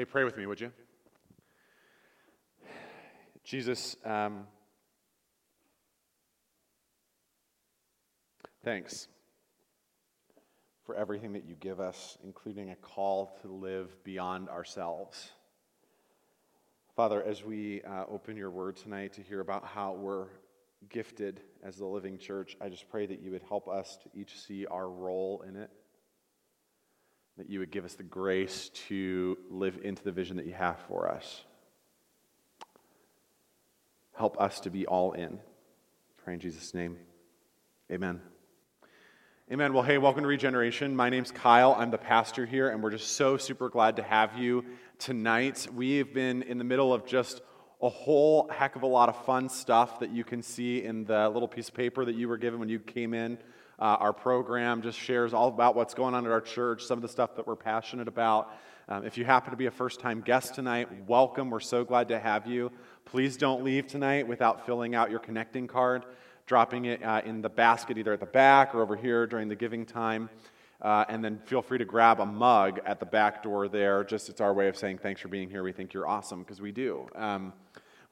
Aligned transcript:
Hey, 0.00 0.06
pray 0.06 0.24
with 0.24 0.38
me, 0.38 0.46
would 0.46 0.62
you? 0.62 0.72
Jesus, 3.44 3.96
um, 4.02 4.46
thanks 8.64 9.08
for 10.86 10.94
everything 10.94 11.34
that 11.34 11.44
you 11.44 11.54
give 11.54 11.80
us, 11.80 12.16
including 12.24 12.70
a 12.70 12.76
call 12.76 13.38
to 13.42 13.48
live 13.48 14.02
beyond 14.02 14.48
ourselves. 14.48 15.32
Father, 16.96 17.22
as 17.22 17.44
we 17.44 17.82
uh, 17.82 18.04
open 18.08 18.38
your 18.38 18.50
word 18.50 18.76
tonight 18.76 19.12
to 19.12 19.20
hear 19.20 19.40
about 19.40 19.66
how 19.66 19.92
we're 19.92 20.28
gifted 20.88 21.42
as 21.62 21.76
the 21.76 21.84
living 21.84 22.16
church, 22.16 22.56
I 22.58 22.70
just 22.70 22.88
pray 22.88 23.04
that 23.04 23.20
you 23.20 23.32
would 23.32 23.44
help 23.46 23.68
us 23.68 23.98
to 24.02 24.18
each 24.18 24.40
see 24.40 24.64
our 24.64 24.88
role 24.88 25.44
in 25.46 25.56
it 25.56 25.70
that 27.40 27.48
you 27.48 27.58
would 27.58 27.70
give 27.70 27.86
us 27.86 27.94
the 27.94 28.02
grace 28.02 28.68
to 28.68 29.38
live 29.48 29.78
into 29.82 30.04
the 30.04 30.12
vision 30.12 30.36
that 30.36 30.44
you 30.44 30.52
have 30.52 30.78
for 30.86 31.10
us. 31.10 31.42
Help 34.12 34.38
us 34.38 34.60
to 34.60 34.68
be 34.68 34.86
all 34.86 35.12
in. 35.12 35.38
Pray 36.22 36.34
in 36.34 36.40
Jesus' 36.40 36.74
name. 36.74 36.98
Amen. 37.90 38.20
Amen. 39.50 39.72
Well, 39.72 39.82
hey, 39.82 39.96
welcome 39.96 40.20
to 40.22 40.28
Regeneration. 40.28 40.94
My 40.94 41.08
name's 41.08 41.30
Kyle. 41.30 41.74
I'm 41.78 41.90
the 41.90 41.96
pastor 41.96 42.44
here, 42.44 42.68
and 42.68 42.82
we're 42.82 42.90
just 42.90 43.12
so 43.12 43.38
super 43.38 43.70
glad 43.70 43.96
to 43.96 44.02
have 44.02 44.36
you 44.36 44.62
tonight. 44.98 45.66
We've 45.74 46.12
been 46.12 46.42
in 46.42 46.58
the 46.58 46.64
middle 46.64 46.92
of 46.92 47.06
just 47.06 47.40
a 47.80 47.88
whole 47.88 48.50
heck 48.50 48.76
of 48.76 48.82
a 48.82 48.86
lot 48.86 49.08
of 49.08 49.24
fun 49.24 49.48
stuff 49.48 50.00
that 50.00 50.10
you 50.10 50.24
can 50.24 50.42
see 50.42 50.84
in 50.84 51.06
the 51.06 51.30
little 51.30 51.48
piece 51.48 51.70
of 51.70 51.74
paper 51.74 52.04
that 52.04 52.16
you 52.16 52.28
were 52.28 52.36
given 52.36 52.60
when 52.60 52.68
you 52.68 52.80
came 52.80 53.14
in. 53.14 53.38
Uh, 53.80 53.96
our 53.98 54.12
program 54.12 54.82
just 54.82 54.98
shares 54.98 55.32
all 55.32 55.48
about 55.48 55.74
what's 55.74 55.94
going 55.94 56.14
on 56.14 56.26
at 56.26 56.30
our 56.30 56.40
church, 56.42 56.84
some 56.84 56.98
of 56.98 57.02
the 57.02 57.08
stuff 57.08 57.34
that 57.36 57.46
we're 57.46 57.56
passionate 57.56 58.08
about. 58.08 58.54
Um, 58.90 59.06
if 59.06 59.16
you 59.16 59.24
happen 59.24 59.52
to 59.52 59.56
be 59.56 59.66
a 59.66 59.70
first 59.70 60.00
time 60.00 60.20
guest 60.20 60.54
tonight, 60.54 60.88
welcome. 61.06 61.48
We're 61.48 61.60
so 61.60 61.82
glad 61.82 62.08
to 62.08 62.18
have 62.18 62.46
you. 62.46 62.70
Please 63.06 63.38
don't 63.38 63.64
leave 63.64 63.86
tonight 63.86 64.28
without 64.28 64.66
filling 64.66 64.94
out 64.94 65.10
your 65.10 65.18
connecting 65.18 65.66
card, 65.66 66.04
dropping 66.44 66.84
it 66.84 67.02
uh, 67.02 67.22
in 67.24 67.40
the 67.40 67.48
basket 67.48 67.96
either 67.96 68.12
at 68.12 68.20
the 68.20 68.26
back 68.26 68.74
or 68.74 68.82
over 68.82 68.96
here 68.96 69.26
during 69.26 69.48
the 69.48 69.56
giving 69.56 69.86
time. 69.86 70.28
Uh, 70.82 71.06
and 71.08 71.24
then 71.24 71.38
feel 71.46 71.62
free 71.62 71.78
to 71.78 71.84
grab 71.86 72.20
a 72.20 72.26
mug 72.26 72.80
at 72.84 73.00
the 73.00 73.06
back 73.06 73.42
door 73.42 73.66
there. 73.66 74.04
Just 74.04 74.28
it's 74.28 74.42
our 74.42 74.52
way 74.52 74.68
of 74.68 74.76
saying 74.76 74.98
thanks 74.98 75.22
for 75.22 75.28
being 75.28 75.48
here. 75.48 75.62
We 75.62 75.72
think 75.72 75.94
you're 75.94 76.08
awesome 76.08 76.40
because 76.40 76.60
we 76.60 76.70
do. 76.70 77.08
Um, 77.14 77.54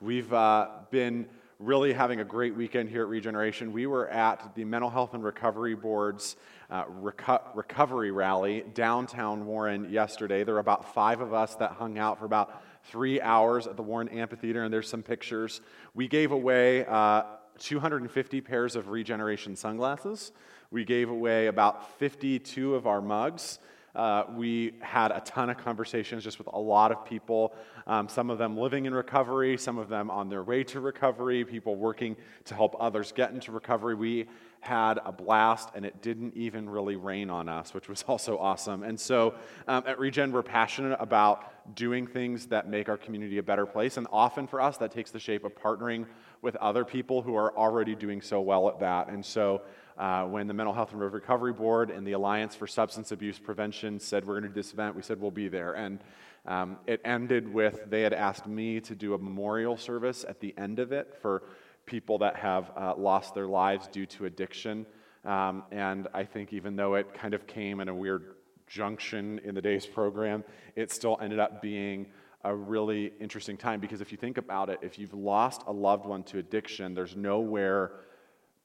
we've 0.01 0.33
uh, 0.33 0.69
been 0.91 1.27
really 1.59 1.93
having 1.93 2.21
a 2.21 2.25
great 2.25 2.55
weekend 2.55 2.89
here 2.89 3.03
at 3.03 3.09
Regeneration. 3.09 3.73
We 3.73 3.87
were 3.87 4.09
at 4.09 4.55
the 4.55 4.65
Mental 4.65 4.89
Health 4.89 5.15
and 5.15 5.25
Recovery 5.25 5.75
Board's 5.75 6.37
uh, 6.71 6.85
reco- 6.85 7.43
recovery 7.53 8.13
rally 8.13 8.63
downtown 8.75 9.45
Warren 9.45 9.91
yesterday. 9.91 10.45
There 10.45 10.55
were 10.55 10.61
about 10.61 10.95
five 10.95 11.21
of 11.21 11.33
us 11.35 11.57
that 11.57 11.73
hung 11.73 11.99
out 11.99 12.21
for 12.21 12.27
about 12.27 12.63
three 12.85 13.21
hours 13.21 13.67
at 13.67 13.77
the 13.77 13.83
Warren 13.83 14.09
Amphitheater, 14.09 14.63
and 14.63 14.73
there's 14.73 14.89
some 14.89 15.03
pictures. 15.03 15.61
We 15.95 16.07
gave 16.07 16.31
away 16.31 16.87
uh, 16.87 17.25
250 17.59 18.41
pairs 18.41 18.77
of 18.77 18.91
Regeneration 18.91 19.57
sunglasses. 19.57 20.31
We 20.71 20.85
gave 20.85 21.11
away 21.11 21.49
about 21.49 21.99
52 21.99 22.77
of 22.77 22.87
our 22.87 23.01
mugs. 23.01 23.59
Uh, 23.95 24.25
we 24.37 24.73
had 24.81 25.11
a 25.11 25.21
ton 25.21 25.51
of 25.51 25.57
conversations 25.59 26.23
just 26.23 26.39
with 26.39 26.49
a 26.53 26.59
lot 26.59 26.93
of 26.93 27.05
people, 27.05 27.55
um, 27.87 28.09
some 28.09 28.31
of 28.31 28.39
them 28.39 28.57
living 28.57 28.87
in 28.87 28.95
recovery, 28.95 29.57
some 29.57 29.79
of 29.79 29.89
them 29.89 30.11
on 30.11 30.29
their 30.29 30.45
way 30.45 30.63
to 30.63 30.81
recovery, 30.81 31.45
people 31.45 31.75
working 31.75 32.17
to 32.45 32.55
help 32.55 32.77
others 32.79 33.13
get 33.13 33.33
into 33.33 33.51
recovery. 33.51 33.95
We 33.95 34.27
had 34.61 34.99
a 35.05 35.13
blast, 35.13 35.71
and 35.75 35.85
it 35.85 36.03
didn't 36.03 36.35
even 36.37 36.69
really 36.69 36.97
rain 36.97 37.31
on 37.31 37.49
us, 37.49 37.73
which 37.75 37.89
was 37.89 38.03
also 38.09 38.39
awesome. 38.39 38.83
And 38.83 38.99
so 38.99 39.35
um, 39.67 39.85
at 39.87 39.99
Regen, 39.99 40.33
we're 40.33 40.43
passionate 40.43 40.97
about 41.01 41.75
doing 41.75 42.07
things 42.07 42.47
that 42.47 42.69
make 42.69 42.89
our 42.89 42.97
community 42.97 43.39
a 43.39 43.43
better 43.43 43.67
place. 43.67 43.97
And 43.97 44.07
often 44.13 44.47
for 44.47 44.61
us, 44.61 44.79
that 44.79 44.91
takes 44.91 45.11
the 45.11 45.19
shape 45.19 45.45
of 45.45 45.55
partnering 45.55 46.07
with 46.43 46.57
other 46.57 46.85
people 46.85 47.23
who 47.23 47.35
are 47.35 47.57
already 47.57 47.95
doing 47.95 48.21
so 48.21 48.41
well 48.41 48.69
at 48.69 48.81
that. 48.81 49.09
And 49.09 49.25
so 49.25 49.63
uh, 49.99 50.25
when 50.25 50.47
the 50.47 50.55
Mental 50.55 50.73
Health 50.73 50.93
and 50.93 51.01
Recovery 51.01 51.53
Board 51.53 51.91
and 51.91 52.07
the 52.07 52.13
Alliance 52.13 52.55
for 52.55 52.67
Substance 52.67 53.11
Abuse 53.11 53.39
Prevention 53.39 53.99
said 53.99 54.25
we're 54.25 54.35
going 54.35 54.45
to 54.45 54.49
do 54.49 54.55
this 54.55 54.73
event, 54.73 54.95
we 54.95 55.03
said 55.03 55.21
we'll 55.21 55.31
be 55.33 55.49
there. 55.49 55.73
And 55.73 55.99
um, 56.47 56.79
it 56.87 57.01
ended 57.05 57.53
with 57.53 57.91
they 57.91 58.03
had 58.03 58.13
asked 58.13 58.47
me 58.47 58.81
to 58.81 58.95
do 58.95 59.15
a 59.15 59.19
memorial 59.19 59.77
service 59.77 60.25
at 60.29 60.41
the 60.41 60.55
end 60.57 60.79
of 60.79 60.93
it 60.93 61.19
for 61.21 61.43
people 61.85 62.19
that 62.19 62.37
have 62.37 62.71
uh, 62.77 62.95
lost 62.97 63.35
their 63.35 63.49
lives 63.49 63.89
due 63.89 64.07
to 64.07 64.27
addiction. 64.27 64.87
Um, 65.25 65.65
and 65.73 66.07
I 66.15 66.25
think 66.25 66.53
even 66.53 66.77
though 66.77 66.95
it 66.95 67.13
kind 67.13 67.35
of 67.35 67.47
came 67.47 67.81
in 67.81 67.89
a 67.89 67.95
weird 67.95 68.37
junction 68.69 69.41
in 69.43 69.55
the 69.55 69.63
day's 69.63 69.85
program, 69.85 70.45
it 70.77 70.93
still 70.93 71.19
ended 71.21 71.41
up 71.41 71.61
being 71.61 72.07
a 72.45 72.55
really 72.55 73.13
interesting 73.21 73.57
time 73.57 73.81
because 73.81 74.01
if 74.01 74.13
you 74.13 74.19
think 74.19 74.39
about 74.39 74.71
it, 74.71 74.79
if 74.81 74.97
you've 74.99 75.13
lost 75.13 75.63
a 75.67 75.73
loved 75.73 76.07
one 76.07 76.23
to 76.23 76.39
addiction, 76.39 76.95
there's 76.95 77.17
nowhere 77.17 77.93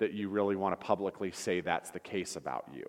that 0.04 0.12
you 0.12 0.28
really 0.28 0.58
want 0.58 0.78
to 0.78 0.86
publicly 0.86 1.32
say 1.32 1.62
that's 1.62 1.92
the 1.92 2.00
case 2.00 2.36
about 2.36 2.66
you. 2.76 2.84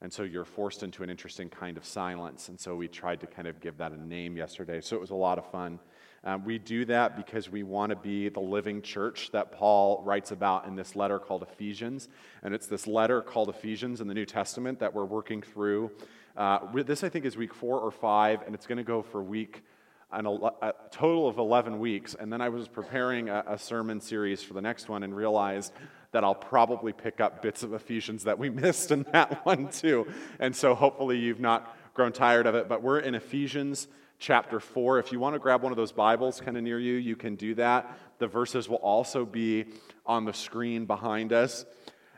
And 0.00 0.12
so 0.12 0.22
you're 0.22 0.44
forced 0.44 0.84
into 0.84 1.02
an 1.02 1.10
interesting 1.10 1.48
kind 1.48 1.76
of 1.76 1.84
silence. 1.84 2.48
And 2.48 2.60
so 2.60 2.76
we 2.76 2.86
tried 2.86 3.18
to 3.22 3.26
kind 3.26 3.48
of 3.48 3.60
give 3.60 3.78
that 3.78 3.90
a 3.90 4.00
name 4.00 4.36
yesterday. 4.36 4.80
So 4.80 4.94
it 4.94 5.00
was 5.00 5.10
a 5.10 5.16
lot 5.16 5.38
of 5.38 5.50
fun. 5.50 5.80
Um, 6.22 6.44
we 6.44 6.60
do 6.60 6.84
that 6.84 7.16
because 7.16 7.50
we 7.50 7.64
want 7.64 7.90
to 7.90 7.96
be 7.96 8.28
the 8.28 8.38
living 8.38 8.82
church 8.82 9.32
that 9.32 9.50
Paul 9.50 10.04
writes 10.04 10.30
about 10.30 10.66
in 10.66 10.76
this 10.76 10.94
letter 10.94 11.18
called 11.18 11.42
Ephesians. 11.42 12.08
And 12.44 12.54
it's 12.54 12.68
this 12.68 12.86
letter 12.86 13.20
called 13.20 13.48
Ephesians 13.48 14.00
in 14.00 14.06
the 14.06 14.14
New 14.14 14.26
Testament 14.26 14.78
that 14.78 14.94
we're 14.94 15.04
working 15.04 15.42
through. 15.42 15.90
Uh, 16.36 16.60
this, 16.72 17.02
I 17.02 17.08
think, 17.08 17.24
is 17.24 17.36
week 17.36 17.52
four 17.52 17.80
or 17.80 17.90
five, 17.90 18.42
and 18.46 18.54
it's 18.54 18.68
going 18.68 18.78
to 18.78 18.84
go 18.84 19.02
for 19.02 19.20
week 19.20 19.64
an, 20.10 20.26
a 20.26 20.72
total 20.90 21.28
of 21.28 21.38
11 21.38 21.78
weeks. 21.78 22.14
And 22.18 22.32
then 22.32 22.40
I 22.40 22.48
was 22.48 22.68
preparing 22.68 23.28
a, 23.28 23.44
a 23.46 23.58
sermon 23.58 24.00
series 24.00 24.42
for 24.42 24.54
the 24.54 24.62
next 24.62 24.88
one 24.88 25.02
and 25.02 25.14
realized 25.14 25.72
that 26.12 26.24
I'll 26.24 26.34
probably 26.34 26.92
pick 26.92 27.20
up 27.20 27.42
bits 27.42 27.62
of 27.62 27.74
Ephesians 27.74 28.24
that 28.24 28.38
we 28.38 28.50
missed 28.64 28.90
in 28.90 29.04
that 29.12 29.44
one 29.44 29.68
too. 29.68 30.06
And 30.38 30.54
so 30.54 30.74
hopefully 30.74 31.18
you've 31.18 31.40
not 31.40 31.76
grown 31.94 32.12
tired 32.12 32.46
of 32.46 32.54
it. 32.54 32.68
But 32.68 32.82
we're 32.82 33.00
in 33.00 33.14
Ephesians 33.14 33.88
chapter 34.18 34.60
4. 34.60 34.98
If 34.98 35.12
you 35.12 35.20
want 35.20 35.34
to 35.34 35.38
grab 35.38 35.62
one 35.62 35.72
of 35.72 35.76
those 35.76 35.92
Bibles 35.92 36.40
kind 36.40 36.56
of 36.56 36.62
near 36.62 36.78
you, 36.78 36.94
you 36.94 37.16
can 37.16 37.36
do 37.36 37.54
that. 37.56 37.98
The 38.18 38.26
verses 38.26 38.68
will 38.68 38.76
also 38.76 39.24
be 39.24 39.66
on 40.06 40.24
the 40.24 40.32
screen 40.32 40.86
behind 40.86 41.32
us. 41.32 41.64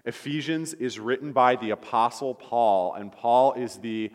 Ephesians 0.05 0.72
is 0.75 0.99
written 0.99 1.33
by 1.33 1.57
the 1.57 1.71
Apostle 1.71 2.34
Paul, 2.34 2.95
and 2.95 3.12
Paul 3.12 3.53
is 3.53 3.77
the 3.77 4.11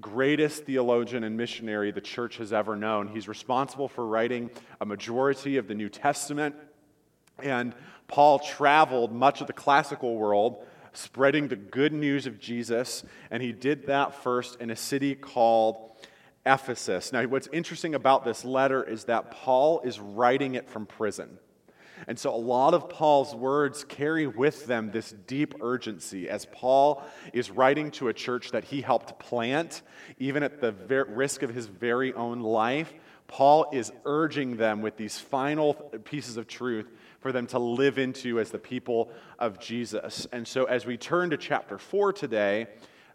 greatest 0.00 0.64
theologian 0.64 1.24
and 1.24 1.36
missionary 1.36 1.90
the 1.90 2.00
church 2.00 2.36
has 2.36 2.52
ever 2.52 2.76
known. 2.76 3.08
He's 3.08 3.28
responsible 3.28 3.88
for 3.88 4.06
writing 4.06 4.50
a 4.80 4.86
majority 4.86 5.56
of 5.56 5.66
the 5.66 5.74
New 5.74 5.88
Testament. 5.88 6.54
And 7.40 7.74
Paul 8.08 8.38
traveled 8.38 9.12
much 9.12 9.40
of 9.40 9.46
the 9.46 9.52
classical 9.52 10.16
world 10.16 10.64
spreading 10.92 11.48
the 11.48 11.56
good 11.56 11.92
news 11.92 12.26
of 12.26 12.38
Jesus, 12.38 13.04
and 13.30 13.42
he 13.42 13.52
did 13.52 13.86
that 13.86 14.14
first 14.14 14.60
in 14.60 14.70
a 14.70 14.76
city 14.76 15.14
called 15.14 15.90
Ephesus. 16.46 17.12
Now, 17.12 17.24
what's 17.24 17.48
interesting 17.52 17.94
about 17.94 18.24
this 18.24 18.44
letter 18.44 18.82
is 18.82 19.04
that 19.04 19.30
Paul 19.30 19.80
is 19.80 19.98
writing 19.98 20.54
it 20.54 20.68
from 20.68 20.86
prison. 20.86 21.38
And 22.06 22.18
so, 22.18 22.34
a 22.34 22.36
lot 22.36 22.74
of 22.74 22.90
Paul's 22.90 23.34
words 23.34 23.84
carry 23.84 24.26
with 24.26 24.66
them 24.66 24.90
this 24.90 25.14
deep 25.26 25.54
urgency 25.62 26.28
as 26.28 26.46
Paul 26.46 27.02
is 27.32 27.50
writing 27.50 27.90
to 27.92 28.08
a 28.08 28.12
church 28.12 28.50
that 28.50 28.64
he 28.64 28.82
helped 28.82 29.18
plant, 29.18 29.82
even 30.18 30.42
at 30.42 30.60
the 30.60 30.72
risk 31.06 31.42
of 31.42 31.54
his 31.54 31.66
very 31.66 32.12
own 32.12 32.40
life. 32.40 32.92
Paul 33.26 33.66
is 33.72 33.92
urging 34.04 34.56
them 34.56 34.82
with 34.82 34.96
these 34.96 35.18
final 35.18 35.74
pieces 35.74 36.36
of 36.36 36.46
truth 36.46 36.86
for 37.20 37.32
them 37.32 37.46
to 37.48 37.58
live 37.58 37.98
into 37.98 38.38
as 38.38 38.50
the 38.50 38.58
people 38.58 39.10
of 39.38 39.58
Jesus. 39.58 40.26
And 40.30 40.46
so, 40.46 40.64
as 40.64 40.86
we 40.86 40.96
turn 40.96 41.30
to 41.30 41.36
chapter 41.36 41.78
4 41.78 42.12
today, 42.12 42.66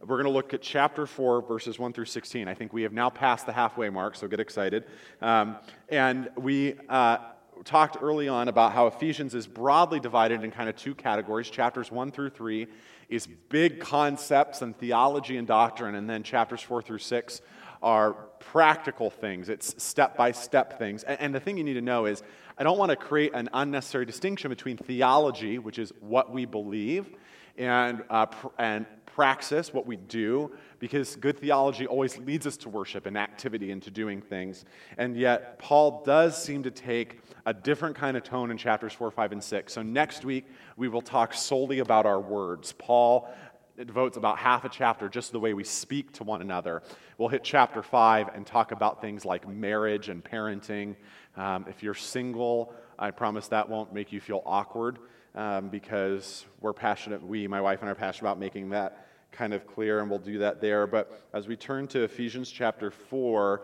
we're 0.01 0.15
going 0.15 0.25
to 0.25 0.31
look 0.31 0.53
at 0.53 0.61
chapter 0.61 1.05
4, 1.05 1.41
verses 1.41 1.77
1 1.77 1.93
through 1.93 2.05
16. 2.05 2.47
I 2.47 2.53
think 2.53 2.71
we 2.71 2.83
have 2.83 2.93
now 2.93 3.09
passed 3.09 3.45
the 3.45 3.51
halfway 3.51 3.89
mark, 3.89 4.15
so 4.15 4.27
get 4.27 4.39
excited. 4.39 4.85
Um, 5.21 5.57
and 5.89 6.29
we 6.37 6.75
uh, 6.87 7.17
talked 7.65 7.97
early 8.01 8.27
on 8.27 8.47
about 8.47 8.71
how 8.71 8.87
Ephesians 8.87 9.35
is 9.35 9.45
broadly 9.45 9.99
divided 9.99 10.43
in 10.43 10.51
kind 10.51 10.69
of 10.69 10.75
two 10.75 10.95
categories. 10.95 11.49
Chapters 11.49 11.91
1 11.91 12.11
through 12.11 12.29
3 12.29 12.67
is 13.09 13.27
big 13.49 13.79
concepts 13.79 14.61
and 14.61 14.77
theology 14.77 15.37
and 15.37 15.47
doctrine, 15.47 15.95
and 15.95 16.09
then 16.09 16.23
chapters 16.23 16.61
4 16.61 16.81
through 16.81 16.99
6 16.99 17.41
are 17.81 18.13
practical 18.39 19.09
things, 19.09 19.49
it's 19.49 19.81
step 19.81 20.17
by 20.17 20.31
step 20.31 20.79
things. 20.79 21.03
And, 21.03 21.19
and 21.19 21.35
the 21.35 21.39
thing 21.39 21.57
you 21.57 21.63
need 21.63 21.73
to 21.75 21.81
know 21.81 22.05
is 22.05 22.23
I 22.57 22.63
don't 22.63 22.77
want 22.77 22.89
to 22.89 22.95
create 22.95 23.31
an 23.33 23.49
unnecessary 23.53 24.05
distinction 24.05 24.49
between 24.49 24.77
theology, 24.77 25.59
which 25.59 25.79
is 25.79 25.93
what 25.99 26.31
we 26.31 26.45
believe, 26.45 27.09
and, 27.57 28.03
uh, 28.09 28.25
pr- 28.25 28.47
and 28.57 28.85
praxis, 29.05 29.73
what 29.73 29.85
we 29.85 29.97
do, 29.97 30.49
because 30.79 31.17
good 31.17 31.37
theology 31.37 31.85
always 31.85 32.17
leads 32.19 32.47
us 32.47 32.55
to 32.55 32.69
worship 32.69 33.05
and 33.05 33.17
activity 33.17 33.71
and 33.71 33.83
to 33.83 33.91
doing 33.91 34.21
things. 34.21 34.63
And 34.97 35.17
yet, 35.17 35.59
Paul 35.59 36.03
does 36.05 36.41
seem 36.41 36.63
to 36.63 36.71
take 36.71 37.19
a 37.45 37.53
different 37.53 37.97
kind 37.97 38.15
of 38.15 38.23
tone 38.23 38.49
in 38.49 38.57
chapters 38.57 38.93
4, 38.93 39.11
5, 39.11 39.31
and 39.33 39.43
6. 39.43 39.73
So 39.73 39.81
next 39.81 40.23
week, 40.23 40.45
we 40.77 40.87
will 40.87 41.01
talk 41.01 41.33
solely 41.33 41.79
about 41.79 42.05
our 42.05 42.19
words. 42.19 42.73
Paul 42.73 43.29
it 43.79 43.87
devotes 43.87 44.17
about 44.17 44.37
half 44.37 44.65
a 44.65 44.69
chapter 44.69 45.07
just 45.07 45.31
the 45.31 45.39
way 45.39 45.53
we 45.53 45.63
speak 45.63 46.11
to 46.11 46.25
one 46.25 46.41
another. 46.41 46.83
We'll 47.17 47.29
hit 47.29 47.45
chapter 47.45 47.81
five 47.81 48.27
and 48.35 48.45
talk 48.45 48.73
about 48.73 48.99
things 48.99 49.23
like 49.23 49.47
marriage 49.47 50.09
and 50.09 50.21
parenting. 50.21 50.97
Um, 51.37 51.65
if 51.69 51.81
you're 51.81 51.93
single, 51.93 52.73
I 52.99 53.11
promise 53.11 53.47
that 53.47 53.69
won't 53.69 53.93
make 53.93 54.11
you 54.11 54.19
feel 54.19 54.43
awkward 54.45 54.99
um, 55.33 55.69
because 55.69 56.45
we're 56.59 56.73
passionate, 56.73 57.25
we, 57.25 57.47
my 57.47 57.61
wife 57.61 57.79
and 57.79 57.87
I, 57.87 57.93
are 57.93 57.95
passionate 57.95 58.29
about 58.29 58.37
making 58.37 58.71
that 58.71 59.07
kind 59.31 59.53
of 59.53 59.65
clear, 59.65 60.01
and 60.01 60.09
we'll 60.09 60.19
do 60.19 60.39
that 60.39 60.59
there. 60.59 60.85
But 60.85 61.29
as 61.31 61.47
we 61.47 61.55
turn 61.55 61.87
to 61.89 62.03
Ephesians 62.03 62.51
chapter 62.51 62.91
4, 62.91 63.61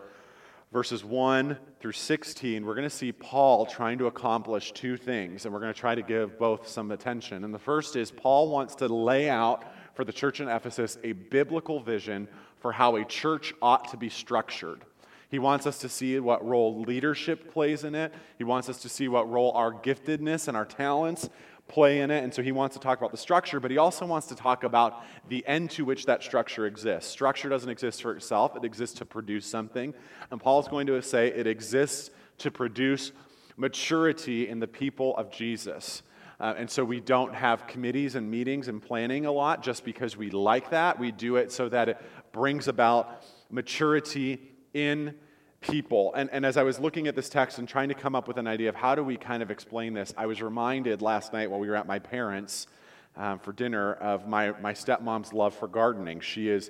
verses 0.72 1.04
1 1.04 1.58
through 1.82 1.92
16, 1.92 2.66
we're 2.66 2.76
going 2.76 2.88
to 2.88 2.96
see 2.96 3.12
Paul 3.12 3.66
trying 3.66 3.98
to 3.98 4.08
accomplish 4.08 4.72
two 4.72 4.96
things, 4.96 5.44
and 5.44 5.54
we're 5.54 5.60
going 5.60 5.74
to 5.74 5.80
try 5.80 5.94
to 5.94 6.02
give 6.02 6.40
both 6.40 6.70
some 6.70 6.92
attention. 6.92 7.44
And 7.44 7.54
the 7.54 7.60
first 7.60 7.98
is 7.98 8.12
Paul 8.12 8.50
wants 8.50 8.76
to 8.76 8.88
lay 8.88 9.30
out 9.30 9.66
for 9.96 10.04
the 10.04 10.14
church 10.14 10.40
in 10.40 10.48
Ephesus 10.48 10.98
a 11.04 11.14
biblical 11.14 11.80
vision 11.80 12.28
for 12.60 12.72
how 12.72 12.96
a 12.98 13.06
church 13.06 13.54
ought 13.62 13.90
to 13.92 13.98
be 13.98 14.10
structured. 14.10 14.82
He 15.30 15.40
wants 15.40 15.66
us 15.66 15.80
to 15.80 15.90
see 15.90 16.20
what 16.20 16.46
role 16.46 16.82
leadership 16.82 17.52
plays 17.52 17.84
in 17.84 17.96
it. 17.96 18.14
He 18.38 18.44
wants 18.44 18.70
us 18.70 18.82
to 18.84 18.90
see 18.90 19.08
what 19.08 19.30
role 19.30 19.52
our 19.54 19.72
giftedness 19.72 20.48
and 20.48 20.56
our 20.56 20.66
talents 20.66 21.30
play 21.68 22.02
in 22.02 22.12
it. 22.12 22.24
And 22.24 22.34
so 22.34 22.44
he 22.44 22.52
wants 22.52 22.76
to 22.76 22.80
talk 22.80 23.00
about 23.00 23.12
the 23.12 23.18
structure, 23.18 23.60
but 23.60 23.72
he 23.72 23.78
also 23.78 24.06
wants 24.06 24.28
to 24.28 24.36
talk 24.36 24.64
about 24.64 25.04
the 25.30 25.46
end 25.48 25.72
to 25.72 25.86
which 25.86 26.06
that 26.06 26.24
structure 26.24 26.68
exists. 26.68 27.12
Structure 27.12 27.50
doesn't 27.50 27.70
exist 27.70 28.02
for 28.02 28.16
itself, 28.16 28.56
it 28.56 28.64
exists 28.64 28.98
to 29.00 29.06
produce 29.06 29.46
something. 29.46 29.94
And 30.32 30.40
Paul's 30.40 30.68
going 30.68 30.88
to 30.88 31.02
say 31.02 31.28
it 31.28 31.48
exists 31.48 32.12
to 32.40 32.52
produce 32.52 33.12
maturity 33.58 34.48
in 34.48 34.60
the 34.60 34.68
people 34.68 35.16
of 35.18 35.32
Jesus. 35.32 36.04
Uh, 36.40 36.54
and 36.58 36.70
so 36.70 36.84
we 36.84 37.00
don't 37.00 37.34
have 37.34 37.66
committees 37.68 38.16
and 38.16 38.30
meetings 38.30 38.68
and 38.68 38.82
planning 38.82 39.26
a 39.26 39.32
lot 39.32 39.64
just 39.64 39.86
because 39.86 40.18
we 40.18 40.30
like 40.30 40.70
that. 40.72 41.00
We 41.00 41.12
do 41.12 41.38
it 41.38 41.52
so 41.52 41.70
that 41.70 41.90
it 41.90 42.02
brings 42.34 42.68
about 42.68 43.24
maturity 43.50 44.42
in 44.74 45.16
people. 45.62 46.14
And, 46.14 46.30
and 46.32 46.46
as 46.46 46.58
I 46.58 46.64
was 46.64 46.80
looking 46.80 47.08
at 47.08 47.16
this 47.16 47.30
text 47.30 47.58
and 47.58 47.68
trying 47.68 47.90
to 47.90 47.96
come 47.96 48.16
up 48.16 48.28
with 48.28 48.38
an 48.38 48.48
idea 48.48 48.70
of 48.70 48.76
how 48.76 48.96
do 48.96 49.04
we 49.04 49.18
kind 49.18 49.42
of 49.42 49.50
explain 49.50 49.94
this, 49.94 50.14
I 50.18 50.26
was 50.26 50.42
reminded 50.42 51.02
last 51.02 51.34
night 51.34 51.50
while 51.50 51.60
we 51.60 51.70
were 51.70 51.76
at 51.76 51.88
my 51.88 52.00
parents' 52.00 52.68
um, 53.16 53.40
for 53.40 53.54
dinner 53.54 53.94
of 53.94 54.28
my, 54.28 54.52
my 54.60 54.74
stepmom's 54.74 55.32
love 55.32 55.56
for 55.56 55.68
gardening. 55.68 56.20
She 56.20 56.50
is 56.50 56.70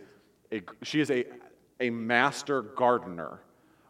a, 0.51 0.61
she 0.83 1.01
is 1.01 1.09
a, 1.09 1.25
a 1.79 1.89
master 1.89 2.61
gardener, 2.61 3.39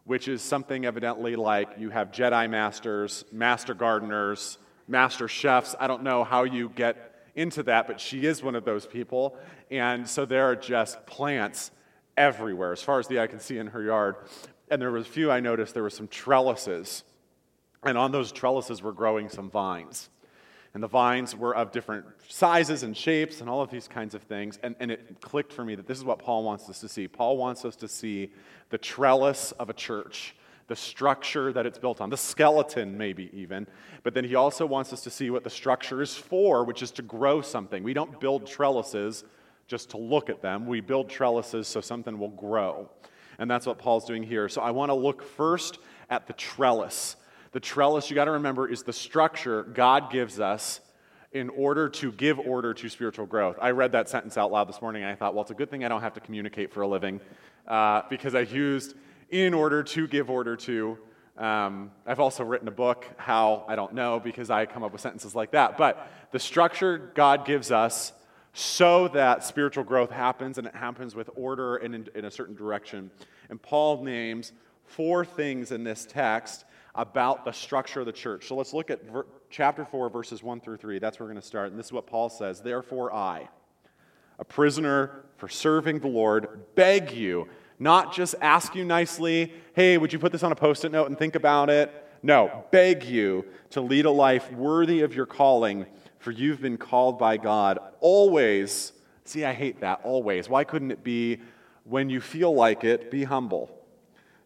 which 0.05 0.27
is 0.27 0.41
something 0.41 0.85
evidently 0.85 1.35
like 1.35 1.69
you 1.77 1.89
have 1.89 2.11
Jedi 2.11 2.49
masters, 2.49 3.25
master 3.31 3.73
gardeners, 3.73 4.57
master 4.87 5.27
chefs. 5.27 5.75
I 5.79 5.87
don't 5.87 6.03
know 6.03 6.23
how 6.23 6.43
you 6.43 6.69
get 6.69 7.13
into 7.35 7.63
that, 7.63 7.87
but 7.87 7.99
she 7.99 8.25
is 8.25 8.41
one 8.41 8.55
of 8.55 8.65
those 8.65 8.85
people. 8.85 9.37
And 9.69 10.07
so 10.07 10.25
there 10.25 10.45
are 10.45 10.55
just 10.55 11.05
plants 11.05 11.71
everywhere, 12.17 12.71
as 12.71 12.81
far 12.81 12.99
as 12.99 13.07
the 13.07 13.19
eye 13.19 13.27
can 13.27 13.39
see 13.39 13.57
in 13.57 13.67
her 13.67 13.83
yard. 13.83 14.15
And 14.69 14.81
there 14.81 14.91
was 14.91 15.05
a 15.05 15.09
few 15.09 15.31
I 15.31 15.41
noticed, 15.41 15.73
there 15.73 15.83
were 15.83 15.89
some 15.89 16.07
trellises. 16.07 17.03
And 17.83 17.97
on 17.97 18.11
those 18.11 18.31
trellises 18.31 18.81
were 18.81 18.93
growing 18.93 19.29
some 19.29 19.49
vines. 19.49 20.09
And 20.73 20.83
the 20.83 20.87
vines 20.87 21.35
were 21.35 21.55
of 21.55 21.71
different 21.71 22.05
sizes 22.27 22.83
and 22.83 22.97
shapes 22.97 23.39
and 23.39 23.49
all 23.49 23.61
of 23.61 23.69
these 23.69 23.87
kinds 23.87 24.13
of 24.13 24.23
things. 24.23 24.59
And, 24.61 24.75
and 24.79 24.91
it 24.91 25.21
clicked 25.21 25.53
for 25.53 25.63
me 25.63 25.75
that 25.75 25.87
this 25.87 25.97
is 25.97 26.03
what 26.03 26.19
Paul 26.19 26.43
wants 26.43 26.69
us 26.69 26.79
to 26.81 26.89
see. 26.89 27.07
Paul 27.07 27.37
wants 27.37 27.63
us 27.63 27.77
to 27.77 27.87
see 27.87 28.33
the 28.71 28.77
trellis 28.77 29.53
of 29.53 29.69
a 29.69 29.73
church, 29.73 30.35
the 30.67 30.75
structure 30.75 31.53
that 31.53 31.65
it's 31.65 31.77
built 31.77 32.01
on, 32.01 32.09
the 32.09 32.17
skeleton, 32.17 32.97
maybe 32.97 33.29
even. 33.33 33.67
But 34.03 34.13
then 34.13 34.23
he 34.23 34.35
also 34.35 34.65
wants 34.65 34.91
us 34.93 35.01
to 35.01 35.09
see 35.09 35.29
what 35.29 35.43
the 35.43 35.49
structure 35.49 36.01
is 36.01 36.15
for, 36.15 36.63
which 36.63 36.81
is 36.81 36.91
to 36.91 37.01
grow 37.01 37.41
something. 37.41 37.83
We 37.83 37.93
don't 37.93 38.19
build 38.19 38.47
trellises 38.47 39.23
just 39.67 39.91
to 39.91 39.97
look 39.97 40.29
at 40.29 40.41
them, 40.41 40.67
we 40.67 40.79
build 40.79 41.09
trellises 41.09 41.67
so 41.67 41.81
something 41.81 42.19
will 42.19 42.29
grow. 42.29 42.89
And 43.39 43.49
that's 43.49 43.65
what 43.65 43.79
Paul's 43.79 44.05
doing 44.05 44.23
here. 44.23 44.47
So 44.47 44.61
I 44.61 44.71
want 44.71 44.89
to 44.89 44.93
look 44.93 45.23
first 45.23 45.79
at 46.09 46.27
the 46.27 46.33
trellis. 46.33 47.15
The 47.51 47.59
trellis, 47.59 48.09
you 48.09 48.15
got 48.15 48.25
to 48.25 48.31
remember, 48.31 48.67
is 48.67 48.83
the 48.83 48.93
structure 48.93 49.63
God 49.63 50.11
gives 50.11 50.39
us 50.39 50.81
in 51.31 51.49
order 51.49 51.89
to 51.89 52.11
give 52.13 52.39
order 52.39 52.73
to 52.73 52.89
spiritual 52.89 53.25
growth. 53.25 53.57
I 53.61 53.71
read 53.71 53.91
that 53.91 54.07
sentence 54.07 54.37
out 54.37 54.51
loud 54.51 54.69
this 54.69 54.81
morning 54.81 55.03
and 55.03 55.11
I 55.11 55.15
thought, 55.15 55.33
well, 55.33 55.41
it's 55.41 55.51
a 55.51 55.55
good 55.55 55.69
thing 55.69 55.83
I 55.83 55.89
don't 55.89 56.01
have 56.01 56.13
to 56.13 56.21
communicate 56.21 56.71
for 56.71 56.81
a 56.81 56.87
living 56.87 57.19
uh, 57.67 58.03
because 58.09 58.35
I 58.35 58.41
used 58.41 58.95
in 59.29 59.53
order 59.53 59.83
to 59.83 60.07
give 60.07 60.29
order 60.29 60.55
to. 60.55 60.97
Um, 61.37 61.91
I've 62.05 62.19
also 62.19 62.43
written 62.43 62.67
a 62.67 62.71
book, 62.71 63.05
How, 63.17 63.65
I 63.67 63.75
don't 63.75 63.93
know, 63.93 64.19
because 64.19 64.49
I 64.49 64.65
come 64.65 64.83
up 64.83 64.91
with 64.91 65.01
sentences 65.01 65.35
like 65.35 65.51
that. 65.51 65.77
But 65.77 66.09
the 66.31 66.39
structure 66.39 67.11
God 67.13 67.45
gives 67.45 67.71
us 67.71 68.13
so 68.53 69.09
that 69.09 69.43
spiritual 69.43 69.83
growth 69.83 70.11
happens 70.11 70.57
and 70.57 70.65
it 70.65 70.75
happens 70.75 71.13
with 71.13 71.29
order 71.35 71.75
and 71.75 71.93
in, 71.93 72.07
in, 72.15 72.23
a 72.23 72.31
certain 72.31 72.55
direction. 72.55 73.11
And 73.49 73.61
Paul 73.61 74.03
names 74.03 74.53
four 74.85 75.25
things 75.25 75.71
in 75.71 75.83
this 75.83 76.05
text 76.05 76.63
about 76.95 77.43
the 77.43 77.51
structure 77.51 77.99
of 77.99 78.05
the 78.05 78.13
church. 78.13 78.47
So 78.47 78.55
let's 78.55 78.73
look 78.73 78.89
at 78.89 79.03
ver- 79.11 79.25
chapter 79.49 79.83
4, 79.83 80.09
verses 80.09 80.41
1 80.41 80.61
through 80.61 80.77
3. 80.77 80.99
That's 80.99 81.19
where 81.19 81.27
we're 81.27 81.33
going 81.33 81.41
to 81.41 81.47
start. 81.47 81.71
And 81.71 81.77
this 81.77 81.87
is 81.87 81.91
what 81.91 82.07
Paul 82.07 82.29
says 82.29 82.61
Therefore, 82.61 83.13
I, 83.13 83.49
a 84.39 84.45
prisoner 84.45 85.25
for 85.35 85.49
serving 85.49 85.99
the 85.99 86.07
Lord, 86.07 86.63
beg 86.75 87.11
you, 87.11 87.49
not 87.79 88.13
just 88.13 88.35
ask 88.41 88.75
you 88.75 88.85
nicely, 88.85 89.53
hey, 89.73 89.97
would 89.97 90.13
you 90.13 90.19
put 90.19 90.31
this 90.31 90.43
on 90.43 90.51
a 90.51 90.55
post 90.55 90.85
it 90.85 90.91
note 90.91 91.07
and 91.07 91.17
think 91.17 91.35
about 91.35 91.69
it? 91.69 91.91
No, 92.23 92.65
beg 92.71 93.03
you 93.03 93.45
to 93.71 93.81
lead 93.81 94.05
a 94.05 94.11
life 94.11 94.51
worthy 94.51 95.01
of 95.01 95.13
your 95.13 95.25
calling 95.25 95.85
for 96.25 96.31
you've 96.31 96.59
been 96.59 96.77
called 96.77 97.19
by 97.19 97.37
God 97.37 97.77
always. 97.99 98.93
See, 99.25 99.45
I 99.45 99.53
hate 99.53 99.81
that, 99.81 100.01
always. 100.03 100.49
Why 100.49 100.63
couldn't 100.63 100.89
it 100.89 101.03
be 101.03 101.39
when 101.83 102.09
you 102.09 102.19
feel 102.19 102.51
like 102.53 102.83
it, 102.83 103.11
be 103.11 103.25
humble? 103.25 103.69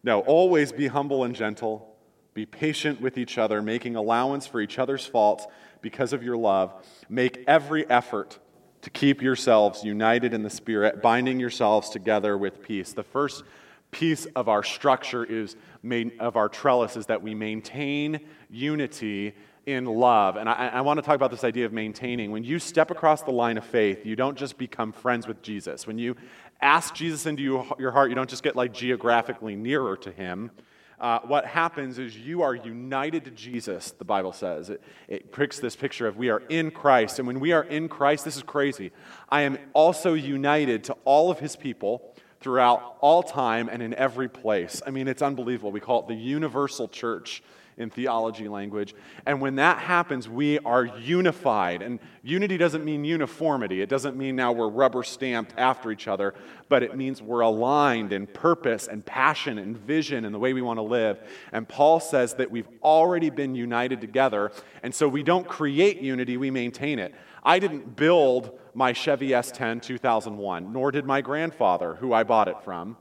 No, 0.02 0.20
always 0.20 0.72
be 0.72 0.88
humble 0.88 1.24
and 1.24 1.34
gentle. 1.34 1.96
Be 2.34 2.44
patient 2.44 3.00
with 3.00 3.16
each 3.16 3.38
other, 3.38 3.62
making 3.62 3.96
allowance 3.96 4.46
for 4.46 4.60
each 4.60 4.78
other's 4.78 5.06
faults 5.06 5.46
because 5.80 6.12
of 6.12 6.22
your 6.22 6.36
love. 6.36 6.74
Make 7.08 7.44
every 7.46 7.88
effort 7.88 8.38
to 8.82 8.90
keep 8.90 9.20
yourselves 9.20 9.84
united 9.84 10.32
in 10.32 10.42
the 10.42 10.50
Spirit, 10.50 11.02
binding 11.02 11.38
yourselves 11.38 11.90
together 11.90 12.36
with 12.38 12.62
peace. 12.62 12.92
The 12.92 13.02
first 13.02 13.44
piece 13.90 14.26
of 14.36 14.48
our 14.48 14.62
structure 14.62 15.24
is 15.24 15.56
made, 15.82 16.18
of 16.18 16.36
our 16.36 16.48
trellis 16.48 16.96
is 16.96 17.06
that 17.06 17.22
we 17.22 17.34
maintain 17.34 18.20
unity 18.48 19.34
in 19.66 19.84
love. 19.84 20.36
And 20.36 20.48
I, 20.48 20.68
I, 20.68 20.80
want 20.80 20.98
to 20.98 21.02
talk 21.02 21.14
about 21.14 21.30
this 21.30 21.44
idea 21.44 21.66
of 21.66 21.72
maintaining. 21.72 22.30
When 22.30 22.44
you 22.44 22.58
step 22.58 22.90
across 22.90 23.22
the 23.22 23.30
line 23.30 23.58
of 23.58 23.64
faith, 23.64 24.06
you 24.06 24.16
don't 24.16 24.36
just 24.36 24.56
become 24.58 24.92
friends 24.92 25.26
with 25.26 25.42
Jesus. 25.42 25.86
When 25.86 25.98
you 25.98 26.16
ask 26.60 26.94
Jesus 26.94 27.26
into 27.26 27.42
you, 27.42 27.64
your 27.78 27.90
heart, 27.90 28.08
you 28.08 28.14
don't 28.14 28.30
just 28.30 28.42
get 28.42 28.56
like 28.56 28.72
geographically 28.72 29.56
nearer 29.56 29.96
to 29.98 30.10
him. 30.10 30.50
Uh, 31.00 31.18
what 31.20 31.46
happens 31.46 31.98
is 31.98 32.16
you 32.16 32.42
are 32.42 32.54
united 32.54 33.24
to 33.24 33.30
Jesus, 33.30 33.92
the 33.92 34.04
Bible 34.04 34.34
says. 34.34 34.68
It, 34.68 34.82
it 35.08 35.32
picks 35.32 35.58
this 35.58 35.74
picture 35.74 36.06
of 36.06 36.18
we 36.18 36.28
are 36.28 36.42
in 36.50 36.70
Christ. 36.70 37.18
And 37.18 37.26
when 37.26 37.40
we 37.40 37.52
are 37.52 37.64
in 37.64 37.88
Christ, 37.88 38.26
this 38.26 38.36
is 38.36 38.42
crazy. 38.42 38.92
I 39.30 39.42
am 39.42 39.58
also 39.72 40.12
united 40.12 40.84
to 40.84 40.96
all 41.04 41.30
of 41.30 41.38
his 41.38 41.56
people 41.56 42.14
throughout 42.40 42.96
all 43.00 43.22
time 43.22 43.70
and 43.70 43.82
in 43.82 43.94
every 43.94 44.28
place. 44.28 44.82
I 44.86 44.90
mean, 44.90 45.08
it's 45.08 45.22
unbelievable. 45.22 45.72
We 45.72 45.80
call 45.80 46.00
it 46.00 46.08
the 46.08 46.14
universal 46.14 46.86
church 46.86 47.42
in 47.80 47.90
theology 47.90 48.46
language. 48.46 48.94
And 49.26 49.40
when 49.40 49.56
that 49.56 49.78
happens, 49.78 50.28
we 50.28 50.58
are 50.60 50.84
unified. 50.84 51.82
And 51.82 51.98
unity 52.22 52.56
doesn't 52.56 52.84
mean 52.84 53.04
uniformity, 53.04 53.80
it 53.80 53.88
doesn't 53.88 54.16
mean 54.16 54.36
now 54.36 54.52
we're 54.52 54.68
rubber 54.68 55.02
stamped 55.02 55.54
after 55.56 55.90
each 55.90 56.06
other, 56.06 56.34
but 56.68 56.82
it 56.82 56.96
means 56.96 57.22
we're 57.22 57.40
aligned 57.40 58.12
in 58.12 58.26
purpose 58.26 58.86
and 58.86 59.04
passion 59.04 59.58
and 59.58 59.76
vision 59.76 60.24
and 60.24 60.34
the 60.34 60.38
way 60.38 60.52
we 60.52 60.62
want 60.62 60.76
to 60.76 60.82
live. 60.82 61.18
And 61.52 61.68
Paul 61.68 61.98
says 61.98 62.34
that 62.34 62.50
we've 62.50 62.68
already 62.82 63.30
been 63.30 63.54
united 63.54 64.00
together. 64.00 64.52
And 64.82 64.94
so 64.94 65.08
we 65.08 65.22
don't 65.22 65.48
create 65.48 66.00
unity, 66.00 66.36
we 66.36 66.50
maintain 66.50 66.98
it. 66.98 67.14
I 67.42 67.58
didn't 67.58 67.96
build 67.96 68.58
my 68.74 68.92
Chevy 68.92 69.30
S10 69.30 69.82
2001, 69.82 70.72
nor 70.72 70.92
did 70.92 71.06
my 71.06 71.20
grandfather, 71.22 71.94
who 71.94 72.12
I 72.12 72.22
bought 72.22 72.48
it 72.48 72.62
from. 72.62 72.96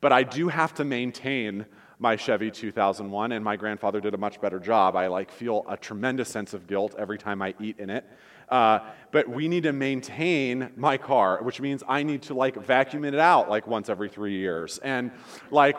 But 0.00 0.12
I 0.12 0.22
do 0.22 0.48
have 0.48 0.74
to 0.74 0.84
maintain 0.84 1.66
my 1.98 2.14
Chevy 2.14 2.50
2001, 2.50 3.32
and 3.32 3.44
my 3.44 3.56
grandfather 3.56 4.00
did 4.00 4.14
a 4.14 4.18
much 4.18 4.40
better 4.40 4.60
job. 4.60 4.94
I 4.94 5.08
like 5.08 5.30
feel 5.30 5.64
a 5.68 5.76
tremendous 5.76 6.28
sense 6.28 6.54
of 6.54 6.66
guilt 6.66 6.94
every 6.96 7.18
time 7.18 7.42
I 7.42 7.54
eat 7.60 7.78
in 7.78 7.90
it. 7.90 8.04
Uh, 8.48 8.78
but 9.10 9.28
we 9.28 9.48
need 9.48 9.64
to 9.64 9.72
maintain 9.72 10.70
my 10.76 10.96
car, 10.96 11.42
which 11.42 11.60
means 11.60 11.82
I 11.86 12.02
need 12.02 12.22
to 12.22 12.34
like 12.34 12.56
vacuum 12.56 13.04
it 13.04 13.14
out 13.14 13.50
like 13.50 13.66
once 13.66 13.88
every 13.88 14.08
three 14.08 14.36
years 14.36 14.78
and 14.78 15.10
like 15.50 15.76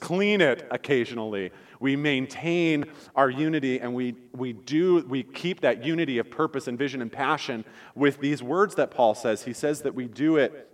clean 0.00 0.40
it 0.40 0.66
occasionally. 0.70 1.50
We 1.80 1.96
maintain 1.96 2.84
our 3.16 3.28
unity 3.28 3.80
and 3.80 3.94
we, 3.94 4.14
we 4.32 4.52
do, 4.52 5.04
we 5.08 5.24
keep 5.24 5.62
that 5.62 5.84
unity 5.84 6.18
of 6.18 6.30
purpose 6.30 6.68
and 6.68 6.78
vision 6.78 7.02
and 7.02 7.10
passion 7.10 7.64
with 7.96 8.20
these 8.20 8.42
words 8.42 8.76
that 8.76 8.90
Paul 8.92 9.14
says. 9.14 9.42
He 9.42 9.52
says 9.52 9.82
that 9.82 9.94
we 9.94 10.06
do 10.06 10.36
it 10.36 10.70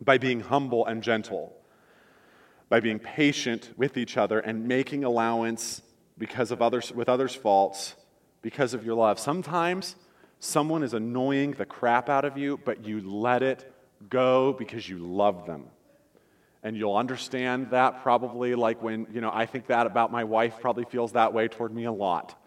by 0.00 0.18
being 0.18 0.40
humble 0.40 0.84
and 0.86 1.00
gentle 1.02 1.54
by 2.72 2.80
being 2.80 2.98
patient 2.98 3.70
with 3.76 3.98
each 3.98 4.16
other 4.16 4.38
and 4.38 4.66
making 4.66 5.04
allowance 5.04 5.82
because 6.16 6.50
of 6.50 6.62
others 6.62 6.90
with 6.90 7.06
others' 7.06 7.34
faults 7.34 7.96
because 8.40 8.72
of 8.72 8.82
your 8.82 8.94
love. 8.94 9.18
Sometimes 9.18 9.94
someone 10.38 10.82
is 10.82 10.94
annoying 10.94 11.50
the 11.50 11.66
crap 11.66 12.08
out 12.08 12.24
of 12.24 12.38
you, 12.38 12.58
but 12.64 12.82
you 12.82 13.02
let 13.02 13.42
it 13.42 13.70
go 14.08 14.54
because 14.54 14.88
you 14.88 14.96
love 14.96 15.44
them. 15.44 15.66
And 16.62 16.74
you'll 16.74 16.96
understand 16.96 17.72
that 17.72 18.02
probably 18.02 18.54
like 18.54 18.82
when, 18.82 19.06
you 19.12 19.20
know, 19.20 19.30
I 19.30 19.44
think 19.44 19.66
that 19.66 19.86
about 19.86 20.10
my 20.10 20.24
wife, 20.24 20.54
probably 20.58 20.86
feels 20.86 21.12
that 21.12 21.34
way 21.34 21.48
toward 21.48 21.74
me 21.74 21.84
a 21.84 21.92
lot. 21.92 22.42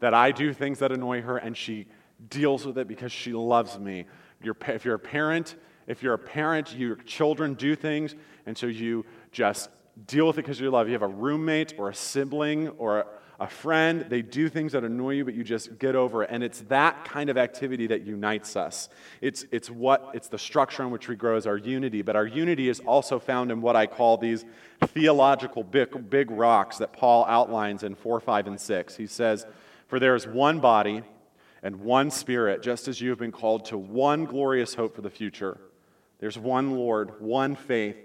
That 0.00 0.12
I 0.12 0.32
do 0.32 0.52
things 0.52 0.80
that 0.80 0.90
annoy 0.90 1.22
her 1.22 1.36
and 1.36 1.56
she 1.56 1.86
deals 2.28 2.66
with 2.66 2.78
it 2.78 2.88
because 2.88 3.12
she 3.12 3.32
loves 3.32 3.78
me. 3.78 4.06
You're, 4.42 4.56
if 4.66 4.84
you're 4.84 4.96
a 4.96 4.98
parent, 4.98 5.54
if 5.86 6.02
you're 6.02 6.14
a 6.14 6.18
parent, 6.18 6.74
your 6.74 6.96
children 6.96 7.54
do 7.54 7.74
things, 7.74 8.14
and 8.44 8.56
so 8.56 8.66
you 8.66 9.06
just 9.32 9.70
deal 10.06 10.26
with 10.26 10.38
it 10.38 10.42
because 10.42 10.60
you 10.60 10.70
love. 10.70 10.86
You 10.86 10.94
have 10.94 11.02
a 11.02 11.08
roommate 11.08 11.74
or 11.78 11.88
a 11.88 11.94
sibling 11.94 12.68
or 12.70 13.06
a 13.40 13.46
friend, 13.46 14.04
they 14.08 14.20
do 14.20 14.48
things 14.48 14.72
that 14.72 14.82
annoy 14.82 15.10
you, 15.10 15.24
but 15.24 15.32
you 15.32 15.44
just 15.44 15.78
get 15.78 15.94
over 15.94 16.24
it. 16.24 16.30
And 16.32 16.42
it's 16.42 16.62
that 16.62 17.04
kind 17.04 17.30
of 17.30 17.38
activity 17.38 17.86
that 17.86 18.04
unites 18.04 18.56
us. 18.56 18.88
It's, 19.20 19.44
it's 19.52 19.70
what 19.70 20.10
it's 20.12 20.26
the 20.26 20.38
structure 20.38 20.82
on 20.82 20.90
which 20.90 21.06
we 21.06 21.14
grow 21.14 21.36
as 21.36 21.46
our 21.46 21.56
unity. 21.56 22.02
But 22.02 22.16
our 22.16 22.26
unity 22.26 22.68
is 22.68 22.80
also 22.80 23.20
found 23.20 23.52
in 23.52 23.60
what 23.60 23.76
I 23.76 23.86
call 23.86 24.16
these 24.16 24.44
theological 24.86 25.62
big, 25.62 26.10
big 26.10 26.32
rocks 26.32 26.78
that 26.78 26.92
Paul 26.92 27.24
outlines 27.26 27.84
in 27.84 27.94
4, 27.94 28.18
5, 28.18 28.46
and 28.48 28.60
6. 28.60 28.96
He 28.96 29.06
says, 29.06 29.46
For 29.86 30.00
there 30.00 30.16
is 30.16 30.26
one 30.26 30.58
body 30.58 31.02
and 31.62 31.76
one 31.76 32.10
spirit, 32.10 32.60
just 32.60 32.88
as 32.88 33.00
you 33.00 33.10
have 33.10 33.20
been 33.20 33.32
called 33.32 33.66
to 33.66 33.78
one 33.78 34.24
glorious 34.24 34.74
hope 34.74 34.96
for 34.96 35.02
the 35.02 35.10
future. 35.10 35.58
There's 36.18 36.38
one 36.38 36.72
Lord, 36.72 37.20
one 37.20 37.54
faith, 37.54 37.96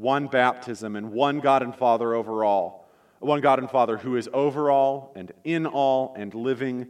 one 0.00 0.26
baptism, 0.26 0.96
and 0.96 1.12
one 1.12 1.40
God 1.40 1.62
and 1.62 1.74
Father 1.74 2.14
over 2.14 2.44
all 2.44 2.88
one 3.20 3.40
God 3.40 3.58
and 3.58 3.70
Father 3.70 3.96
who 3.96 4.16
is 4.16 4.28
over 4.32 4.70
all 4.70 5.12
and 5.16 5.32
in 5.44 5.66
all 5.66 6.14
and 6.16 6.32
living 6.34 6.86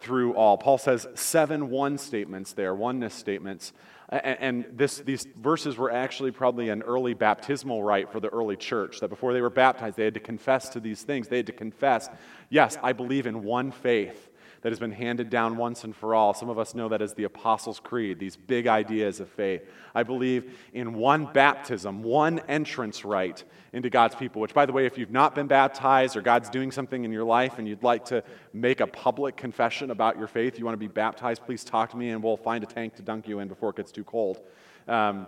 through 0.00 0.34
all. 0.34 0.58
Paul 0.58 0.78
says 0.78 1.06
seven 1.14 1.70
one 1.70 1.98
statements 1.98 2.52
there, 2.52 2.74
oneness 2.74 3.14
statements. 3.14 3.72
And 4.10 4.66
this, 4.70 4.98
these 4.98 5.26
verses 5.36 5.76
were 5.76 5.90
actually 5.90 6.30
probably 6.30 6.68
an 6.68 6.82
early 6.82 7.14
baptismal 7.14 7.82
rite 7.82 8.12
for 8.12 8.20
the 8.20 8.28
early 8.28 8.56
church, 8.56 9.00
that 9.00 9.08
before 9.08 9.32
they 9.32 9.40
were 9.40 9.50
baptized, 9.50 9.96
they 9.96 10.04
had 10.04 10.14
to 10.14 10.20
confess 10.20 10.68
to 10.70 10.80
these 10.80 11.02
things. 11.02 11.28
They 11.28 11.38
had 11.38 11.46
to 11.46 11.52
confess, 11.52 12.10
yes, 12.50 12.76
I 12.82 12.92
believe 12.92 13.26
in 13.26 13.42
one 13.42 13.72
faith 13.72 14.28
that 14.64 14.72
has 14.72 14.78
been 14.78 14.92
handed 14.92 15.28
down 15.28 15.58
once 15.58 15.84
and 15.84 15.94
for 15.94 16.14
all. 16.14 16.32
Some 16.32 16.48
of 16.48 16.58
us 16.58 16.74
know 16.74 16.88
that 16.88 17.02
as 17.02 17.12
the 17.12 17.24
Apostles' 17.24 17.78
Creed, 17.78 18.18
these 18.18 18.34
big 18.34 18.66
ideas 18.66 19.20
of 19.20 19.28
faith. 19.28 19.60
I 19.94 20.04
believe 20.04 20.58
in 20.72 20.94
one 20.94 21.26
baptism, 21.34 22.02
one 22.02 22.38
entrance 22.48 23.04
rite 23.04 23.44
into 23.74 23.90
God's 23.90 24.14
people, 24.14 24.40
which, 24.40 24.54
by 24.54 24.64
the 24.64 24.72
way, 24.72 24.86
if 24.86 24.96
you've 24.96 25.10
not 25.10 25.34
been 25.34 25.48
baptized 25.48 26.16
or 26.16 26.22
God's 26.22 26.48
doing 26.48 26.70
something 26.70 27.04
in 27.04 27.12
your 27.12 27.24
life 27.24 27.58
and 27.58 27.68
you'd 27.68 27.82
like 27.82 28.06
to 28.06 28.24
make 28.54 28.80
a 28.80 28.86
public 28.86 29.36
confession 29.36 29.90
about 29.90 30.16
your 30.16 30.28
faith, 30.28 30.58
you 30.58 30.64
want 30.64 30.72
to 30.72 30.78
be 30.78 30.88
baptized, 30.88 31.44
please 31.44 31.62
talk 31.62 31.90
to 31.90 31.98
me 31.98 32.08
and 32.08 32.22
we'll 32.22 32.38
find 32.38 32.64
a 32.64 32.66
tank 32.66 32.94
to 32.94 33.02
dunk 33.02 33.28
you 33.28 33.40
in 33.40 33.48
before 33.48 33.68
it 33.68 33.76
gets 33.76 33.92
too 33.92 34.04
cold. 34.04 34.40
Um, 34.88 35.26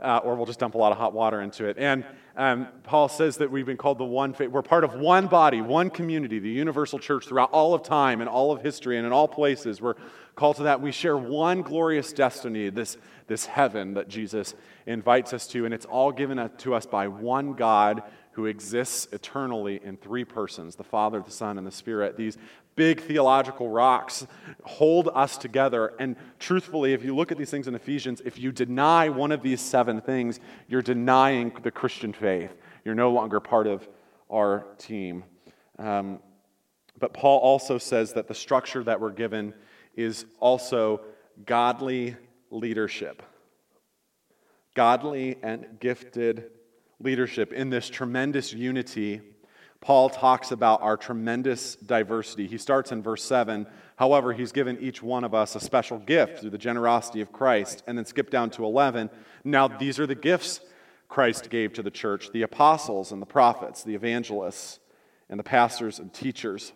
uh, 0.00 0.20
or 0.22 0.36
we'll 0.36 0.46
just 0.46 0.58
dump 0.58 0.74
a 0.74 0.78
lot 0.78 0.92
of 0.92 0.98
hot 0.98 1.12
water 1.12 1.40
into 1.40 1.66
it. 1.66 1.76
And 1.78 2.04
um, 2.36 2.68
Paul 2.84 3.08
says 3.08 3.38
that 3.38 3.50
we've 3.50 3.66
been 3.66 3.76
called 3.76 3.98
the 3.98 4.04
one. 4.04 4.34
We're 4.38 4.62
part 4.62 4.84
of 4.84 4.94
one 4.94 5.26
body, 5.26 5.60
one 5.60 5.90
community, 5.90 6.38
the 6.38 6.48
universal 6.48 6.98
church 6.98 7.26
throughout 7.26 7.50
all 7.50 7.74
of 7.74 7.82
time 7.82 8.20
and 8.20 8.28
all 8.28 8.52
of 8.52 8.62
history 8.62 8.96
and 8.96 9.04
in 9.06 9.12
all 9.12 9.26
places. 9.26 9.80
We're 9.80 9.96
called 10.36 10.56
to 10.56 10.62
that. 10.64 10.80
We 10.80 10.92
share 10.92 11.16
one 11.16 11.62
glorious 11.62 12.12
destiny, 12.12 12.70
this, 12.70 12.96
this 13.26 13.46
heaven 13.46 13.94
that 13.94 14.08
Jesus 14.08 14.54
invites 14.86 15.32
us 15.32 15.48
to. 15.48 15.64
And 15.64 15.74
it's 15.74 15.86
all 15.86 16.12
given 16.12 16.48
to 16.58 16.74
us 16.74 16.86
by 16.86 17.08
one 17.08 17.54
God 17.54 18.04
who 18.32 18.46
exists 18.46 19.08
eternally 19.10 19.80
in 19.82 19.96
three 19.96 20.24
persons 20.24 20.76
the 20.76 20.84
Father, 20.84 21.20
the 21.20 21.32
Son, 21.32 21.58
and 21.58 21.66
the 21.66 21.72
Spirit. 21.72 22.16
These 22.16 22.38
big 22.78 23.00
theological 23.00 23.68
rocks 23.68 24.24
hold 24.62 25.08
us 25.12 25.36
together. 25.36 25.92
And 25.98 26.14
truthfully, 26.38 26.92
if 26.92 27.04
you 27.04 27.14
look 27.14 27.32
at 27.32 27.36
these 27.36 27.50
things 27.50 27.66
in 27.66 27.74
Ephesians, 27.74 28.22
if 28.24 28.38
you 28.38 28.52
deny 28.52 29.08
one 29.08 29.32
of 29.32 29.42
these 29.42 29.60
seven 29.60 30.00
things, 30.00 30.38
you're 30.68 30.80
denying 30.80 31.52
the 31.64 31.72
Christian 31.72 32.12
faith. 32.12 32.56
You're 32.84 32.94
no 32.94 33.10
longer 33.10 33.40
part 33.40 33.66
of 33.66 33.88
our 34.30 34.64
team. 34.78 35.24
Um, 35.76 36.20
but 37.00 37.12
Paul 37.12 37.40
also 37.40 37.78
says 37.78 38.12
that 38.12 38.28
the 38.28 38.34
structure 38.34 38.84
that 38.84 39.00
we're 39.00 39.10
given 39.10 39.54
is 39.96 40.24
also 40.38 41.00
godly 41.44 42.14
leadership. 42.52 43.24
Godly 44.76 45.36
and 45.42 45.66
gifted 45.80 46.52
leadership 47.00 47.52
in 47.52 47.70
this 47.70 47.90
tremendous 47.90 48.52
unity 48.52 49.20
Paul 49.80 50.10
talks 50.10 50.50
about 50.50 50.82
our 50.82 50.96
tremendous 50.96 51.76
diversity. 51.76 52.46
He 52.46 52.58
starts 52.58 52.92
in 52.92 53.02
verse 53.02 53.22
7. 53.22 53.66
However, 53.96 54.32
he's 54.32 54.52
given 54.52 54.78
each 54.80 55.02
one 55.02 55.24
of 55.24 55.34
us 55.34 55.54
a 55.54 55.60
special 55.60 55.98
gift 55.98 56.40
through 56.40 56.50
the 56.50 56.58
generosity 56.58 57.20
of 57.20 57.32
Christ. 57.32 57.84
And 57.86 57.96
then 57.96 58.04
skip 58.04 58.30
down 58.30 58.50
to 58.50 58.64
11. 58.64 59.08
Now, 59.44 59.68
these 59.68 59.98
are 59.98 60.06
the 60.06 60.14
gifts 60.14 60.60
Christ 61.08 61.48
gave 61.48 61.72
to 61.74 61.82
the 61.82 61.90
church 61.90 62.30
the 62.32 62.42
apostles 62.42 63.12
and 63.12 63.22
the 63.22 63.26
prophets, 63.26 63.82
the 63.82 63.94
evangelists, 63.94 64.78
and 65.30 65.38
the 65.38 65.44
pastors 65.44 65.98
and 65.98 66.12
teachers. 66.12 66.72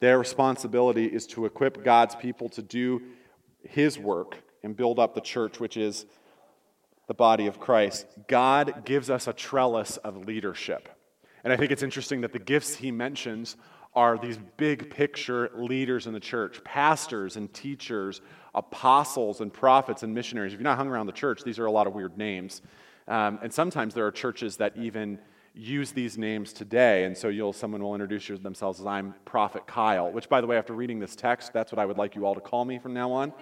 Their 0.00 0.18
responsibility 0.18 1.06
is 1.06 1.26
to 1.28 1.44
equip 1.44 1.84
God's 1.84 2.14
people 2.14 2.48
to 2.50 2.62
do 2.62 3.02
his 3.62 3.98
work 3.98 4.38
and 4.62 4.76
build 4.76 4.98
up 4.98 5.14
the 5.14 5.20
church, 5.20 5.60
which 5.60 5.76
is 5.76 6.06
the 7.06 7.14
body 7.14 7.46
of 7.46 7.60
Christ. 7.60 8.06
God 8.28 8.84
gives 8.84 9.10
us 9.10 9.26
a 9.26 9.32
trellis 9.32 9.98
of 9.98 10.26
leadership. 10.26 10.88
And 11.44 11.52
I 11.52 11.56
think 11.56 11.70
it's 11.70 11.82
interesting 11.82 12.20
that 12.22 12.32
the 12.32 12.38
gifts 12.38 12.76
he 12.76 12.90
mentions 12.90 13.56
are 13.94 14.18
these 14.18 14.38
big 14.56 14.90
picture 14.90 15.50
leaders 15.54 16.06
in 16.06 16.12
the 16.12 16.20
church 16.20 16.62
pastors 16.62 17.36
and 17.36 17.52
teachers, 17.52 18.20
apostles 18.54 19.40
and 19.40 19.52
prophets 19.52 20.02
and 20.02 20.14
missionaries. 20.14 20.52
If 20.52 20.60
you're 20.60 20.64
not 20.64 20.76
hung 20.76 20.88
around 20.88 21.06
the 21.06 21.12
church, 21.12 21.42
these 21.42 21.58
are 21.58 21.66
a 21.66 21.70
lot 21.72 21.86
of 21.86 21.94
weird 21.94 22.16
names. 22.16 22.62
Um, 23.08 23.40
and 23.42 23.52
sometimes 23.52 23.94
there 23.94 24.06
are 24.06 24.12
churches 24.12 24.56
that 24.58 24.76
even 24.76 25.18
use 25.54 25.90
these 25.90 26.16
names 26.16 26.52
today. 26.52 27.04
And 27.04 27.16
so 27.16 27.28
you'll, 27.28 27.52
someone 27.52 27.82
will 27.82 27.94
introduce 27.94 28.28
themselves 28.40 28.78
as 28.78 28.86
I'm 28.86 29.14
Prophet 29.24 29.66
Kyle, 29.66 30.12
which, 30.12 30.28
by 30.28 30.40
the 30.40 30.46
way, 30.46 30.56
after 30.56 30.74
reading 30.74 31.00
this 31.00 31.16
text, 31.16 31.52
that's 31.52 31.72
what 31.72 31.80
I 31.80 31.86
would 31.86 31.98
like 31.98 32.14
you 32.14 32.24
all 32.24 32.36
to 32.36 32.40
call 32.40 32.64
me 32.64 32.78
from 32.78 32.94
now 32.94 33.10
on. 33.10 33.32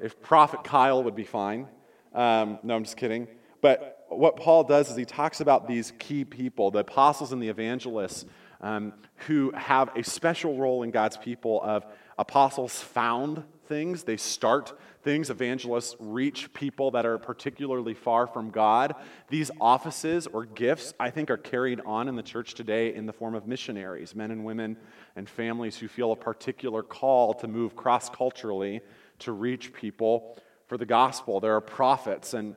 If 0.00 0.20
Prophet 0.22 0.64
Kyle 0.64 1.02
would 1.04 1.14
be 1.14 1.24
fine. 1.24 1.68
Um, 2.14 2.58
no, 2.62 2.74
I'm 2.74 2.84
just 2.84 2.96
kidding. 2.96 3.28
But 3.60 3.95
what 4.08 4.36
Paul 4.36 4.64
does 4.64 4.90
is 4.90 4.96
he 4.96 5.04
talks 5.04 5.40
about 5.40 5.66
these 5.66 5.92
key 5.98 6.24
people, 6.24 6.70
the 6.70 6.80
apostles 6.80 7.32
and 7.32 7.42
the 7.42 7.48
evangelists, 7.48 8.26
um, 8.60 8.94
who 9.26 9.50
have 9.52 9.94
a 9.96 10.02
special 10.02 10.56
role 10.56 10.82
in 10.82 10.90
God's 10.90 11.16
people 11.16 11.60
of 11.62 11.84
apostles 12.18 12.80
found 12.80 13.44
things, 13.68 14.04
they 14.04 14.16
start 14.16 14.78
things. 15.02 15.30
Evangelists 15.30 15.96
reach 15.98 16.52
people 16.54 16.90
that 16.92 17.04
are 17.04 17.18
particularly 17.18 17.94
far 17.94 18.26
from 18.26 18.50
God. 18.50 18.94
These 19.28 19.50
offices 19.60 20.26
or 20.26 20.44
gifts, 20.44 20.94
I 20.98 21.10
think, 21.10 21.30
are 21.30 21.36
carried 21.36 21.80
on 21.84 22.08
in 22.08 22.16
the 22.16 22.22
church 22.22 22.54
today 22.54 22.94
in 22.94 23.06
the 23.06 23.12
form 23.12 23.34
of 23.34 23.46
missionaries, 23.46 24.14
men 24.14 24.30
and 24.30 24.44
women 24.44 24.76
and 25.16 25.28
families 25.28 25.76
who 25.76 25.88
feel 25.88 26.12
a 26.12 26.16
particular 26.16 26.82
call 26.82 27.34
to 27.34 27.48
move 27.48 27.76
cross 27.76 28.08
culturally 28.08 28.80
to 29.20 29.32
reach 29.32 29.72
people 29.72 30.38
for 30.66 30.76
the 30.76 30.86
gospel. 30.86 31.40
There 31.40 31.54
are 31.54 31.60
prophets 31.60 32.34
and 32.34 32.56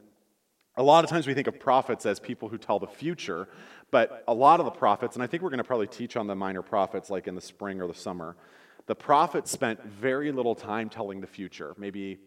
a 0.80 0.84
lot 0.84 1.04
of 1.04 1.10
times 1.10 1.28
we 1.28 1.34
think 1.34 1.48
of 1.48 1.60
prophets 1.60 2.06
as 2.06 2.22
people 2.22 2.48
who 2.48 2.58
tell 2.58 2.80
the 2.80 2.88
future, 2.88 3.50
but 3.92 4.24
a 4.30 4.34
lot 4.34 4.62
of 4.62 4.66
the 4.66 4.72
prophets, 4.72 5.18
and 5.18 5.22
I 5.22 5.28
think 5.28 5.44
we're 5.44 5.50
going 5.50 5.58
to 5.58 5.66
probably 5.66 5.88
teach 5.88 6.16
on 6.16 6.26
the 6.26 6.36
minor 6.36 6.62
prophets 6.62 7.10
like 7.10 7.28
in 7.28 7.36
the 7.36 7.42
spring 7.42 7.82
or 7.82 7.88
the 7.88 7.94
summer, 7.94 8.38
the 8.86 8.96
prophets 8.96 9.52
spent 9.52 9.84
very 9.84 10.32
little 10.32 10.56
time 10.56 10.90
telling 10.90 11.20
the 11.20 11.28
future. 11.28 11.76
Maybe 11.78 12.20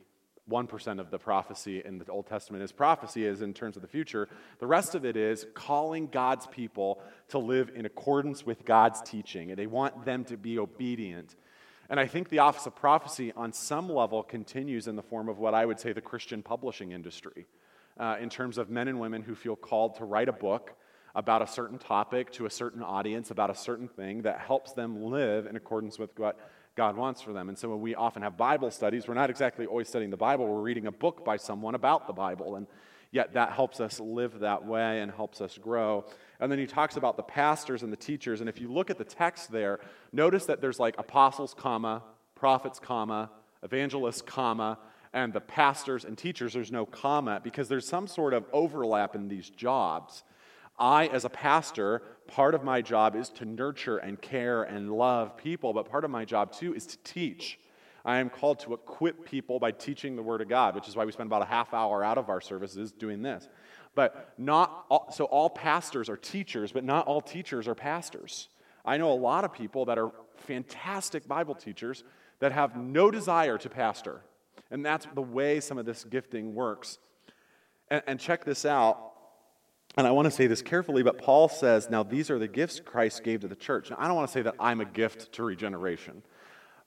1% 0.51 1.01
of 1.01 1.11
the 1.11 1.19
prophecy 1.19 1.83
in 1.83 1.99
the 1.99 2.07
Old 2.09 2.27
Testament 2.27 2.63
is 2.63 2.73
prophecy, 2.73 3.25
is 3.25 3.41
in 3.41 3.55
terms 3.55 3.77
of 3.77 3.83
the 3.83 3.89
future. 3.89 4.29
The 4.59 4.67
rest 4.67 4.95
of 4.95 5.07
it 5.07 5.17
is 5.17 5.47
calling 5.55 6.09
God's 6.09 6.47
people 6.47 7.01
to 7.29 7.39
live 7.39 7.71
in 7.75 7.87
accordance 7.87 8.45
with 8.45 8.67
God's 8.67 9.01
teaching, 9.01 9.49
and 9.49 9.59
they 9.59 9.67
want 9.67 10.05
them 10.05 10.25
to 10.27 10.37
be 10.37 10.59
obedient. 10.59 11.37
And 11.89 11.99
I 11.99 12.07
think 12.07 12.29
the 12.29 12.41
office 12.41 12.67
of 12.67 12.77
prophecy, 12.77 13.33
on 13.35 13.55
some 13.55 13.89
level, 13.89 14.23
continues 14.23 14.89
in 14.89 14.97
the 14.97 15.03
form 15.03 15.31
of 15.31 15.39
what 15.39 15.55
I 15.55 15.65
would 15.65 15.81
say 15.81 15.95
the 15.95 16.03
Christian 16.03 16.43
publishing 16.43 16.93
industry 16.93 17.47
uh, 17.99 18.17
in 18.21 18.29
terms 18.29 18.59
of 18.59 18.71
men 18.71 18.89
and 18.89 18.99
women 19.01 19.23
who 19.23 19.35
feel 19.35 19.57
called 19.57 19.97
to 19.97 20.05
write 20.05 20.29
a 20.29 20.33
book 20.33 20.75
about 21.15 21.43
a 21.43 21.47
certain 21.47 21.79
topic 21.79 22.33
to 22.33 22.47
a 22.47 22.51
certain 22.51 22.83
audience, 22.83 23.31
about 23.31 23.51
a 23.51 23.55
certain 23.55 23.89
thing 23.89 24.23
that 24.23 24.41
helps 24.41 24.73
them 24.73 25.03
live 25.05 25.47
in 25.47 25.57
accordance 25.57 25.99
with 25.99 26.19
what 26.19 26.39
God 26.75 26.97
wants 26.97 27.21
for 27.21 27.33
them. 27.33 27.49
And 27.49 27.59
so 27.59 27.69
when 27.69 27.81
we 27.81 27.95
often 27.95 28.23
have 28.23 28.37
Bible 28.37 28.71
studies, 28.71 29.07
we're 29.07 29.15
not 29.15 29.29
exactly 29.29 29.67
always 29.67 29.89
studying 29.89 30.11
the 30.11 30.17
Bible, 30.17 30.47
we're 30.47 30.63
reading 30.63 30.87
a 30.87 30.93
book 30.93 31.25
by 31.25 31.37
someone 31.37 31.75
about 31.75 32.07
the 32.07 32.15
Bible. 32.15 32.57
And 32.57 32.67
yet 33.11 33.35
that 33.35 33.53
helps 33.53 33.79
us 33.79 34.01
live 34.01 34.41
that 34.41 34.65
way 34.65 35.01
and 35.01 35.13
helps 35.13 35.43
us 35.43 35.59
grow. 35.59 36.07
And 36.41 36.51
then 36.51 36.59
he 36.59 36.67
talks 36.67 36.97
about 36.97 37.19
the 37.19 37.23
pastors 37.23 37.83
and 37.83 37.93
the 37.93 37.97
teachers. 37.97 38.41
And 38.41 38.49
if 38.49 38.59
you 38.59 38.73
look 38.73 38.89
at 38.89 38.97
the 38.97 39.05
text 39.05 39.53
there, 39.53 39.81
notice 40.13 40.47
that 40.47 40.63
there's 40.63 40.81
like 40.81 40.95
apostles, 40.99 41.55
comma, 41.55 42.03
prophets, 42.35 42.81
comma, 42.81 43.31
evangelists, 43.63 44.23
comma, 44.23 44.79
and 45.13 45.33
the 45.33 45.41
pastors 45.41 46.05
and 46.05 46.17
teachers, 46.17 46.55
there's 46.55 46.73
no 46.73 46.87
comma 46.87 47.41
because 47.43 47.69
there's 47.69 47.87
some 47.87 48.07
sort 48.07 48.33
of 48.33 48.45
overlap 48.53 49.15
in 49.15 49.29
these 49.29 49.51
jobs. 49.51 50.25
I, 50.79 51.07
as 51.09 51.25
a 51.25 51.29
pastor, 51.29 52.03
part 52.27 52.55
of 52.55 52.65
my 52.65 52.81
job 52.81 53.15
is 53.15 53.29
to 53.31 53.45
nurture 53.45 53.99
and 53.99 54.21
care 54.21 54.63
and 54.63 54.91
love 54.91 55.37
people, 55.37 55.73
but 55.73 55.89
part 55.89 56.05
of 56.05 56.11
my 56.11 56.25
job 56.25 56.53
too 56.53 56.75
is 56.75 56.87
to 56.87 56.99
teach. 56.99 57.59
I 58.05 58.19
am 58.19 58.31
called 58.31 58.61
to 58.61 58.75
equip 58.75 59.25
people 59.25 59.59
by 59.59 59.71
teaching 59.71 60.17
the 60.17 60.23
Word 60.23 60.41
of 60.41 60.49
God, 60.49 60.75
which 60.75 60.89
is 60.89 60.97
why 60.97 61.05
we 61.05 61.13
spend 61.13 61.29
about 61.29 61.43
a 61.43 61.47
half 61.47 61.73
hour 61.73 62.03
out 62.03 62.19
of 62.19 62.31
our 62.31 62.41
services 62.41 62.91
doing 62.91 63.23
this. 63.23 63.49
But 63.95 64.33
not 64.39 64.87
all, 64.89 65.13
so 65.13 65.27
all 65.27 65.51
pastors 65.51 66.09
are 66.09 66.17
teachers, 66.17 66.73
but 66.73 66.85
not 66.85 67.07
all 67.07 67.21
teachers 67.21 67.69
are 67.69 67.75
pastors. 67.75 68.49
I 68.85 68.97
know 68.97 69.13
a 69.13 69.15
lot 69.15 69.45
of 69.45 69.53
people 69.53 69.85
that 69.85 69.99
are 69.99 70.11
fantastic 70.39 71.29
Bible 71.29 71.55
teachers 71.55 72.03
that 72.41 72.51
have 72.51 72.77
no 72.77 73.11
desire 73.11 73.59
to 73.59 73.69
pastor. 73.69 74.23
And 74.73 74.85
that's 74.85 75.07
the 75.15 75.23
way 75.23 75.61
some 75.61 75.79
of 75.79 75.87
this 75.87 76.03
gifting 76.03 76.55
works. 76.55 76.99
And, 77.89 78.03
and 78.07 78.19
check 78.19 78.45
this 78.45 78.65
out. 78.65 79.13
And 79.99 80.07
I 80.07 80.11
want 80.11 80.25
to 80.25 80.31
say 80.31 80.47
this 80.47 80.63
carefully, 80.63 81.03
but 81.03 81.19
Paul 81.19 81.51
says, 81.51 81.91
now 81.91 82.03
these 82.03 82.31
are 82.31 82.39
the 82.39 82.49
gifts 82.49 82.81
Christ 82.81 83.23
gave 83.23 83.41
to 83.41 83.49
the 83.49 83.55
church. 83.55 83.91
Now, 83.91 83.97
I 83.99 84.07
don't 84.07 84.17
want 84.17 84.29
to 84.29 84.33
say 84.33 84.41
that 84.43 84.55
I'm 84.59 84.81
a 84.81 84.87
gift 84.87 85.33
to 85.33 85.43
regeneration, 85.43 86.23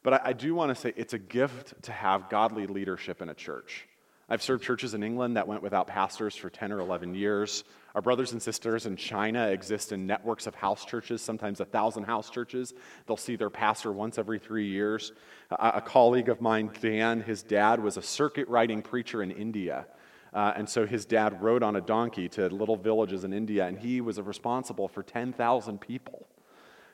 but 0.01 0.13
I, 0.13 0.22
I 0.25 0.34
do 0.34 0.56
want 0.56 0.75
to 0.75 0.75
say 0.75 0.94
it's 0.96 1.13
a 1.13 1.20
gift 1.20 1.80
to 1.84 1.92
have 1.92 2.30
godly 2.32 2.65
leadership 2.65 3.22
in 3.22 3.30
a 3.30 3.36
church. 3.36 3.88
I've 4.27 4.41
served 4.41 4.63
churches 4.63 4.96
in 4.96 5.03
England 5.03 5.38
that 5.38 5.48
went 5.48 5.62
without 5.62 5.86
pastors 5.86 6.36
for 6.36 6.50
10 6.50 6.72
or 6.72 6.79
11 6.79 7.13
years. 7.13 7.63
Our 7.94 8.01
brothers 8.01 8.32
and 8.32 8.41
sisters 8.41 8.88
in 8.88 8.96
China 8.96 9.48
exist 9.50 9.91
in 9.91 10.08
networks 10.08 10.48
of 10.48 10.55
house 10.55 10.84
churches, 10.84 11.22
sometimes 11.22 11.60
a 11.60 11.65
thousand 11.65 12.05
house 12.05 12.32
churches. 12.32 12.74
They'll 13.05 13.17
see 13.17 13.36
their 13.36 13.51
pastor 13.51 13.91
once 13.91 14.17
every 14.17 14.39
three 14.39 14.67
years. 14.67 15.12
A, 15.51 15.74
a 15.75 15.82
colleague 15.82 16.29
of 16.29 16.41
mine, 16.41 16.72
Dan, 16.82 17.22
his 17.22 17.44
dad 17.44 17.84
was 17.84 17.98
a 17.98 18.01
circuit 18.01 18.48
riding 18.48 18.82
preacher 18.82 19.22
in 19.22 19.29
India. 19.29 19.86
Uh, 20.34 20.53
and 20.55 20.67
so 20.67 20.88
his 20.88 21.05
dad 21.05 21.41
rode 21.41 21.62
on 21.62 21.75
a 21.75 21.82
donkey 21.82 22.27
to 22.27 22.48
little 22.50 22.75
villages 22.75 23.24
in 23.24 23.32
India, 23.32 23.67
and 23.67 23.77
he 23.77 24.01
was 24.01 24.20
responsible 24.20 24.88
for 24.88 25.03
10,000 25.03 25.79
people. 25.79 26.27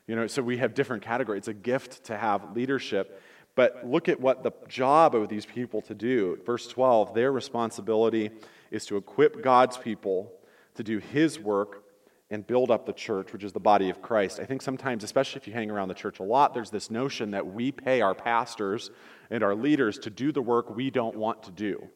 You 0.05 0.17
know, 0.17 0.27
so 0.27 0.41
we 0.41 0.57
have 0.57 0.73
different 0.73 1.01
categories. 1.01 1.39
It's 1.39 1.47
a 1.47 1.53
gift 1.53 2.03
to 2.05 2.17
have 2.17 2.55
leadership. 2.55 3.21
But 3.55 3.85
look 3.85 4.07
at 4.07 4.19
what 4.19 4.43
the 4.43 4.51
job 4.67 5.13
of 5.15 5.29
these 5.29 5.45
people 5.45 5.81
to 5.83 5.93
do. 5.93 6.39
Verse 6.45 6.67
12, 6.67 7.13
their 7.13 7.31
responsibility 7.31 8.31
is 8.71 8.85
to 8.85 8.97
equip 8.97 9.43
God's 9.43 9.77
people 9.77 10.31
to 10.75 10.83
do 10.83 10.99
his 10.99 11.39
work 11.39 11.83
and 12.29 12.47
build 12.47 12.71
up 12.71 12.85
the 12.85 12.93
church, 12.93 13.33
which 13.33 13.43
is 13.43 13.51
the 13.51 13.59
body 13.59 13.89
of 13.89 14.01
Christ. 14.01 14.39
I 14.39 14.45
think 14.45 14.61
sometimes, 14.61 15.03
especially 15.03 15.41
if 15.41 15.47
you 15.47 15.53
hang 15.53 15.69
around 15.69 15.89
the 15.89 15.93
church 15.93 16.19
a 16.19 16.23
lot, 16.23 16.53
there's 16.53 16.69
this 16.69 16.89
notion 16.89 17.31
that 17.31 17.45
we 17.45 17.73
pay 17.73 17.99
our 17.99 18.15
pastors 18.15 18.89
and 19.29 19.43
our 19.43 19.53
leaders 19.53 19.99
to 19.99 20.09
do 20.09 20.31
the 20.31 20.41
work 20.41 20.73
we 20.73 20.89
don't 20.89 21.17
want 21.17 21.43
to 21.43 21.51
do. 21.51 21.89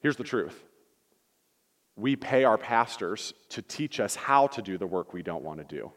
Here's 0.00 0.16
the 0.16 0.24
truth 0.24 0.64
we 1.96 2.16
pay 2.16 2.42
our 2.42 2.58
pastors 2.58 3.34
to 3.50 3.62
teach 3.62 4.00
us 4.00 4.16
how 4.16 4.48
to 4.48 4.62
do 4.62 4.76
the 4.76 4.86
work 4.86 5.12
we 5.12 5.22
don't 5.22 5.44
want 5.44 5.60
to 5.60 5.76
do. 5.76 5.92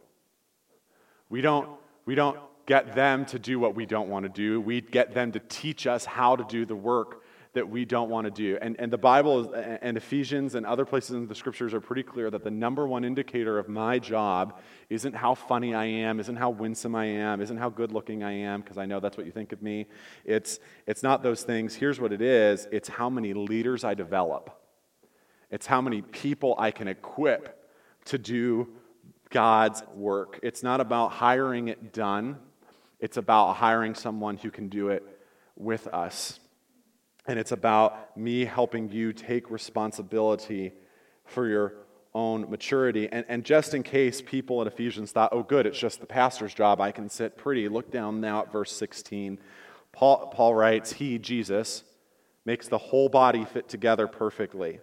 We 1.28 1.42
don't, 1.42 1.70
we 2.06 2.14
don't 2.14 2.38
get 2.68 2.94
them 2.94 3.26
to 3.26 3.40
do 3.40 3.60
what 3.60 3.74
we 3.74 3.86
don't 3.86 4.10
want 4.10 4.24
to 4.24 4.30
do. 4.30 4.62
We 4.62 4.82
get 4.82 5.14
them 5.14 5.32
to 5.32 5.40
teach 5.40 5.88
us 5.88 6.06
how 6.06 6.36
to 6.36 6.44
do 6.44 6.66
the 6.66 6.76
work 6.76 7.24
that 7.54 7.68
we 7.68 7.86
don't 7.86 8.10
want 8.10 8.26
to 8.26 8.32
do. 8.32 8.56
And, 8.62 8.76
and 8.78 8.94
the 8.94 9.00
Bible 9.00 9.52
and 9.82 9.98
Ephesians 9.98 10.54
and 10.54 10.64
other 10.64 10.86
places 10.86 11.16
in 11.16 11.28
the 11.28 11.34
scriptures 11.34 11.74
are 11.74 11.82
pretty 11.82 12.04
clear 12.04 12.30
that 12.30 12.44
the 12.44 12.52
number 12.52 12.88
one 12.88 13.04
indicator 13.04 13.58
of 13.58 13.68
my 13.68 13.98
job 13.98 14.60
isn't 14.92 15.16
how 15.16 15.34
funny 15.34 15.74
I 15.74 15.86
am, 15.86 16.20
isn't 16.20 16.36
how 16.36 16.52
winsome 16.52 16.94
I 16.94 17.06
am, 17.06 17.42
isn't 17.42 17.58
how 17.58 17.70
good 17.70 17.92
looking 17.92 18.22
I 18.22 18.34
am, 18.34 18.62
because 18.62 18.78
I 18.78 18.86
know 18.86 19.00
that's 19.00 19.18
what 19.18 19.26
you 19.26 19.32
think 19.32 19.54
of 19.54 19.64
me. 19.64 19.88
It's, 20.24 20.60
it's 20.86 21.02
not 21.02 21.24
those 21.24 21.42
things. 21.42 21.74
Here's 21.74 22.00
what 22.00 22.14
it 22.14 22.22
is 22.22 22.68
it's 22.72 22.90
how 22.90 23.10
many 23.10 23.34
leaders 23.34 23.84
I 23.84 23.96
develop, 23.96 24.52
it's 25.50 25.66
how 25.66 25.82
many 25.82 26.04
people 26.04 26.54
I 26.60 26.70
can 26.70 26.88
equip 26.88 27.58
to 28.06 28.20
do 28.20 28.68
God's 29.30 29.82
work. 29.96 30.40
It's 30.44 30.64
not 30.64 30.80
about 30.80 31.12
hiring 31.14 31.70
it 31.70 31.92
done, 31.92 32.38
it's 33.00 33.18
about 33.18 33.56
hiring 33.56 33.96
someone 33.96 34.38
who 34.38 34.52
can 34.52 34.70
do 34.70 34.90
it 34.90 35.04
with 35.56 35.88
us. 35.88 36.40
And 37.28 37.38
it's 37.38 37.52
about 37.52 38.18
me 38.18 38.46
helping 38.46 38.90
you 38.90 39.14
take 39.14 39.52
responsibility 39.52 40.74
for 41.26 41.48
your 41.48 41.74
own 42.14 42.50
maturity. 42.50 43.10
And, 43.12 43.26
and 43.28 43.44
just 43.44 43.74
in 43.74 43.84
case 43.84 44.22
people 44.22 44.62
in 44.62 44.68
Ephesians 44.68 45.12
thought, 45.12 45.30
oh, 45.32 45.44
good, 45.44 45.66
it's 45.66 45.78
just 45.78 46.00
the 46.00 46.06
pastor's 46.06 46.54
job, 46.54 46.82
I 46.82 46.92
can 46.92 47.10
sit 47.10 47.38
pretty, 47.38 47.68
look 47.68 47.92
down 47.92 48.22
now 48.22 48.42
at 48.42 48.52
verse 48.52 48.72
16. 48.72 49.40
Paul, 49.92 50.28
Paul 50.28 50.56
writes, 50.56 50.94
He, 50.94 51.20
Jesus, 51.20 51.84
makes 52.46 52.68
the 52.68 52.78
whole 52.78 53.10
body 53.10 53.46
fit 53.46 53.68
together 53.68 54.08
perfectly. 54.08 54.80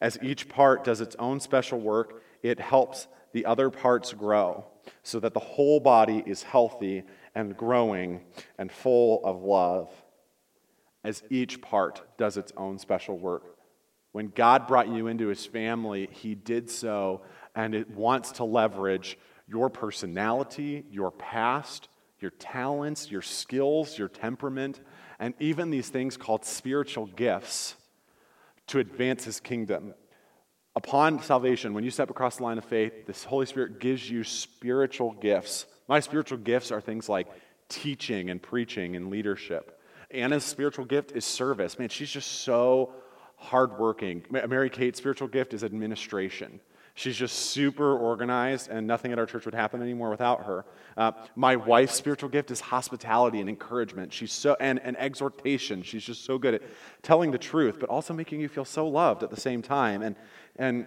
As 0.00 0.18
each 0.22 0.48
part 0.48 0.84
does 0.84 1.00
its 1.00 1.14
own 1.16 1.40
special 1.40 1.78
work, 1.78 2.22
it 2.42 2.58
helps 2.58 3.06
the 3.38 3.46
other 3.46 3.70
parts 3.70 4.12
grow 4.12 4.64
so 5.04 5.20
that 5.20 5.32
the 5.32 5.38
whole 5.38 5.78
body 5.78 6.24
is 6.26 6.42
healthy 6.42 7.04
and 7.36 7.56
growing 7.56 8.20
and 8.58 8.72
full 8.72 9.24
of 9.24 9.44
love 9.44 9.88
as 11.04 11.22
each 11.30 11.60
part 11.60 12.02
does 12.18 12.36
its 12.36 12.52
own 12.56 12.80
special 12.80 13.16
work. 13.16 13.44
When 14.10 14.32
God 14.34 14.66
brought 14.66 14.88
you 14.88 15.06
into 15.06 15.28
his 15.28 15.46
family, 15.46 16.08
he 16.10 16.34
did 16.34 16.68
so, 16.68 17.22
and 17.54 17.76
it 17.76 17.88
wants 17.88 18.32
to 18.32 18.44
leverage 18.44 19.16
your 19.46 19.70
personality, 19.70 20.84
your 20.90 21.12
past, 21.12 21.88
your 22.18 22.32
talents, 22.32 23.08
your 23.08 23.22
skills, 23.22 23.96
your 23.96 24.08
temperament, 24.08 24.80
and 25.20 25.32
even 25.38 25.70
these 25.70 25.90
things 25.90 26.16
called 26.16 26.44
spiritual 26.44 27.06
gifts 27.06 27.76
to 28.66 28.80
advance 28.80 29.22
his 29.22 29.38
kingdom. 29.38 29.94
Upon 30.78 31.20
salvation, 31.20 31.74
when 31.74 31.82
you 31.82 31.90
step 31.90 32.08
across 32.08 32.36
the 32.36 32.44
line 32.44 32.56
of 32.56 32.64
faith, 32.64 33.04
this 33.04 33.24
Holy 33.24 33.46
Spirit 33.46 33.80
gives 33.80 34.08
you 34.08 34.22
spiritual 34.22 35.10
gifts. 35.10 35.66
My 35.88 35.98
spiritual 35.98 36.38
gifts 36.38 36.70
are 36.70 36.80
things 36.80 37.08
like 37.08 37.26
teaching 37.68 38.30
and 38.30 38.40
preaching 38.40 38.94
and 38.94 39.10
leadership. 39.10 39.82
Anna's 40.12 40.44
spiritual 40.44 40.84
gift 40.84 41.10
is 41.16 41.24
service. 41.24 41.80
Man, 41.80 41.88
she's 41.88 42.10
just 42.10 42.30
so 42.42 42.92
hardworking. 43.34 44.24
Mary 44.30 44.70
Kate's 44.70 45.00
spiritual 45.00 45.26
gift 45.26 45.52
is 45.52 45.64
administration. 45.64 46.60
She's 46.94 47.16
just 47.16 47.36
super 47.36 47.96
organized, 47.96 48.70
and 48.70 48.86
nothing 48.86 49.12
at 49.12 49.18
our 49.20 49.26
church 49.26 49.44
would 49.46 49.54
happen 49.54 49.82
anymore 49.82 50.10
without 50.10 50.44
her. 50.46 50.64
Uh, 50.96 51.12
my 51.36 51.54
wife's 51.54 51.94
spiritual 51.94 52.28
gift 52.28 52.50
is 52.50 52.60
hospitality 52.60 53.40
and 53.40 53.48
encouragement. 53.48 54.12
She's 54.12 54.32
so 54.32 54.56
and, 54.58 54.80
and 54.82 54.96
exhortation. 54.96 55.84
She's 55.84 56.02
just 56.02 56.24
so 56.24 56.38
good 56.38 56.54
at 56.54 56.62
telling 57.02 57.30
the 57.30 57.38
truth, 57.38 57.78
but 57.78 57.88
also 57.88 58.14
making 58.14 58.40
you 58.40 58.48
feel 58.48 58.64
so 58.64 58.88
loved 58.88 59.22
at 59.22 59.30
the 59.30 59.40
same 59.40 59.62
time. 59.62 60.02
And 60.02 60.16
and 60.58 60.86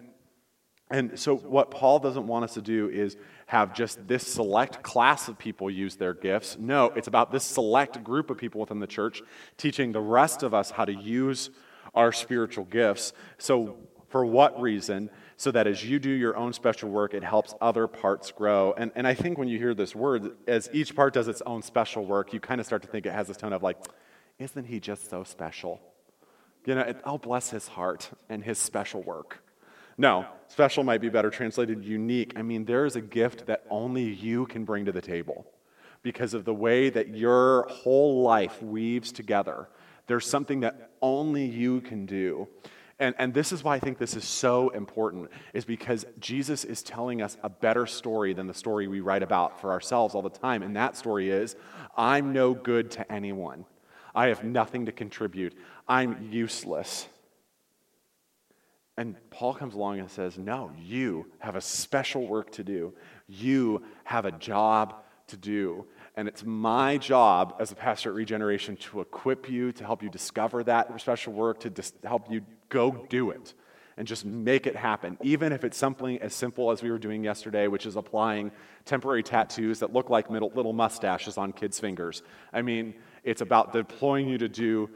and 0.91 1.17
so, 1.17 1.37
what 1.37 1.71
Paul 1.71 1.99
doesn't 1.99 2.27
want 2.27 2.43
us 2.43 2.53
to 2.55 2.61
do 2.61 2.89
is 2.89 3.15
have 3.45 3.73
just 3.73 4.07
this 4.09 4.27
select 4.27 4.83
class 4.83 5.29
of 5.29 5.39
people 5.39 5.71
use 5.71 5.95
their 5.95 6.13
gifts. 6.13 6.57
No, 6.59 6.87
it's 6.87 7.07
about 7.07 7.31
this 7.31 7.45
select 7.45 8.03
group 8.03 8.29
of 8.29 8.37
people 8.37 8.59
within 8.59 8.79
the 8.79 8.87
church 8.87 9.21
teaching 9.55 9.93
the 9.93 10.01
rest 10.01 10.43
of 10.43 10.53
us 10.53 10.69
how 10.69 10.83
to 10.83 10.93
use 10.93 11.49
our 11.95 12.11
spiritual 12.11 12.65
gifts. 12.65 13.13
So, 13.37 13.77
for 14.09 14.25
what 14.25 14.59
reason? 14.61 15.09
So 15.37 15.49
that 15.51 15.65
as 15.65 15.83
you 15.83 15.97
do 15.97 16.09
your 16.09 16.35
own 16.35 16.51
special 16.51 16.89
work, 16.89 17.13
it 17.13 17.23
helps 17.23 17.55
other 17.61 17.87
parts 17.87 18.29
grow. 18.31 18.73
And, 18.77 18.91
and 18.93 19.07
I 19.07 19.15
think 19.15 19.39
when 19.39 19.47
you 19.47 19.57
hear 19.57 19.73
this 19.73 19.95
word, 19.95 20.35
as 20.45 20.69
each 20.71 20.95
part 20.95 21.15
does 21.15 21.27
its 21.27 21.41
own 21.47 21.63
special 21.63 22.05
work, 22.05 22.31
you 22.31 22.39
kind 22.39 22.59
of 22.59 22.67
start 22.67 22.83
to 22.83 22.87
think 22.87 23.07
it 23.07 23.13
has 23.13 23.27
this 23.27 23.37
tone 23.37 23.51
of 23.53 23.63
like, 23.63 23.77
isn't 24.37 24.65
he 24.65 24.79
just 24.79 25.09
so 25.09 25.23
special? 25.23 25.81
You 26.65 26.75
know, 26.75 26.81
it, 26.81 27.01
oh, 27.05 27.17
bless 27.17 27.49
his 27.49 27.69
heart 27.69 28.11
and 28.29 28.43
his 28.43 28.59
special 28.59 29.01
work. 29.01 29.41
No, 29.97 30.25
special 30.47 30.83
might 30.83 31.01
be 31.01 31.09
better 31.09 31.29
translated 31.29 31.83
unique. 31.83 32.33
I 32.35 32.41
mean, 32.41 32.65
there 32.65 32.85
is 32.85 32.95
a 32.95 33.01
gift 33.01 33.45
that 33.45 33.65
only 33.69 34.03
you 34.03 34.45
can 34.47 34.65
bring 34.65 34.85
to 34.85 34.91
the 34.91 35.01
table 35.01 35.45
because 36.03 36.33
of 36.33 36.45
the 36.45 36.53
way 36.53 36.89
that 36.89 37.09
your 37.15 37.67
whole 37.69 38.23
life 38.23 38.61
weaves 38.61 39.11
together. 39.11 39.69
There's 40.07 40.25
something 40.25 40.61
that 40.61 40.91
only 41.01 41.45
you 41.45 41.81
can 41.81 42.05
do. 42.05 42.47
And, 42.99 43.15
and 43.17 43.33
this 43.33 43.51
is 43.51 43.63
why 43.63 43.75
I 43.75 43.79
think 43.79 43.97
this 43.97 44.15
is 44.15 44.23
so 44.23 44.69
important, 44.69 45.31
is 45.53 45.65
because 45.65 46.05
Jesus 46.19 46.63
is 46.63 46.83
telling 46.83 47.21
us 47.21 47.35
a 47.41 47.49
better 47.49 47.87
story 47.87 48.33
than 48.33 48.45
the 48.45 48.53
story 48.53 48.87
we 48.87 48.99
write 48.99 49.23
about 49.23 49.59
for 49.59 49.71
ourselves 49.71 50.13
all 50.13 50.21
the 50.21 50.29
time. 50.29 50.61
And 50.61 50.75
that 50.75 50.95
story 50.95 51.31
is 51.31 51.55
I'm 51.97 52.31
no 52.31 52.53
good 52.53 52.91
to 52.91 53.11
anyone, 53.11 53.65
I 54.13 54.27
have 54.27 54.43
nothing 54.43 54.85
to 54.85 54.91
contribute, 54.91 55.55
I'm 55.87 56.29
useless. 56.31 57.07
And 58.97 59.15
Paul 59.29 59.53
comes 59.53 59.73
along 59.73 59.99
and 59.99 60.09
says, 60.09 60.37
No, 60.37 60.71
you 60.77 61.27
have 61.39 61.55
a 61.55 61.61
special 61.61 62.27
work 62.27 62.51
to 62.53 62.63
do. 62.63 62.93
You 63.27 63.83
have 64.03 64.25
a 64.25 64.31
job 64.31 64.95
to 65.27 65.37
do. 65.37 65.85
And 66.15 66.27
it's 66.27 66.43
my 66.43 66.97
job 66.97 67.55
as 67.59 67.71
a 67.71 67.75
pastor 67.75 68.09
at 68.09 68.15
Regeneration 68.15 68.75
to 68.77 68.99
equip 68.99 69.49
you, 69.49 69.71
to 69.71 69.85
help 69.85 70.03
you 70.03 70.09
discover 70.09 70.63
that 70.65 70.99
special 70.99 71.33
work, 71.33 71.61
to 71.61 71.69
dis- 71.69 71.93
help 72.03 72.29
you 72.29 72.41
go 72.69 73.05
do 73.09 73.31
it 73.31 73.53
and 73.97 74.07
just 74.07 74.25
make 74.25 74.67
it 74.67 74.75
happen. 74.75 75.17
Even 75.21 75.53
if 75.53 75.63
it's 75.63 75.77
something 75.77 76.19
as 76.21 76.33
simple 76.33 76.71
as 76.71 76.81
we 76.81 76.91
were 76.91 76.97
doing 76.97 77.23
yesterday, 77.23 77.67
which 77.67 77.85
is 77.85 77.95
applying 77.95 78.51
temporary 78.85 79.23
tattoos 79.23 79.79
that 79.79 79.93
look 79.93 80.09
like 80.09 80.29
little 80.29 80.73
mustaches 80.73 81.37
on 81.37 81.51
kids' 81.51 81.79
fingers. 81.79 82.23
I 82.51 82.61
mean, 82.61 82.95
it's 83.23 83.41
about 83.41 83.73
deploying 83.73 84.27
you 84.27 84.37
to 84.39 84.49
do 84.49 84.89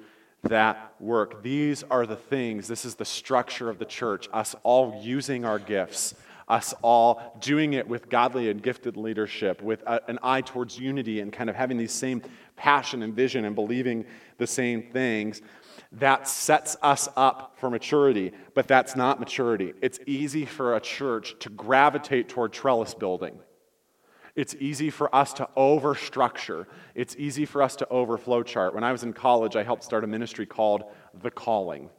that 0.46 0.94
work. 1.00 1.44
These 1.44 1.84
are 1.84 2.06
the 2.06 2.16
things, 2.16 2.68
this 2.68 2.86
is 2.86 2.96
the 2.96 3.06
structure 3.06 3.70
of 3.70 3.80
the 3.80 3.86
church, 3.86 4.28
us 4.34 4.56
all 4.64 5.00
using 5.04 5.46
our 5.46 5.60
gifts, 5.60 6.16
us 6.48 6.74
all 6.82 7.38
doing 7.40 7.74
it 7.74 7.88
with 7.88 8.10
godly 8.10 8.50
and 8.50 8.62
gifted 8.62 8.98
leadership, 8.98 9.62
with 9.62 9.82
a, 9.84 10.02
an 10.10 10.20
eye 10.22 10.42
towards 10.42 10.78
unity 10.80 11.20
and 11.20 11.34
kind 11.34 11.50
of 11.50 11.56
having 11.56 11.78
these 11.78 11.92
same 11.92 12.22
passion 12.56 13.04
and 13.04 13.16
vision 13.16 13.46
and 13.46 13.56
believing 13.56 14.06
the 14.38 14.48
same 14.48 14.84
things. 14.92 15.42
That 15.92 16.28
sets 16.28 16.78
us 16.82 17.08
up 17.16 17.54
for 17.58 17.70
maturity, 17.70 18.32
but 18.54 18.68
that's 18.68 18.96
not 18.96 19.20
maturity. 19.20 19.74
It's 19.82 20.00
easy 20.06 20.46
for 20.46 20.76
a 20.76 20.80
church 20.80 21.36
to 21.40 21.50
gravitate 21.50 22.30
toward 22.30 22.54
trellis 22.54 22.94
building. 22.94 23.40
It's 24.36 24.56
easy 24.60 24.90
for 24.90 25.14
us 25.16 25.32
to 25.34 25.48
overstructure. 25.56 26.66
It's 26.94 27.16
easy 27.18 27.46
for 27.46 27.62
us 27.62 27.76
to 27.78 27.88
overflow 27.90 28.44
chart. 28.44 28.76
When 28.76 28.84
I 28.84 28.92
was 28.92 29.04
in 29.04 29.14
college, 29.14 29.56
I 29.56 29.64
helped 29.64 29.84
start 29.84 30.04
a 30.04 30.08
ministry 30.08 30.46
called 30.46 30.84
The 31.22 31.32
Calling. 31.32 31.90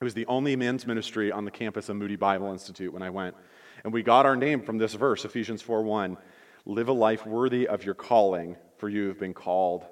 It 0.00 0.04
was 0.04 0.14
the 0.14 0.26
only 0.26 0.56
men's 0.56 0.86
ministry 0.86 1.30
on 1.30 1.44
the 1.44 1.50
campus 1.50 1.90
of 1.90 1.96
Moody 1.96 2.16
Bible 2.16 2.50
Institute 2.50 2.92
when 2.92 3.02
I 3.02 3.10
went. 3.10 3.36
And 3.84 3.92
we 3.92 4.02
got 4.02 4.24
our 4.24 4.36
name 4.36 4.62
from 4.62 4.78
this 4.78 4.94
verse, 4.94 5.26
Ephesians 5.26 5.62
4:1. 5.62 6.16
Live 6.64 6.88
a 6.88 6.92
life 6.92 7.26
worthy 7.26 7.68
of 7.68 7.84
your 7.84 7.94
calling, 7.94 8.56
for 8.78 8.88
you 8.88 9.08
have 9.08 9.18
been 9.18 9.34
called 9.34 9.84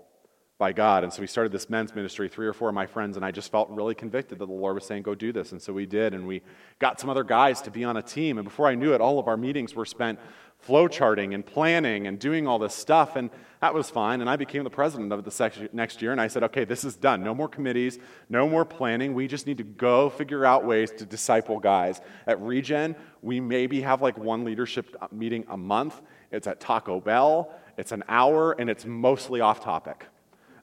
by 0.59 0.73
God. 0.73 1.05
And 1.05 1.13
so 1.13 1.21
we 1.21 1.29
started 1.29 1.53
this 1.53 1.71
men's 1.71 1.95
ministry. 1.95 2.29
Three 2.29 2.47
or 2.47 2.53
four 2.53 2.69
of 2.69 2.75
my 2.75 2.87
friends 2.87 3.17
and 3.17 3.25
I 3.25 3.31
just 3.31 3.51
felt 3.51 3.71
really 3.71 3.95
convicted 3.95 4.41
that 4.41 4.47
the 4.47 4.53
Lord 4.53 4.75
was 4.75 4.85
saying, 4.85 5.03
go 5.03 5.15
do 5.15 5.33
this. 5.33 5.53
And 5.53 5.63
so 5.63 5.73
we 5.73 5.87
did. 5.87 6.15
And 6.15 6.27
we 6.27 6.43
got 6.81 7.01
some 7.01 7.09
other 7.09 7.23
guys 7.23 7.63
to 7.63 7.71
be 7.71 7.85
on 7.85 7.97
a 7.97 8.03
team. 8.03 8.39
And 8.39 8.45
before 8.45 8.67
I 8.67 8.75
knew 8.75 8.93
it, 8.93 9.01
all 9.01 9.21
of 9.21 9.29
our 9.29 9.37
meetings 9.37 9.77
were 9.77 9.87
spent 9.87 10.19
flowcharting 10.67 11.33
and 11.33 11.47
planning 11.47 12.09
and 12.09 12.19
doing 12.19 12.49
all 12.49 12.59
this 12.59 12.75
stuff. 12.75 13.15
And 13.15 13.31
that 13.61 13.73
was 13.73 13.89
fine. 13.89 14.21
And 14.21 14.29
I 14.29 14.35
became 14.35 14.65
the 14.65 14.71
president 14.71 15.13
of 15.13 15.21
it 15.21 15.25
the 15.25 15.69
next 15.73 16.03
year. 16.03 16.11
And 16.11 16.21
I 16.21 16.27
said, 16.27 16.43
okay, 16.43 16.65
this 16.65 16.83
is 16.83 16.97
done. 16.97 17.23
No 17.23 17.37
more 17.37 17.49
committees, 17.49 18.01
no 18.29 18.49
more 18.49 18.65
planning. 18.65 19.15
We 19.15 19.29
just 19.29 19.47
need 19.47 19.59
to 19.59 19.65
go 19.65 20.11
figure 20.11 20.45
out 20.45 20.65
ways 20.65 20.91
to 20.99 21.07
disciple 21.07 21.61
guys. 21.61 22.01
At 22.27 22.43
Regen, 22.43 22.97
we 23.23 23.39
maybe 23.39 23.81
have 23.83 24.03
like 24.03 24.19
one 24.19 24.45
leadership 24.45 24.97
uh, 25.01 25.07
meeting 25.13 25.45
a 25.49 25.57
month. 25.57 26.01
It's 26.33 26.49
at 26.49 26.59
Taco 26.59 27.01
Bell. 27.01 27.53
It's 27.77 27.93
an 27.93 28.03
hour 28.09 28.57
and 28.59 28.69
it's 28.69 28.85
mostly 28.85 29.41
off 29.41 29.61
topic 29.61 30.09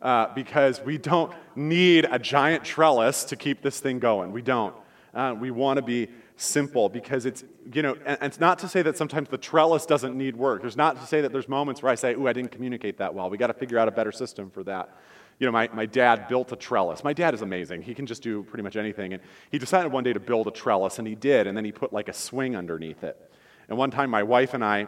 uh, 0.05 0.31
because 0.35 0.79
we 0.81 0.99
don't 0.99 1.33
need 1.55 2.07
a 2.11 2.19
giant 2.19 2.63
trellis 2.63 3.23
to 3.23 3.35
keep 3.35 3.63
this 3.63 3.79
thing 3.79 3.97
going. 3.97 4.31
We 4.31 4.43
don't. 4.43 4.75
Uh, 5.15 5.35
we 5.37 5.49
want 5.49 5.77
to 5.77 5.81
be 5.81 6.09
simple 6.35 6.89
because 6.89 7.25
it's, 7.25 7.43
you 7.73 7.81
know, 7.81 7.93
and, 8.05 8.17
and, 8.21 8.23
it's 8.25 8.39
not 8.39 8.59
to 8.59 8.67
say 8.67 8.83
that 8.83 8.97
sometimes 8.97 9.29
the 9.29 9.37
trellis 9.37 9.87
doesn't 9.87 10.15
need 10.15 10.35
work. 10.35 10.61
There's 10.61 10.77
not 10.77 10.99
to 11.01 11.07
say 11.07 11.21
that 11.21 11.31
there's 11.31 11.49
moments 11.49 11.81
where 11.81 11.91
I 11.91 11.95
say, 11.95 12.13
ooh, 12.13 12.27
I 12.27 12.33
didn't 12.33 12.51
communicate 12.51 12.99
that 12.99 13.15
well. 13.15 13.31
We 13.31 13.39
got 13.39 13.47
to 13.47 13.55
figure 13.55 13.79
out 13.79 13.87
a 13.87 13.91
better 13.91 14.11
system 14.11 14.51
for 14.51 14.63
that. 14.65 14.95
You 15.39 15.47
know, 15.47 15.51
my, 15.51 15.69
my 15.73 15.87
dad 15.87 16.27
built 16.27 16.51
a 16.51 16.55
trellis. 16.55 17.03
My 17.03 17.13
dad 17.13 17.33
is 17.33 17.41
amazing. 17.41 17.81
He 17.81 17.95
can 17.95 18.05
just 18.05 18.21
do 18.21 18.43
pretty 18.43 18.63
much 18.63 18.75
anything. 18.75 19.13
And 19.13 19.23
he 19.49 19.57
decided 19.57 19.91
one 19.91 20.03
day 20.03 20.13
to 20.13 20.19
build 20.19 20.45
a 20.45 20.51
trellis, 20.51 20.99
and 20.99 21.07
he 21.07 21.15
did, 21.15 21.47
and 21.47 21.57
then 21.57 21.65
he 21.65 21.71
put 21.71 21.91
like 21.91 22.09
a 22.09 22.13
swing 22.13 22.55
underneath 22.55 23.03
it. 23.03 23.17
And 23.69 23.77
one 23.77 23.89
time, 23.89 24.11
my 24.11 24.21
wife 24.21 24.53
and 24.53 24.63
I 24.63 24.87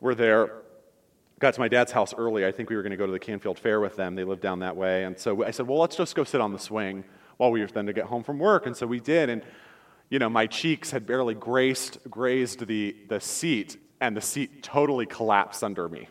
were 0.00 0.14
there 0.14 0.62
got 1.40 1.54
to 1.54 1.60
my 1.60 1.68
dad's 1.68 1.90
house 1.90 2.14
early. 2.14 2.46
I 2.46 2.52
think 2.52 2.68
we 2.68 2.76
were 2.76 2.82
going 2.82 2.90
to 2.90 2.98
go 2.98 3.06
to 3.06 3.12
the 3.12 3.18
Canfield 3.18 3.58
Fair 3.58 3.80
with 3.80 3.96
them. 3.96 4.14
They 4.14 4.24
lived 4.24 4.42
down 4.42 4.60
that 4.60 4.76
way. 4.76 5.04
And 5.04 5.18
so 5.18 5.42
I 5.42 5.50
said, 5.50 5.66
well, 5.66 5.78
let's 5.78 5.96
just 5.96 6.14
go 6.14 6.22
sit 6.22 6.40
on 6.40 6.52
the 6.52 6.58
swing 6.58 7.02
while 7.38 7.50
we 7.50 7.62
were 7.62 7.66
then 7.66 7.86
to 7.86 7.94
get 7.94 8.04
home 8.04 8.22
from 8.22 8.38
work. 8.38 8.66
And 8.66 8.76
so 8.76 8.86
we 8.86 9.00
did. 9.00 9.30
And, 9.30 9.42
you 10.10 10.18
know, 10.18 10.28
my 10.28 10.46
cheeks 10.46 10.90
had 10.90 11.06
barely 11.06 11.34
graced, 11.34 11.98
grazed 12.10 12.66
the, 12.66 12.94
the 13.08 13.20
seat, 13.20 13.78
and 14.02 14.14
the 14.14 14.20
seat 14.20 14.62
totally 14.62 15.06
collapsed 15.06 15.64
under 15.64 15.88
me, 15.88 16.08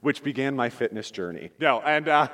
which 0.00 0.24
began 0.24 0.56
my 0.56 0.70
fitness 0.70 1.12
journey. 1.12 1.50
No, 1.60 1.80
and, 1.80 2.08
uh, 2.08 2.28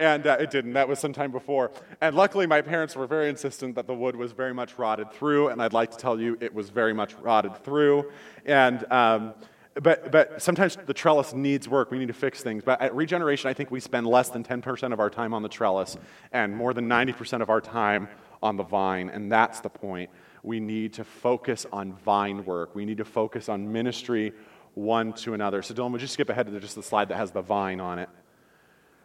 and 0.00 0.26
uh, 0.26 0.38
it 0.40 0.50
didn't. 0.50 0.72
That 0.72 0.88
was 0.88 0.98
some 0.98 1.12
time 1.12 1.30
before. 1.30 1.70
And 2.00 2.16
luckily, 2.16 2.46
my 2.48 2.60
parents 2.60 2.96
were 2.96 3.06
very 3.06 3.28
insistent 3.28 3.76
that 3.76 3.86
the 3.86 3.94
wood 3.94 4.16
was 4.16 4.32
very 4.32 4.52
much 4.52 4.76
rotted 4.78 5.12
through. 5.12 5.48
And 5.48 5.62
I'd 5.62 5.72
like 5.72 5.92
to 5.92 5.96
tell 5.96 6.20
you, 6.20 6.36
it 6.40 6.52
was 6.52 6.70
very 6.70 6.92
much 6.92 7.14
rotted 7.22 7.56
through. 7.62 8.10
And, 8.44 8.84
um, 8.90 9.34
but, 9.82 10.12
but 10.12 10.40
sometimes 10.40 10.76
the 10.86 10.94
trellis 10.94 11.32
needs 11.32 11.68
work. 11.68 11.90
We 11.90 11.98
need 11.98 12.08
to 12.08 12.14
fix 12.14 12.42
things. 12.42 12.62
But 12.64 12.80
at 12.80 12.94
Regeneration, 12.94 13.50
I 13.50 13.54
think 13.54 13.70
we 13.70 13.80
spend 13.80 14.06
less 14.06 14.28
than 14.28 14.44
10% 14.44 14.92
of 14.92 15.00
our 15.00 15.10
time 15.10 15.34
on 15.34 15.42
the 15.42 15.48
trellis 15.48 15.96
and 16.32 16.56
more 16.56 16.72
than 16.72 16.88
90% 16.88 17.42
of 17.42 17.50
our 17.50 17.60
time 17.60 18.08
on 18.42 18.56
the 18.56 18.62
vine. 18.62 19.10
And 19.10 19.32
that's 19.32 19.60
the 19.60 19.68
point. 19.68 20.10
We 20.42 20.60
need 20.60 20.92
to 20.94 21.04
focus 21.04 21.66
on 21.72 21.94
vine 21.94 22.44
work. 22.44 22.74
We 22.74 22.84
need 22.84 22.98
to 22.98 23.04
focus 23.04 23.48
on 23.48 23.72
ministry 23.72 24.32
one 24.74 25.12
to 25.14 25.34
another. 25.34 25.62
So, 25.62 25.74
Dylan, 25.74 25.92
would 25.92 26.00
you 26.00 26.06
skip 26.06 26.28
ahead 26.28 26.46
to 26.46 26.60
just 26.60 26.74
the 26.74 26.82
slide 26.82 27.08
that 27.08 27.16
has 27.16 27.30
the 27.30 27.42
vine 27.42 27.80
on 27.80 27.98
it? 27.98 28.08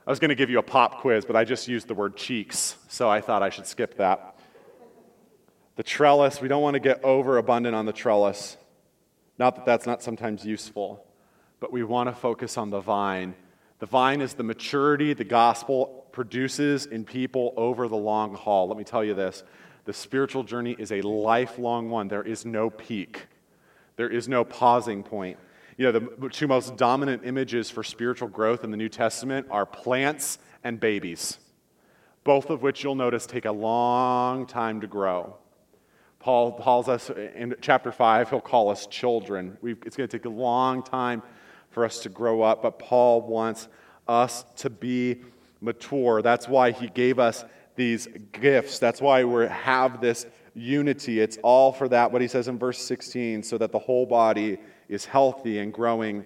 I 0.05 0.11
was 0.11 0.19
going 0.19 0.29
to 0.29 0.35
give 0.35 0.49
you 0.49 0.59
a 0.59 0.63
pop 0.63 1.01
quiz, 1.01 1.25
but 1.25 1.35
I 1.35 1.45
just 1.45 1.67
used 1.67 1.87
the 1.87 1.93
word 1.93 2.15
cheeks, 2.15 2.75
so 2.87 3.09
I 3.09 3.21
thought 3.21 3.43
I 3.43 3.49
should 3.49 3.67
skip 3.67 3.97
that. 3.97 4.37
The 5.75 5.83
trellis, 5.83 6.41
we 6.41 6.47
don't 6.47 6.61
want 6.61 6.73
to 6.73 6.79
get 6.79 7.03
overabundant 7.03 7.75
on 7.75 7.85
the 7.85 7.93
trellis. 7.93 8.57
Not 9.39 9.55
that 9.55 9.65
that's 9.65 9.87
not 9.87 10.03
sometimes 10.03 10.45
useful, 10.45 11.03
but 11.61 11.71
we 11.71 11.83
want 11.83 12.09
to 12.09 12.13
focus 12.13 12.57
on 12.57 12.69
the 12.69 12.81
vine. 12.81 13.33
The 13.79 13.85
vine 13.85 14.19
is 14.19 14.33
the 14.33 14.43
maturity 14.43 15.13
the 15.13 15.23
gospel 15.23 16.05
produces 16.11 16.85
in 16.85 17.05
people 17.05 17.53
over 17.55 17.87
the 17.87 17.95
long 17.95 18.35
haul. 18.35 18.67
Let 18.67 18.77
me 18.77 18.83
tell 18.83 19.03
you 19.03 19.13
this 19.13 19.43
the 19.85 19.93
spiritual 19.93 20.43
journey 20.43 20.75
is 20.77 20.91
a 20.91 21.01
lifelong 21.01 21.89
one. 21.89 22.09
There 22.09 22.21
is 22.21 22.45
no 22.45 22.69
peak, 22.69 23.27
there 23.95 24.09
is 24.09 24.27
no 24.27 24.43
pausing 24.43 25.03
point. 25.03 25.37
You 25.77 25.89
know, 25.89 25.99
the 25.99 26.29
two 26.29 26.47
most 26.47 26.75
dominant 26.75 27.21
images 27.23 27.71
for 27.71 27.83
spiritual 27.83 28.27
growth 28.27 28.65
in 28.65 28.71
the 28.71 28.75
New 28.75 28.89
Testament 28.89 29.47
are 29.49 29.65
plants 29.65 30.37
and 30.61 30.77
babies, 30.77 31.39
both 32.25 32.49
of 32.49 32.61
which 32.61 32.83
you'll 32.83 32.95
notice 32.95 33.25
take 33.25 33.45
a 33.45 33.51
long 33.53 34.45
time 34.45 34.81
to 34.81 34.87
grow. 34.87 35.37
Paul 36.19 36.51
calls 36.51 36.89
us 36.89 37.09
in 37.09 37.55
chapter 37.61 37.91
5, 37.91 38.29
he'll 38.29 38.41
call 38.41 38.69
us 38.69 38.87
children. 38.87 39.57
We've, 39.61 39.77
it's 39.85 39.95
going 39.95 40.07
to 40.09 40.17
take 40.17 40.25
a 40.25 40.29
long 40.29 40.83
time 40.83 41.23
for 41.71 41.85
us 41.85 41.99
to 41.99 42.09
grow 42.09 42.41
up, 42.41 42.61
but 42.61 42.77
Paul 42.77 43.21
wants 43.21 43.69
us 44.07 44.43
to 44.57 44.69
be 44.69 45.21
mature. 45.61 46.21
That's 46.21 46.47
why 46.47 46.71
he 46.71 46.87
gave 46.87 47.19
us 47.19 47.45
these 47.75 48.07
gifts. 48.33 48.79
That's 48.79 49.01
why 49.01 49.23
we 49.23 49.47
have 49.47 50.01
this 50.01 50.25
unity. 50.53 51.21
It's 51.21 51.37
all 51.41 51.71
for 51.71 51.87
that, 51.87 52.11
what 52.11 52.21
he 52.21 52.27
says 52.27 52.49
in 52.49 52.57
verse 52.57 52.79
16, 52.79 53.43
so 53.43 53.57
that 53.57 53.71
the 53.71 53.79
whole 53.79 54.05
body 54.05 54.57
is 54.89 55.05
healthy 55.05 55.59
and 55.59 55.71
growing 55.71 56.25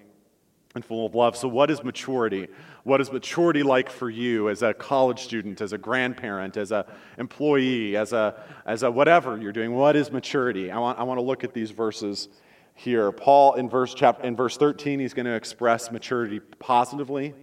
and 0.74 0.84
full 0.84 1.06
of 1.06 1.14
love. 1.14 1.36
So, 1.36 1.46
what 1.46 1.70
is 1.70 1.84
maturity? 1.84 2.48
What 2.82 3.00
is 3.00 3.12
maturity 3.12 3.62
like 3.62 3.88
for 3.88 4.10
you 4.10 4.48
as 4.48 4.62
a 4.62 4.74
college 4.74 5.20
student, 5.20 5.60
as 5.60 5.72
a 5.72 5.78
grandparent, 5.78 6.56
as 6.56 6.72
an 6.72 6.84
employee, 7.18 7.96
as 7.96 8.12
a, 8.12 8.42
as 8.66 8.82
a 8.82 8.90
whatever 8.90 9.38
you're 9.38 9.52
doing? 9.52 9.72
What 9.74 9.96
is 9.96 10.10
maturity? 10.10 10.70
I 10.70 10.78
want, 10.78 10.98
I 10.98 11.04
want 11.04 11.18
to 11.18 11.22
look 11.22 11.44
at 11.44 11.54
these 11.54 11.70
verses 11.70 12.28
here. 12.74 13.12
Paul, 13.12 13.54
in 13.54 13.68
verse, 13.70 13.94
chapter, 13.94 14.24
in 14.26 14.34
verse 14.34 14.56
13, 14.56 14.98
he's 14.98 15.14
going 15.14 15.26
to 15.26 15.34
express 15.34 15.92
maturity 15.92 16.40
positively. 16.58 17.34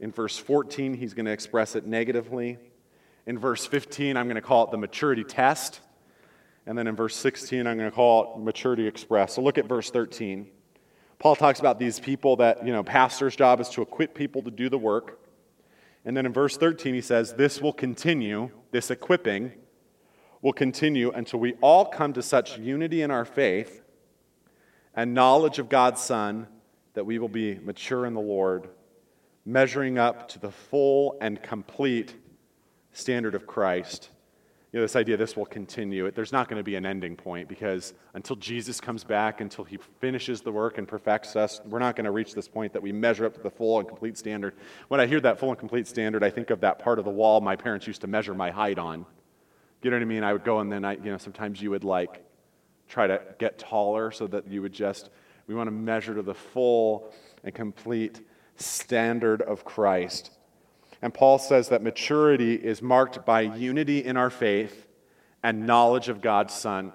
In 0.00 0.10
verse 0.10 0.38
14, 0.38 0.94
he's 0.94 1.14
going 1.14 1.26
to 1.26 1.32
express 1.32 1.76
it 1.76 1.86
negatively. 1.86 2.58
In 3.26 3.38
verse 3.38 3.66
15, 3.66 4.16
I'm 4.16 4.26
going 4.26 4.34
to 4.34 4.40
call 4.40 4.64
it 4.64 4.70
the 4.70 4.78
maturity 4.78 5.24
test. 5.24 5.80
And 6.66 6.76
then 6.76 6.86
in 6.86 6.96
verse 6.96 7.14
16, 7.16 7.66
I'm 7.66 7.76
going 7.76 7.90
to 7.90 7.94
call 7.94 8.34
it 8.34 8.40
maturity 8.40 8.86
express. 8.86 9.34
So 9.34 9.42
look 9.42 9.58
at 9.58 9.66
verse 9.66 9.90
13. 9.90 10.48
Paul 11.22 11.36
talks 11.36 11.60
about 11.60 11.78
these 11.78 12.00
people 12.00 12.34
that, 12.38 12.66
you 12.66 12.72
know, 12.72 12.82
pastor's 12.82 13.36
job 13.36 13.60
is 13.60 13.68
to 13.68 13.82
equip 13.82 14.12
people 14.12 14.42
to 14.42 14.50
do 14.50 14.68
the 14.68 14.76
work. 14.76 15.20
And 16.04 16.16
then 16.16 16.26
in 16.26 16.32
verse 16.32 16.56
13, 16.56 16.94
he 16.94 17.00
says, 17.00 17.34
This 17.34 17.60
will 17.60 17.72
continue, 17.72 18.50
this 18.72 18.90
equipping 18.90 19.52
will 20.40 20.52
continue 20.52 21.12
until 21.12 21.38
we 21.38 21.52
all 21.60 21.84
come 21.84 22.12
to 22.14 22.24
such 22.24 22.58
unity 22.58 23.02
in 23.02 23.12
our 23.12 23.24
faith 23.24 23.84
and 24.96 25.14
knowledge 25.14 25.60
of 25.60 25.68
God's 25.68 26.00
Son 26.00 26.48
that 26.94 27.06
we 27.06 27.20
will 27.20 27.28
be 27.28 27.54
mature 27.60 28.04
in 28.04 28.14
the 28.14 28.20
Lord, 28.20 28.68
measuring 29.46 29.98
up 29.98 30.28
to 30.30 30.40
the 30.40 30.50
full 30.50 31.18
and 31.20 31.40
complete 31.40 32.16
standard 32.90 33.36
of 33.36 33.46
Christ 33.46 34.10
you 34.72 34.78
know, 34.78 34.84
this 34.84 34.96
idea 34.96 35.18
this 35.18 35.36
will 35.36 35.44
continue. 35.44 36.10
There's 36.10 36.32
not 36.32 36.48
going 36.48 36.58
to 36.58 36.64
be 36.64 36.76
an 36.76 36.86
ending 36.86 37.14
point 37.14 37.46
because 37.46 37.92
until 38.14 38.36
Jesus 38.36 38.80
comes 38.80 39.04
back, 39.04 39.42
until 39.42 39.64
he 39.64 39.78
finishes 40.00 40.40
the 40.40 40.50
work 40.50 40.78
and 40.78 40.88
perfects 40.88 41.36
us, 41.36 41.60
we're 41.66 41.78
not 41.78 41.94
going 41.94 42.06
to 42.06 42.10
reach 42.10 42.34
this 42.34 42.48
point 42.48 42.72
that 42.72 42.82
we 42.82 42.90
measure 42.90 43.26
up 43.26 43.34
to 43.34 43.40
the 43.40 43.50
full 43.50 43.78
and 43.80 43.86
complete 43.86 44.16
standard. 44.16 44.54
When 44.88 44.98
I 44.98 45.06
hear 45.06 45.20
that 45.20 45.38
full 45.38 45.50
and 45.50 45.58
complete 45.58 45.86
standard, 45.86 46.24
I 46.24 46.30
think 46.30 46.48
of 46.48 46.60
that 46.60 46.78
part 46.78 46.98
of 46.98 47.04
the 47.04 47.10
wall 47.10 47.42
my 47.42 47.54
parents 47.54 47.86
used 47.86 48.00
to 48.00 48.06
measure 48.06 48.32
my 48.32 48.50
height 48.50 48.78
on. 48.78 49.04
You 49.82 49.90
know 49.90 49.96
what 49.96 50.02
I 50.02 50.06
mean? 50.06 50.24
I 50.24 50.32
would 50.32 50.44
go 50.44 50.60
and 50.60 50.72
then 50.72 50.86
I, 50.86 50.94
you 50.94 51.10
know, 51.10 51.18
sometimes 51.18 51.60
you 51.60 51.70
would 51.70 51.84
like 51.84 52.24
try 52.88 53.06
to 53.06 53.20
get 53.38 53.58
taller 53.58 54.10
so 54.10 54.26
that 54.28 54.48
you 54.48 54.62
would 54.62 54.72
just, 54.72 55.10
we 55.48 55.54
want 55.54 55.66
to 55.66 55.72
measure 55.72 56.14
to 56.14 56.22
the 56.22 56.34
full 56.34 57.12
and 57.44 57.54
complete 57.54 58.22
standard 58.56 59.42
of 59.42 59.66
Christ. 59.66 60.30
And 61.02 61.12
Paul 61.12 61.38
says 61.38 61.68
that 61.68 61.82
maturity 61.82 62.54
is 62.54 62.80
marked 62.80 63.26
by 63.26 63.40
unity 63.40 64.04
in 64.04 64.16
our 64.16 64.30
faith 64.30 64.86
and 65.42 65.66
knowledge 65.66 66.08
of 66.08 66.20
God's 66.22 66.54
Son. 66.54 66.92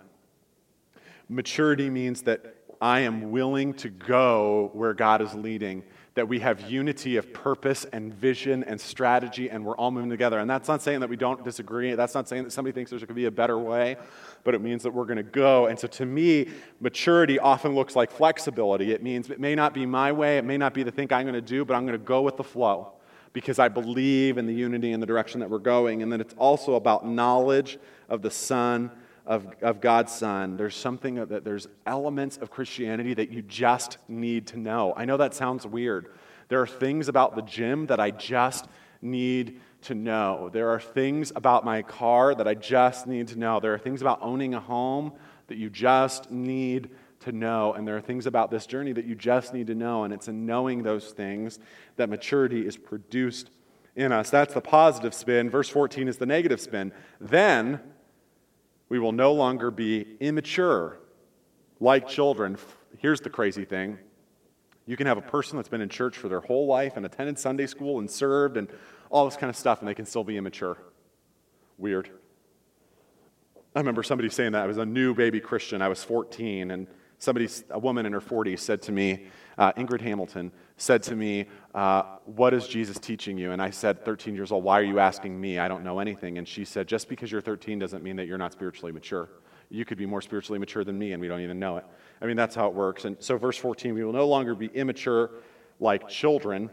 Maturity 1.27 1.89
means 1.89 2.21
that 2.21 2.55
I 2.79 3.01
am 3.01 3.31
willing 3.31 3.73
to 3.75 3.89
go 3.89 4.69
where 4.73 4.93
God 4.93 5.21
is 5.21 5.33
leading, 5.33 5.83
that 6.13 6.29
we 6.29 6.39
have 6.39 6.61
unity 6.71 7.17
of 7.17 7.33
purpose 7.33 7.85
and 7.91 8.13
vision 8.13 8.63
and 8.63 8.79
strategy, 8.79 9.49
and 9.49 9.65
we're 9.65 9.75
all 9.75 9.91
moving 9.91 10.09
together. 10.09 10.39
And 10.39 10.49
that's 10.49 10.69
not 10.69 10.81
saying 10.81 11.01
that 11.01 11.09
we 11.09 11.17
don't 11.17 11.43
disagree. 11.43 11.93
That's 11.95 12.15
not 12.15 12.29
saying 12.29 12.43
that 12.43 12.51
somebody 12.51 12.71
thinks 12.71 12.91
there's 12.91 13.03
to 13.03 13.13
be 13.13 13.25
a 13.25 13.31
better 13.31 13.57
way, 13.57 13.97
but 14.45 14.55
it 14.55 14.61
means 14.61 14.83
that 14.83 14.91
we're 14.91 15.05
going 15.05 15.17
to 15.17 15.23
go. 15.23 15.65
And 15.65 15.77
so 15.77 15.87
to 15.89 16.05
me, 16.05 16.49
maturity 16.79 17.39
often 17.39 17.75
looks 17.75 17.95
like 17.95 18.09
flexibility. 18.09 18.93
It 18.93 19.03
means 19.03 19.29
it 19.29 19.39
may 19.39 19.55
not 19.55 19.73
be 19.73 19.85
my 19.85 20.13
way, 20.13 20.37
it 20.37 20.45
may 20.45 20.57
not 20.57 20.73
be 20.73 20.83
the 20.83 20.91
thing 20.91 21.11
I'm 21.11 21.25
going 21.25 21.33
to 21.33 21.41
do, 21.41 21.65
but 21.65 21.75
I'm 21.75 21.85
going 21.85 21.99
to 21.99 22.05
go 22.05 22.21
with 22.21 22.37
the 22.37 22.43
flow 22.43 22.93
because 23.33 23.59
I 23.59 23.67
believe 23.67 24.37
in 24.37 24.45
the 24.45 24.53
unity 24.53 24.91
and 24.91 25.01
the 25.01 25.07
direction 25.07 25.39
that 25.41 25.49
we're 25.49 25.59
going. 25.59 26.01
And 26.01 26.11
then 26.11 26.21
it's 26.21 26.33
also 26.37 26.75
about 26.75 27.05
knowledge 27.05 27.77
of 28.09 28.21
the 28.21 28.31
Son 28.31 28.91
of, 29.27 29.45
of 29.61 29.81
God's 29.81 30.13
Son, 30.13 30.55
there's 30.55 30.75
something 30.75 31.15
that 31.15 31.43
there's 31.43 31.67
elements 31.85 32.37
of 32.37 32.49
Christianity 32.49 33.13
that 33.13 33.29
you 33.29 33.41
just 33.41 33.97
need 34.07 34.47
to 34.47 34.57
know. 34.57 34.93
I 34.95 35.03
know 35.03 35.17
that 35.17 35.33
sounds 35.33 35.67
weird. 35.67 36.07
There 36.47 36.61
are 36.61 36.67
things 36.67 37.09
about 37.09 37.35
the 37.35 37.41
gym 37.41 37.87
that 37.87 37.99
I 37.99 38.11
just 38.11 38.67
need 39.01 39.59
to 39.81 39.95
know. 39.95 40.49
There 40.51 40.69
are 40.69 40.79
things 40.79 41.33
about 41.35 41.65
my 41.65 41.81
car 41.81 42.33
that 42.35 42.47
I 42.47 42.53
just 42.55 43.05
need 43.05 43.27
to 43.27 43.37
know. 43.37 43.59
There 43.59 43.73
are 43.73 43.77
things 43.77 44.01
about 44.01 44.19
owning 44.21 44.53
a 44.53 44.61
home 44.61 45.11
that 45.47 45.57
you 45.57 45.69
just 45.69 46.31
need 46.31 46.89
to 47.27 47.31
know. 47.31 47.73
And 47.73 47.87
there 47.87 47.95
are 47.95 48.01
things 48.01 48.25
about 48.25 48.51
this 48.51 48.65
journey 48.65 48.91
that 48.93 49.05
you 49.05 49.15
just 49.15 49.53
need 49.53 49.67
to 49.67 49.75
know. 49.75 50.03
And 50.03 50.13
it's 50.13 50.27
in 50.27 50.45
knowing 50.45 50.83
those 50.83 51.11
things 51.11 51.59
that 51.95 52.09
maturity 52.09 52.65
is 52.65 52.75
produced 52.75 53.51
in 53.95 54.11
us. 54.11 54.29
That's 54.29 54.53
the 54.53 54.61
positive 54.61 55.13
spin. 55.13 55.49
Verse 55.49 55.69
14 55.69 56.07
is 56.07 56.17
the 56.17 56.25
negative 56.25 56.59
spin. 56.59 56.91
Then, 57.21 57.79
we 58.89 58.99
will 58.99 59.11
no 59.11 59.33
longer 59.33 59.71
be 59.71 60.17
immature 60.19 60.97
like 61.79 62.07
children. 62.07 62.57
Here's 62.97 63.21
the 63.21 63.29
crazy 63.29 63.65
thing 63.65 63.99
you 64.85 64.95
can 64.95 65.05
have 65.05 65.17
a 65.17 65.21
person 65.21 65.57
that's 65.57 65.67
been 65.67 65.81
in 65.81 65.89
church 65.89 66.17
for 66.17 66.29
their 66.29 66.39
whole 66.39 66.65
life 66.65 66.95
and 66.95 67.05
attended 67.05 67.37
Sunday 67.37 67.67
school 67.67 67.99
and 67.99 68.09
served 68.09 68.55
and 68.55 68.69
all 69.09 69.25
this 69.25 69.35
kind 69.35 69.49
of 69.49 69.55
stuff, 69.55 69.79
and 69.79 69.87
they 69.87 69.93
can 69.93 70.05
still 70.05 70.23
be 70.23 70.37
immature. 70.37 70.77
Weird. 71.77 72.09
I 73.75 73.79
remember 73.79 74.01
somebody 74.01 74.29
saying 74.29 74.53
that. 74.53 74.63
I 74.63 74.67
was 74.67 74.77
a 74.77 74.85
new 74.85 75.13
baby 75.13 75.41
Christian. 75.41 75.81
I 75.81 75.89
was 75.89 76.03
14, 76.03 76.71
and 76.71 76.87
somebody, 77.17 77.47
a 77.69 77.79
woman 77.79 78.05
in 78.05 78.13
her 78.13 78.21
40s, 78.21 78.59
said 78.59 78.81
to 78.83 78.91
me, 78.91 79.27
uh, 79.57 79.73
Ingrid 79.73 80.01
Hamilton, 80.01 80.51
said 80.77 81.01
to 81.03 81.15
me, 81.15 81.45
uh, 81.73 82.17
What 82.25 82.53
is 82.53 82.67
Jesus 82.67 82.99
teaching 82.99 83.37
you? 83.37 83.51
And 83.51 83.61
I 83.61 83.69
said, 83.69 84.05
13 84.05 84.35
years 84.35 84.51
old, 84.51 84.63
why 84.63 84.79
are 84.79 84.83
you 84.83 84.99
asking 84.99 85.39
me? 85.39 85.59
I 85.59 85.67
don't 85.67 85.83
know 85.83 85.99
anything. 85.99 86.37
And 86.37 86.47
she 86.47 86.63
said, 86.63 86.87
Just 86.87 87.09
because 87.09 87.31
you're 87.31 87.41
13 87.41 87.79
doesn't 87.79 88.03
mean 88.03 88.15
that 88.17 88.27
you're 88.27 88.37
not 88.37 88.53
spiritually 88.53 88.91
mature. 88.91 89.29
You 89.69 89.83
could 89.83 89.97
be 89.97 90.05
more 90.05 90.21
spiritually 90.21 90.59
mature 90.59 90.83
than 90.83 90.97
me, 90.97 91.11
and 91.11 91.21
we 91.21 91.27
don't 91.27 91.41
even 91.41 91.59
know 91.59 91.77
it. 91.77 91.85
I 92.21 92.25
mean, 92.25 92.37
that's 92.37 92.55
how 92.55 92.67
it 92.67 92.73
works. 92.73 93.05
And 93.05 93.17
so, 93.19 93.37
verse 93.37 93.57
14, 93.57 93.93
we 93.93 94.03
will 94.03 94.13
no 94.13 94.27
longer 94.27 94.55
be 94.55 94.67
immature 94.67 95.31
like 95.79 96.07
children. 96.07 96.69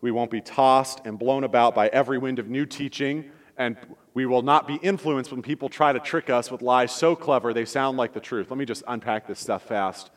We 0.00 0.10
won't 0.10 0.30
be 0.30 0.40
tossed 0.40 1.00
and 1.04 1.18
blown 1.18 1.44
about 1.44 1.74
by 1.74 1.88
every 1.88 2.16
wind 2.16 2.38
of 2.38 2.48
new 2.48 2.64
teaching, 2.64 3.30
and 3.58 3.76
we 4.14 4.26
will 4.26 4.42
not 4.42 4.66
be 4.66 4.76
influenced 4.76 5.30
when 5.30 5.42
people 5.42 5.68
try 5.68 5.92
to 5.92 6.00
trick 6.00 6.30
us 6.30 6.50
with 6.50 6.62
lies 6.62 6.92
so 6.92 7.14
clever 7.14 7.52
they 7.52 7.64
sound 7.64 7.96
like 7.96 8.12
the 8.12 8.20
truth. 8.20 8.50
Let 8.50 8.58
me 8.58 8.64
just 8.64 8.82
unpack 8.86 9.26
this 9.26 9.38
stuff 9.38 9.62
fast 9.62 10.10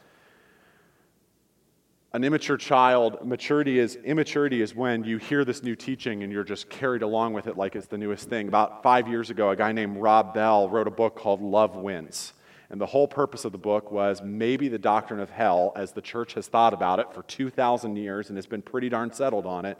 an 2.15 2.23
immature 2.23 2.57
child, 2.57 3.25
maturity 3.25 3.79
is 3.79 3.95
immaturity 3.95 4.61
is 4.61 4.75
when 4.75 5.03
you 5.03 5.17
hear 5.17 5.43
this 5.43 5.63
new 5.63 5.75
teaching 5.75 6.21
and 6.21 6.31
you're 6.31 6.43
just 6.43 6.69
carried 6.69 7.01
along 7.01 7.33
with 7.33 7.47
it 7.47 7.57
like 7.57 7.75
it's 7.75 7.87
the 7.87 7.97
newest 7.97 8.29
thing. 8.29 8.47
About 8.47 8.83
five 8.83 9.07
years 9.07 9.31
ago, 9.31 9.49
a 9.49 9.55
guy 9.55 9.71
named 9.71 9.97
Rob 9.97 10.31
Bell 10.31 10.69
wrote 10.69 10.87
a 10.87 10.91
book 10.91 11.15
called 11.15 11.41
Love 11.41 11.75
Wins. 11.75 12.33
And 12.69 12.79
the 12.79 12.85
whole 12.85 13.07
purpose 13.07 13.45
of 13.45 13.51
the 13.51 13.57
book 13.57 13.91
was 13.91 14.21
maybe 14.21 14.67
the 14.67 14.77
doctrine 14.77 15.19
of 15.19 15.31
hell, 15.31 15.73
as 15.75 15.91
the 15.91 16.01
church 16.01 16.35
has 16.35 16.47
thought 16.47 16.73
about 16.73 16.99
it 16.99 17.11
for 17.13 17.23
2,000 17.23 17.95
years 17.95 18.29
and 18.29 18.37
has 18.37 18.45
been 18.45 18.61
pretty 18.61 18.89
darn 18.89 19.11
settled 19.11 19.47
on 19.47 19.65
it, 19.65 19.79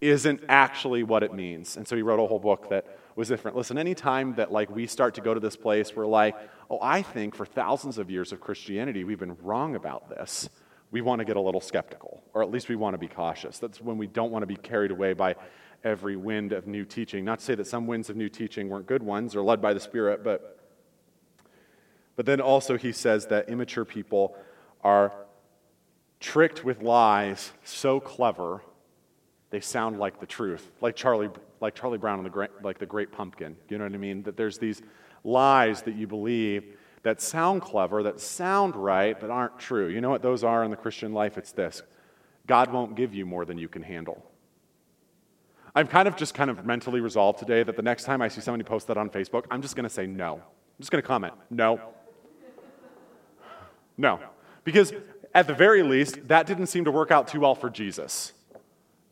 isn't 0.00 0.42
actually 0.48 1.02
what 1.02 1.22
it 1.22 1.34
means. 1.34 1.76
And 1.76 1.86
so 1.86 1.96
he 1.96 2.02
wrote 2.02 2.20
a 2.20 2.26
whole 2.26 2.38
book 2.38 2.70
that 2.70 2.98
was 3.16 3.28
different. 3.28 3.56
Listen, 3.56 3.78
anytime 3.78 4.34
that 4.36 4.52
like 4.52 4.70
we 4.70 4.86
start 4.86 5.14
to 5.14 5.20
go 5.20 5.34
to 5.34 5.40
this 5.40 5.56
place 5.56 5.96
where 5.96 6.06
like, 6.06 6.36
oh, 6.70 6.78
I 6.80 7.02
think 7.02 7.34
for 7.34 7.44
thousands 7.44 7.98
of 7.98 8.10
years 8.10 8.32
of 8.32 8.40
Christianity 8.40 9.02
we've 9.04 9.18
been 9.18 9.36
wrong 9.42 9.74
about 9.74 10.08
this 10.08 10.48
we 10.90 11.00
want 11.00 11.18
to 11.18 11.24
get 11.24 11.36
a 11.36 11.40
little 11.40 11.60
skeptical, 11.60 12.22
or 12.32 12.42
at 12.42 12.50
least 12.50 12.68
we 12.68 12.76
want 12.76 12.94
to 12.94 12.98
be 12.98 13.08
cautious. 13.08 13.58
That's 13.58 13.80
when 13.80 13.98
we 13.98 14.06
don't 14.06 14.30
want 14.30 14.42
to 14.42 14.46
be 14.46 14.56
carried 14.56 14.90
away 14.90 15.12
by 15.12 15.36
every 15.84 16.16
wind 16.16 16.52
of 16.52 16.66
new 16.66 16.84
teaching. 16.84 17.24
Not 17.24 17.40
to 17.40 17.44
say 17.44 17.54
that 17.54 17.66
some 17.66 17.86
winds 17.86 18.10
of 18.10 18.16
new 18.16 18.28
teaching 18.28 18.68
weren't 18.68 18.86
good 18.86 19.02
ones 19.02 19.36
or 19.36 19.42
led 19.42 19.60
by 19.60 19.74
the 19.74 19.80
Spirit, 19.80 20.24
but, 20.24 20.58
but 22.16 22.26
then 22.26 22.40
also 22.40 22.78
he 22.78 22.92
says 22.92 23.26
that 23.26 23.48
immature 23.48 23.84
people 23.84 24.34
are 24.82 25.12
tricked 26.20 26.64
with 26.64 26.82
lies 26.82 27.52
so 27.64 28.00
clever 28.00 28.62
they 29.50 29.60
sound 29.60 29.98
like 29.98 30.20
the 30.20 30.26
truth, 30.26 30.70
like 30.80 30.94
Charlie, 30.94 31.30
like 31.60 31.74
Charlie 31.74 31.98
Brown 31.98 32.24
and 32.24 32.32
the 32.32 32.48
like 32.62 32.78
the 32.78 32.86
Great 32.86 33.12
Pumpkin. 33.12 33.56
You 33.68 33.78
know 33.78 33.84
what 33.84 33.94
I 33.94 33.98
mean? 33.98 34.22
That 34.24 34.36
there's 34.36 34.58
these 34.58 34.82
lies 35.24 35.82
that 35.82 35.94
you 35.94 36.06
believe 36.06 36.76
that 37.02 37.20
sound 37.20 37.62
clever, 37.62 38.02
that 38.02 38.20
sound 38.20 38.76
right, 38.76 39.18
but 39.18 39.30
aren't 39.30 39.58
true. 39.58 39.88
You 39.88 40.00
know 40.00 40.10
what 40.10 40.22
those 40.22 40.44
are 40.44 40.64
in 40.64 40.70
the 40.70 40.76
Christian 40.76 41.12
life? 41.12 41.38
It's 41.38 41.52
this 41.52 41.82
God 42.46 42.72
won't 42.72 42.96
give 42.96 43.14
you 43.14 43.24
more 43.24 43.44
than 43.44 43.58
you 43.58 43.68
can 43.68 43.82
handle. 43.82 44.24
I'm 45.74 45.86
kind 45.86 46.08
of 46.08 46.16
just 46.16 46.34
kind 46.34 46.50
of 46.50 46.64
mentally 46.64 47.00
resolved 47.00 47.38
today 47.38 47.62
that 47.62 47.76
the 47.76 47.82
next 47.82 48.04
time 48.04 48.20
I 48.20 48.28
see 48.28 48.40
somebody 48.40 48.64
post 48.64 48.88
that 48.88 48.96
on 48.96 49.10
Facebook, 49.10 49.44
I'm 49.50 49.62
just 49.62 49.76
going 49.76 49.84
to 49.84 49.90
say 49.90 50.06
no. 50.06 50.34
I'm 50.34 50.80
just 50.80 50.90
going 50.90 51.02
to 51.02 51.06
comment, 51.06 51.34
no. 51.50 51.80
No. 53.96 54.18
Because 54.64 54.92
at 55.34 55.46
the 55.46 55.54
very 55.54 55.82
least, 55.82 56.26
that 56.28 56.46
didn't 56.46 56.66
seem 56.66 56.84
to 56.86 56.90
work 56.90 57.10
out 57.10 57.28
too 57.28 57.40
well 57.40 57.54
for 57.54 57.70
Jesus, 57.70 58.32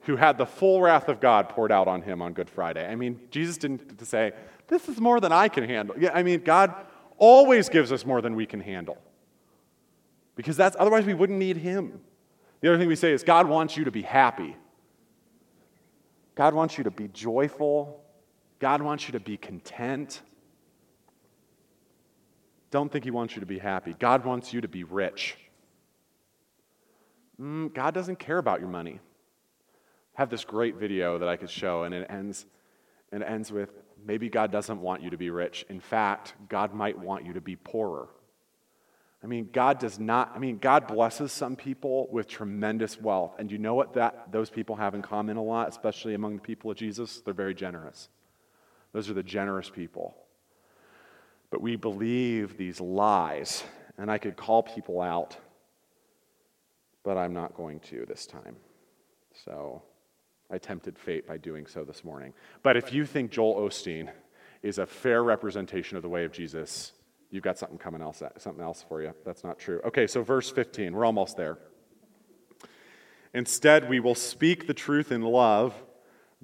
who 0.06 0.16
had 0.16 0.38
the 0.38 0.46
full 0.46 0.80
wrath 0.80 1.08
of 1.08 1.20
God 1.20 1.48
poured 1.48 1.72
out 1.72 1.88
on 1.88 2.00
him 2.00 2.22
on 2.22 2.32
Good 2.32 2.48
Friday. 2.48 2.86
I 2.86 2.94
mean, 2.94 3.20
Jesus 3.30 3.58
didn't 3.58 4.04
say, 4.06 4.32
This 4.68 4.88
is 4.88 5.00
more 5.00 5.20
than 5.20 5.32
I 5.32 5.48
can 5.48 5.64
handle. 5.64 5.96
Yeah, 5.98 6.10
I 6.14 6.22
mean, 6.22 6.42
God 6.42 6.74
always 7.18 7.68
gives 7.68 7.92
us 7.92 8.06
more 8.06 8.20
than 8.22 8.36
we 8.36 8.46
can 8.46 8.60
handle. 8.60 8.98
Because 10.36 10.56
that's 10.56 10.76
otherwise 10.78 11.04
we 11.04 11.14
wouldn't 11.14 11.38
need 11.38 11.56
him. 11.56 12.00
The 12.60 12.68
other 12.68 12.78
thing 12.78 12.88
we 12.88 12.96
say 12.96 13.12
is 13.12 13.22
God 13.22 13.48
wants 13.48 13.76
you 13.76 13.84
to 13.84 13.90
be 13.90 14.02
happy. 14.02 14.56
God 16.34 16.54
wants 16.54 16.78
you 16.78 16.84
to 16.84 16.90
be 16.90 17.08
joyful. 17.08 18.04
God 18.60 18.82
wants 18.82 19.08
you 19.08 19.12
to 19.12 19.20
be 19.20 19.36
content. 19.36 20.22
Don't 22.70 22.92
think 22.92 23.04
he 23.04 23.10
wants 23.10 23.34
you 23.34 23.40
to 23.40 23.46
be 23.46 23.58
happy. 23.58 23.94
God 23.98 24.24
wants 24.24 24.52
you 24.52 24.60
to 24.60 24.68
be 24.68 24.84
rich. 24.84 25.36
Mm, 27.40 27.72
God 27.74 27.94
doesn't 27.94 28.18
care 28.18 28.38
about 28.38 28.60
your 28.60 28.68
money. 28.68 29.00
Have 30.16 30.30
this 30.30 30.44
great 30.44 30.76
video 30.76 31.18
that 31.18 31.28
I 31.28 31.36
could 31.36 31.50
show, 31.50 31.84
and 31.84 31.94
it 31.94 32.06
ends, 32.10 32.46
and 33.12 33.22
it 33.22 33.26
ends 33.26 33.52
with 33.52 33.70
maybe 34.04 34.28
God 34.28 34.50
doesn't 34.50 34.80
want 34.80 35.02
you 35.02 35.10
to 35.10 35.16
be 35.16 35.30
rich. 35.30 35.64
In 35.68 35.80
fact, 35.80 36.34
God 36.48 36.74
might 36.74 36.98
want 36.98 37.24
you 37.24 37.32
to 37.34 37.40
be 37.40 37.56
poorer. 37.56 38.08
I 39.22 39.26
mean, 39.26 39.48
God 39.52 39.78
does 39.78 39.98
not, 39.98 40.32
I 40.34 40.38
mean, 40.38 40.58
God 40.58 40.86
blesses 40.86 41.32
some 41.32 41.56
people 41.56 42.08
with 42.10 42.28
tremendous 42.28 43.00
wealth. 43.00 43.34
And 43.38 43.50
you 43.50 43.58
know 43.58 43.74
what 43.74 43.94
that 43.94 44.30
those 44.30 44.50
people 44.50 44.76
have 44.76 44.94
in 44.94 45.02
common 45.02 45.36
a 45.36 45.42
lot, 45.42 45.68
especially 45.68 46.14
among 46.14 46.36
the 46.36 46.42
people 46.42 46.70
of 46.70 46.76
Jesus? 46.76 47.20
They're 47.20 47.34
very 47.34 47.54
generous. 47.54 48.08
Those 48.92 49.10
are 49.10 49.14
the 49.14 49.22
generous 49.22 49.68
people. 49.68 50.16
But 51.50 51.60
we 51.60 51.76
believe 51.76 52.56
these 52.56 52.80
lies, 52.80 53.64
and 53.98 54.10
I 54.10 54.18
could 54.18 54.36
call 54.36 54.62
people 54.62 55.00
out, 55.00 55.36
but 57.02 57.16
I'm 57.16 57.34
not 57.34 57.54
going 57.54 57.80
to 57.80 58.04
this 58.06 58.26
time. 58.26 58.56
So 59.44 59.82
I 60.50 60.58
tempted 60.58 60.98
fate 60.98 61.26
by 61.26 61.38
doing 61.38 61.66
so 61.66 61.84
this 61.84 62.04
morning. 62.04 62.32
But 62.62 62.76
if 62.76 62.92
you 62.92 63.04
think 63.04 63.30
Joel 63.30 63.68
Osteen 63.68 64.10
is 64.62 64.78
a 64.78 64.86
fair 64.86 65.22
representation 65.22 65.96
of 65.96 66.02
the 66.02 66.08
way 66.08 66.24
of 66.24 66.32
Jesus, 66.32 66.92
you've 67.30 67.42
got 67.42 67.58
something 67.58 67.78
coming 67.78 68.00
else, 68.00 68.22
something 68.38 68.62
else 68.62 68.84
for 68.88 69.02
you. 69.02 69.12
That's 69.24 69.44
not 69.44 69.58
true. 69.58 69.80
Okay, 69.84 70.06
so 70.06 70.22
verse 70.22 70.50
15, 70.50 70.94
we're 70.94 71.04
almost 71.04 71.36
there. 71.36 71.58
Instead, 73.34 73.88
we 73.88 74.00
will 74.00 74.14
speak 74.14 74.66
the 74.66 74.74
truth 74.74 75.12
in 75.12 75.20
love, 75.20 75.74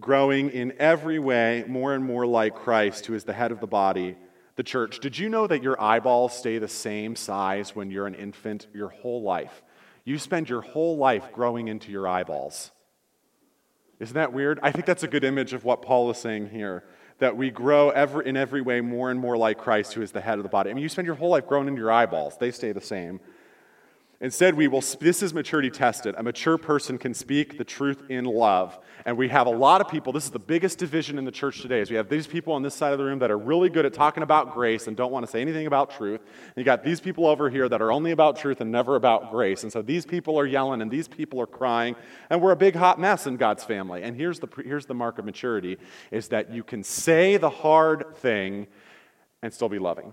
growing 0.00 0.50
in 0.50 0.74
every 0.78 1.18
way 1.18 1.64
more 1.68 1.94
and 1.94 2.04
more 2.04 2.26
like 2.26 2.54
Christ, 2.54 3.06
who 3.06 3.14
is 3.14 3.24
the 3.24 3.32
head 3.32 3.52
of 3.52 3.60
the 3.60 3.66
body, 3.66 4.16
the 4.56 4.62
church. 4.62 5.00
Did 5.00 5.18
you 5.18 5.28
know 5.28 5.46
that 5.46 5.62
your 5.62 5.80
eyeballs 5.80 6.36
stay 6.36 6.58
the 6.58 6.68
same 6.68 7.16
size 7.16 7.74
when 7.74 7.90
you're 7.90 8.06
an 8.06 8.14
infant 8.14 8.66
your 8.74 8.88
whole 8.88 9.22
life? 9.22 9.62
You 10.04 10.18
spend 10.18 10.48
your 10.48 10.60
whole 10.60 10.96
life 10.96 11.32
growing 11.32 11.68
into 11.68 11.90
your 11.90 12.08
eyeballs. 12.08 12.72
Isn't 14.02 14.14
that 14.14 14.32
weird? 14.32 14.58
I 14.64 14.72
think 14.72 14.84
that's 14.84 15.04
a 15.04 15.08
good 15.08 15.22
image 15.22 15.52
of 15.52 15.64
what 15.64 15.80
Paul 15.80 16.10
is 16.10 16.18
saying 16.18 16.50
here. 16.50 16.82
That 17.20 17.36
we 17.36 17.50
grow 17.50 17.90
ever, 17.90 18.20
in 18.20 18.36
every 18.36 18.60
way 18.60 18.80
more 18.80 19.12
and 19.12 19.20
more 19.20 19.36
like 19.36 19.58
Christ, 19.58 19.92
who 19.92 20.02
is 20.02 20.10
the 20.10 20.20
head 20.20 20.38
of 20.38 20.42
the 20.42 20.48
body. 20.48 20.70
I 20.70 20.74
mean, 20.74 20.82
you 20.82 20.88
spend 20.88 21.06
your 21.06 21.14
whole 21.14 21.30
life 21.30 21.46
growing 21.46 21.68
into 21.68 21.78
your 21.78 21.92
eyeballs, 21.92 22.36
they 22.36 22.50
stay 22.50 22.72
the 22.72 22.80
same. 22.80 23.20
Instead, 24.22 24.54
we 24.54 24.68
will, 24.68 24.80
this 25.00 25.20
is 25.20 25.34
maturity 25.34 25.68
tested. 25.68 26.14
A 26.16 26.22
mature 26.22 26.56
person 26.56 26.96
can 26.96 27.12
speak 27.12 27.58
the 27.58 27.64
truth 27.64 28.04
in 28.08 28.24
love. 28.24 28.78
And 29.04 29.16
we 29.16 29.28
have 29.30 29.48
a 29.48 29.50
lot 29.50 29.80
of 29.80 29.88
people, 29.88 30.12
this 30.12 30.24
is 30.24 30.30
the 30.30 30.38
biggest 30.38 30.78
division 30.78 31.18
in 31.18 31.24
the 31.24 31.32
church 31.32 31.60
today, 31.60 31.80
is 31.80 31.90
we 31.90 31.96
have 31.96 32.08
these 32.08 32.28
people 32.28 32.52
on 32.52 32.62
this 32.62 32.72
side 32.72 32.92
of 32.92 32.98
the 32.98 33.04
room 33.04 33.18
that 33.18 33.32
are 33.32 33.36
really 33.36 33.68
good 33.68 33.84
at 33.84 33.92
talking 33.92 34.22
about 34.22 34.54
grace 34.54 34.86
and 34.86 34.96
don't 34.96 35.10
want 35.10 35.26
to 35.26 35.30
say 35.30 35.40
anything 35.40 35.66
about 35.66 35.90
truth. 35.90 36.20
And 36.20 36.54
you 36.54 36.62
got 36.62 36.84
these 36.84 37.00
people 37.00 37.26
over 37.26 37.50
here 37.50 37.68
that 37.68 37.82
are 37.82 37.90
only 37.90 38.12
about 38.12 38.36
truth 38.36 38.60
and 38.60 38.70
never 38.70 38.94
about 38.94 39.32
grace. 39.32 39.64
And 39.64 39.72
so 39.72 39.82
these 39.82 40.06
people 40.06 40.38
are 40.38 40.46
yelling 40.46 40.82
and 40.82 40.88
these 40.88 41.08
people 41.08 41.40
are 41.40 41.46
crying. 41.46 41.96
And 42.30 42.40
we're 42.40 42.52
a 42.52 42.56
big 42.56 42.76
hot 42.76 43.00
mess 43.00 43.26
in 43.26 43.36
God's 43.36 43.64
family. 43.64 44.04
And 44.04 44.14
here's 44.14 44.38
the, 44.38 44.46
here's 44.64 44.86
the 44.86 44.94
mark 44.94 45.18
of 45.18 45.24
maturity 45.24 45.78
is 46.12 46.28
that 46.28 46.52
you 46.52 46.62
can 46.62 46.84
say 46.84 47.38
the 47.38 47.50
hard 47.50 48.16
thing 48.18 48.68
and 49.42 49.52
still 49.52 49.68
be 49.68 49.80
loving. 49.80 50.12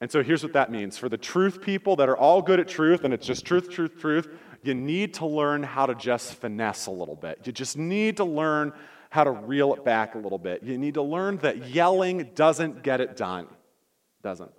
And 0.00 0.10
so 0.10 0.22
here's 0.22 0.42
what 0.42 0.52
that 0.54 0.70
means. 0.70 0.98
For 0.98 1.08
the 1.08 1.18
truth 1.18 1.60
people 1.60 1.96
that 1.96 2.08
are 2.08 2.16
all 2.16 2.42
good 2.42 2.60
at 2.60 2.68
truth, 2.68 3.04
and 3.04 3.14
it's 3.14 3.26
just 3.26 3.44
truth, 3.44 3.70
truth, 3.70 3.98
truth, 3.98 4.28
you 4.62 4.74
need 4.74 5.14
to 5.14 5.26
learn 5.26 5.62
how 5.62 5.86
to 5.86 5.94
just 5.94 6.34
finesse 6.34 6.86
a 6.86 6.90
little 6.90 7.16
bit. 7.16 7.40
You 7.44 7.52
just 7.52 7.76
need 7.76 8.16
to 8.16 8.24
learn 8.24 8.72
how 9.10 9.24
to 9.24 9.30
reel 9.30 9.74
it 9.74 9.84
back 9.84 10.14
a 10.14 10.18
little 10.18 10.38
bit. 10.38 10.62
You 10.62 10.76
need 10.76 10.94
to 10.94 11.02
learn 11.02 11.36
that 11.38 11.68
yelling 11.68 12.30
doesn't 12.34 12.82
get 12.82 13.00
it 13.00 13.16
done. 13.16 13.46
Doesn't. 14.22 14.50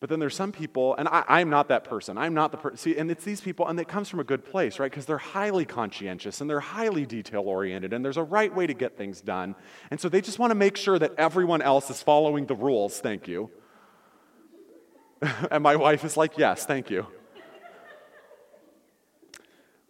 But 0.00 0.10
then 0.10 0.20
there's 0.20 0.36
some 0.36 0.52
people, 0.52 0.94
and 0.96 1.08
I, 1.08 1.40
am 1.40 1.50
not 1.50 1.68
that 1.68 1.82
person. 1.82 2.16
I'm 2.16 2.32
not 2.32 2.52
the 2.52 2.56
person. 2.56 2.76
See, 2.76 2.96
and 2.96 3.10
it's 3.10 3.24
these 3.24 3.40
people, 3.40 3.66
and 3.66 3.78
it 3.80 3.88
comes 3.88 4.08
from 4.08 4.20
a 4.20 4.24
good 4.24 4.44
place, 4.44 4.78
right? 4.78 4.90
Because 4.90 5.06
they're 5.06 5.18
highly 5.18 5.64
conscientious 5.64 6.40
and 6.40 6.48
they're 6.48 6.60
highly 6.60 7.04
detail 7.04 7.42
oriented, 7.42 7.92
and 7.92 8.04
there's 8.04 8.16
a 8.16 8.22
right 8.22 8.54
way 8.54 8.66
to 8.68 8.74
get 8.74 8.96
things 8.96 9.20
done. 9.20 9.56
And 9.90 10.00
so 10.00 10.08
they 10.08 10.20
just 10.20 10.38
want 10.38 10.52
to 10.52 10.54
make 10.54 10.76
sure 10.76 11.00
that 11.00 11.14
everyone 11.18 11.62
else 11.62 11.90
is 11.90 12.00
following 12.00 12.46
the 12.46 12.54
rules. 12.54 13.00
Thank 13.00 13.26
you. 13.26 13.50
and 15.50 15.62
my 15.62 15.76
wife 15.76 16.04
is 16.04 16.16
like, 16.16 16.38
Yes, 16.38 16.66
thank 16.66 16.90
you. 16.90 17.06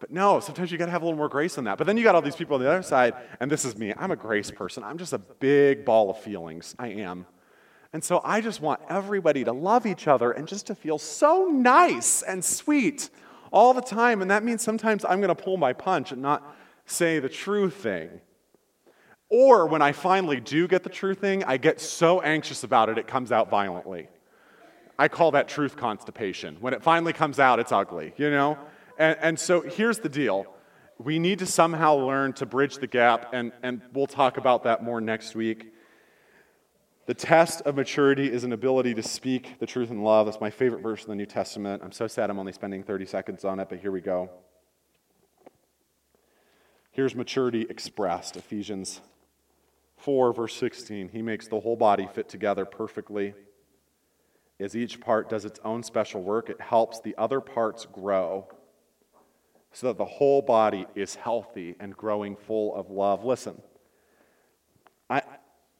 But 0.00 0.12
no, 0.12 0.38
sometimes 0.38 0.70
you 0.70 0.78
got 0.78 0.86
to 0.86 0.92
have 0.92 1.02
a 1.02 1.04
little 1.04 1.18
more 1.18 1.28
grace 1.28 1.56
than 1.56 1.64
that. 1.64 1.76
But 1.76 1.86
then 1.86 1.96
you 1.96 2.04
got 2.04 2.14
all 2.14 2.22
these 2.22 2.36
people 2.36 2.54
on 2.54 2.62
the 2.62 2.70
other 2.70 2.82
side, 2.82 3.14
and 3.40 3.50
this 3.50 3.64
is 3.64 3.76
me. 3.76 3.92
I'm 3.96 4.12
a 4.12 4.16
grace 4.16 4.50
person. 4.50 4.84
I'm 4.84 4.96
just 4.96 5.12
a 5.12 5.18
big 5.18 5.84
ball 5.84 6.10
of 6.10 6.20
feelings. 6.20 6.76
I 6.78 6.88
am. 6.88 7.26
And 7.92 8.04
so 8.04 8.20
I 8.22 8.40
just 8.40 8.60
want 8.60 8.80
everybody 8.88 9.44
to 9.44 9.52
love 9.52 9.86
each 9.86 10.06
other 10.06 10.30
and 10.30 10.46
just 10.46 10.66
to 10.68 10.74
feel 10.74 10.98
so 10.98 11.46
nice 11.46 12.22
and 12.22 12.44
sweet 12.44 13.10
all 13.50 13.74
the 13.74 13.80
time. 13.82 14.22
And 14.22 14.30
that 14.30 14.44
means 14.44 14.62
sometimes 14.62 15.04
I'm 15.04 15.20
going 15.20 15.34
to 15.34 15.42
pull 15.42 15.56
my 15.56 15.72
punch 15.72 16.12
and 16.12 16.22
not 16.22 16.54
say 16.86 17.18
the 17.18 17.28
true 17.28 17.70
thing. 17.70 18.20
Or 19.30 19.66
when 19.66 19.82
I 19.82 19.92
finally 19.92 20.40
do 20.40 20.68
get 20.68 20.84
the 20.84 20.90
true 20.90 21.14
thing, 21.14 21.44
I 21.44 21.56
get 21.56 21.80
so 21.80 22.20
anxious 22.20 22.62
about 22.62 22.88
it, 22.88 22.98
it 22.98 23.06
comes 23.06 23.32
out 23.32 23.50
violently. 23.50 24.08
I 24.98 25.08
call 25.08 25.30
that 25.32 25.48
truth 25.48 25.76
constipation. 25.76 26.56
When 26.60 26.74
it 26.74 26.82
finally 26.82 27.12
comes 27.12 27.38
out, 27.38 27.60
it's 27.60 27.70
ugly, 27.70 28.12
you 28.16 28.30
know? 28.30 28.58
And, 28.98 29.16
and 29.20 29.38
so 29.38 29.60
here's 29.60 29.98
the 29.98 30.08
deal 30.08 30.46
we 30.98 31.20
need 31.20 31.38
to 31.38 31.46
somehow 31.46 31.94
learn 31.94 32.32
to 32.34 32.46
bridge 32.46 32.78
the 32.78 32.88
gap, 32.88 33.30
and, 33.32 33.52
and 33.62 33.80
we'll 33.92 34.08
talk 34.08 34.36
about 34.36 34.64
that 34.64 34.82
more 34.82 35.00
next 35.00 35.36
week. 35.36 35.72
The 37.06 37.14
test 37.14 37.62
of 37.62 37.76
maturity 37.76 38.30
is 38.30 38.42
an 38.42 38.52
ability 38.52 38.94
to 38.94 39.02
speak 39.02 39.60
the 39.60 39.66
truth 39.66 39.90
in 39.90 40.02
love. 40.02 40.26
That's 40.26 40.40
my 40.40 40.50
favorite 40.50 40.82
verse 40.82 41.04
in 41.04 41.08
the 41.08 41.14
New 41.14 41.24
Testament. 41.24 41.82
I'm 41.84 41.92
so 41.92 42.08
sad 42.08 42.28
I'm 42.28 42.38
only 42.38 42.52
spending 42.52 42.82
30 42.82 43.06
seconds 43.06 43.44
on 43.44 43.60
it, 43.60 43.68
but 43.68 43.78
here 43.78 43.92
we 43.92 44.00
go. 44.00 44.28
Here's 46.90 47.14
maturity 47.14 47.64
expressed 47.70 48.36
Ephesians 48.36 49.00
4, 49.98 50.32
verse 50.32 50.56
16. 50.56 51.10
He 51.10 51.22
makes 51.22 51.46
the 51.46 51.60
whole 51.60 51.76
body 51.76 52.08
fit 52.12 52.28
together 52.28 52.64
perfectly. 52.64 53.34
As 54.60 54.76
each 54.76 55.00
part 55.00 55.28
does 55.28 55.44
its 55.44 55.60
own 55.64 55.82
special 55.82 56.22
work, 56.22 56.50
it 56.50 56.60
helps 56.60 57.00
the 57.00 57.14
other 57.16 57.40
parts 57.40 57.86
grow 57.86 58.48
so 59.72 59.88
that 59.88 59.98
the 59.98 60.04
whole 60.04 60.42
body 60.42 60.86
is 60.94 61.14
healthy 61.14 61.76
and 61.78 61.96
growing 61.96 62.34
full 62.34 62.74
of 62.74 62.90
love. 62.90 63.24
Listen, 63.24 63.60
I, 65.08 65.22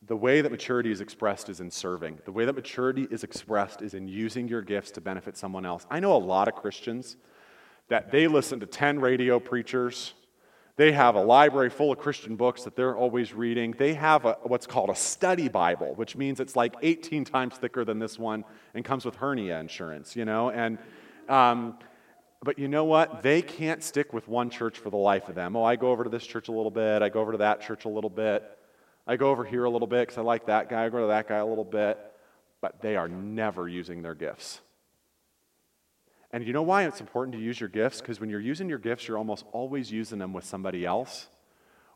the 0.07 0.17
way 0.17 0.41
that 0.41 0.53
maturity 0.53 0.93
is 0.93 1.01
expressed 1.01 1.49
is 1.49 1.61
in 1.61 1.71
serving. 1.71 2.19
The 2.25 2.33
way 2.33 2.45
that 2.45 2.55
maturity 2.55 3.09
is 3.11 3.25
expressed 3.25 3.83
is 3.83 3.95
in 3.95 4.07
using 4.07 4.47
your 4.47 4.63
gifts 4.63 4.93
to 4.93 5.01
benefit 5.01 5.37
someone 5.37 5.67
else. 5.67 5.87
I 5.91 5.99
know 6.01 6.15
a 6.15 6.19
lot 6.19 6.47
of 6.49 6.55
Christians 6.55 7.17
that 7.89 8.13
they 8.13 8.29
listen 8.29 8.61
to 8.61 8.67
10 8.67 9.01
radio 9.01 9.41
preachers 9.41 10.15
they 10.79 10.93
have 10.93 11.17
a 11.17 11.21
library 11.21 11.71
full 11.71 11.91
of 11.91 11.99
Christian 11.99 12.37
books 12.37 12.63
that 12.63 12.77
they're 12.77 12.97
always 12.97 13.35
reading. 13.35 13.75
They 13.77 13.95
have 13.95 14.25
a, 14.25 14.39
what's 14.45 14.65
called 14.65 14.91
a 14.91 14.95
study 14.95 15.49
Bible, 15.49 15.93
which 15.97 16.15
means 16.15 16.39
it's 16.39 16.55
like 16.55 16.77
18 16.81 17.25
times 17.25 17.57
thicker 17.57 17.85
than 17.85 17.99
this 17.99 18.17
one 18.17 18.45
and 18.75 18.85
comes 18.85 19.05
with 19.05 19.17
hernia 19.17 19.59
insurance, 19.59 20.15
you 20.15 20.25
know? 20.25 20.51
And, 20.51 20.79
um, 21.29 21.77
but 22.45 22.61
you 22.61 22.69
know 22.69 22.85
what? 22.85 23.25
They 23.25 23.43
can't 23.43 23.83
stick 23.83 24.13
with 24.13 24.29
one 24.29 24.51
church 24.51 24.79
for 24.79 24.89
the 24.89 24.97
life 24.97 25.29
of 25.29 25.35
them. 25.35 25.57
Oh, 25.57 25.65
I 25.65 25.75
go 25.75 25.91
over 25.91 26.05
to 26.05 26.11
this 26.11 26.25
church 26.25 26.47
a 26.47 26.53
little 26.53 26.71
bit. 26.71 27.03
I 27.03 27.09
go 27.09 27.21
over 27.23 27.33
to 27.33 27.39
that 27.39 27.61
church 27.61 27.85
a 27.85 27.89
little 27.89 28.09
bit. 28.09 28.45
I 29.05 29.17
go 29.17 29.31
over 29.31 29.45
here 29.45 29.65
a 29.65 29.71
little 29.71 29.89
bit 29.89 30.07
because 30.07 30.19
I 30.19 30.23
like 30.23 30.47
that 30.47 30.69
guy. 30.69 30.85
I 30.85 30.91
go 30.91 31.01
to 31.01 31.09
that 31.09 31.27
guy 31.27 31.39
a 31.39 31.47
little 31.47 31.65
bit. 31.65 31.99
But 32.61 32.81
they 32.83 32.95
are 32.95 33.09
never 33.09 33.69
using 33.69 34.03
their 34.03 34.15
gifts. 34.15 34.61
And 36.31 36.47
you 36.47 36.53
know 36.53 36.63
why 36.63 36.87
it's 36.87 37.01
important 37.01 37.35
to 37.37 37.43
use 37.43 37.59
your 37.59 37.71
gifts? 37.71 38.01
Because 38.01 38.21
when 38.21 38.29
you're 38.29 38.41
using 38.41 38.69
your 38.69 38.79
gifts, 38.79 39.09
you're 39.09 39.17
almost 39.17 39.47
always 39.53 39.91
using 39.91 40.19
them 40.19 40.33
with 40.33 40.45
somebody 40.45 40.85
else, 40.85 41.29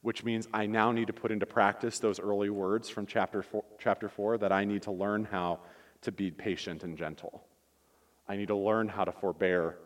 which 0.00 0.24
means 0.24 0.48
I 0.54 0.66
now 0.66 0.90
need 0.90 1.08
to 1.08 1.12
put 1.12 1.30
into 1.30 1.44
practice 1.44 1.98
those 1.98 2.18
early 2.18 2.48
words 2.48 2.88
from 2.88 3.06
chapter 3.06 3.42
four, 3.42 3.64
chapter 3.78 4.08
four 4.08 4.38
that 4.38 4.50
I 4.50 4.64
need 4.64 4.82
to 4.82 4.90
learn 4.90 5.24
how 5.24 5.60
to 6.02 6.12
be 6.12 6.30
patient 6.30 6.82
and 6.82 6.96
gentle. 6.96 7.44
I 8.26 8.36
need 8.36 8.48
to 8.48 8.56
learn 8.56 8.88
how 8.88 9.04
to 9.04 9.12
forbear 9.12 9.76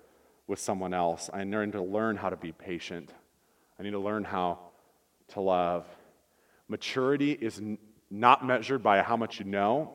with 0.47 0.61
someone 0.61 0.95
else. 0.95 1.29
I 1.33 1.43
need 1.43 1.73
to 1.73 1.83
learn 1.83 2.17
how 2.17 2.31
to 2.31 2.37
be 2.37 2.53
patient. 2.53 3.13
I 3.79 3.83
need 3.83 3.91
to 3.91 3.99
learn 3.99 4.23
how 4.23 4.61
to 5.29 5.41
love. 5.41 5.87
Maturity 6.69 7.33
is 7.33 7.61
not 8.11 8.47
measured 8.47 8.83
by 8.83 9.03
how 9.03 9.17
much 9.17 9.41
you 9.41 9.45
know, 9.45 9.95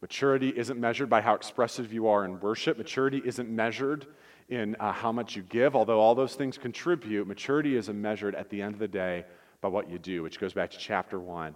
Maturity 0.00 0.52
isn't 0.56 0.78
measured 0.78 1.10
by 1.10 1.20
how 1.20 1.34
expressive 1.34 1.92
you 1.92 2.06
are 2.06 2.24
in 2.24 2.38
worship. 2.40 2.78
Maturity 2.78 3.20
isn't 3.24 3.48
measured 3.48 4.06
in 4.48 4.76
uh, 4.78 4.92
how 4.92 5.10
much 5.10 5.34
you 5.34 5.42
give, 5.42 5.74
although 5.74 5.98
all 5.98 6.14
those 6.14 6.34
things 6.34 6.56
contribute. 6.56 7.26
Maturity 7.26 7.76
is 7.76 7.88
measured 7.88 8.34
at 8.34 8.48
the 8.48 8.62
end 8.62 8.74
of 8.74 8.78
the 8.78 8.88
day 8.88 9.24
by 9.60 9.68
what 9.68 9.90
you 9.90 9.98
do, 9.98 10.22
which 10.22 10.38
goes 10.38 10.52
back 10.52 10.70
to 10.70 10.78
chapter 10.78 11.18
one. 11.18 11.54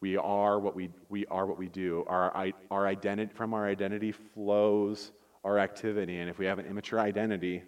We 0.00 0.16
are 0.16 0.58
what 0.58 0.74
we, 0.74 0.90
we 1.10 1.26
are 1.26 1.46
what 1.46 1.58
we 1.58 1.68
do. 1.68 2.04
Our, 2.08 2.52
our 2.70 2.86
identity, 2.86 3.32
from 3.34 3.54
our 3.54 3.68
identity 3.68 4.12
flows 4.12 5.12
our 5.44 5.58
activity. 5.58 6.18
And 6.18 6.30
if 6.30 6.38
we 6.38 6.46
have 6.46 6.58
an 6.58 6.66
immature 6.66 6.98
identity, 6.98 7.62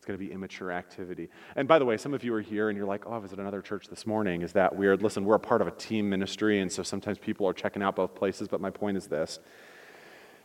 it's 0.00 0.06
going 0.06 0.18
to 0.18 0.24
be 0.24 0.32
immature 0.32 0.72
activity. 0.72 1.28
And 1.56 1.68
by 1.68 1.78
the 1.78 1.84
way, 1.84 1.98
some 1.98 2.14
of 2.14 2.24
you 2.24 2.32
are 2.32 2.40
here 2.40 2.70
and 2.70 2.78
you're 2.78 2.86
like, 2.86 3.04
oh, 3.04 3.12
I 3.12 3.18
was 3.18 3.34
at 3.34 3.38
another 3.38 3.60
church 3.60 3.88
this 3.88 4.06
morning. 4.06 4.40
Is 4.40 4.54
that 4.54 4.74
weird? 4.74 5.02
Listen, 5.02 5.26
we're 5.26 5.34
a 5.34 5.38
part 5.38 5.60
of 5.60 5.66
a 5.66 5.72
team 5.72 6.08
ministry, 6.08 6.60
and 6.60 6.72
so 6.72 6.82
sometimes 6.82 7.18
people 7.18 7.46
are 7.46 7.52
checking 7.52 7.82
out 7.82 7.96
both 7.96 8.14
places. 8.14 8.48
But 8.48 8.62
my 8.62 8.70
point 8.70 8.96
is 8.96 9.08
this 9.08 9.40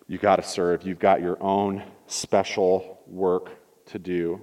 you 0.07 0.17
got 0.17 0.35
to 0.35 0.43
serve, 0.43 0.83
you've 0.83 0.99
got 0.99 1.21
your 1.21 1.41
own 1.41 1.83
special 2.05 2.99
work 3.07 3.49
to 3.85 3.97
do, 3.97 4.41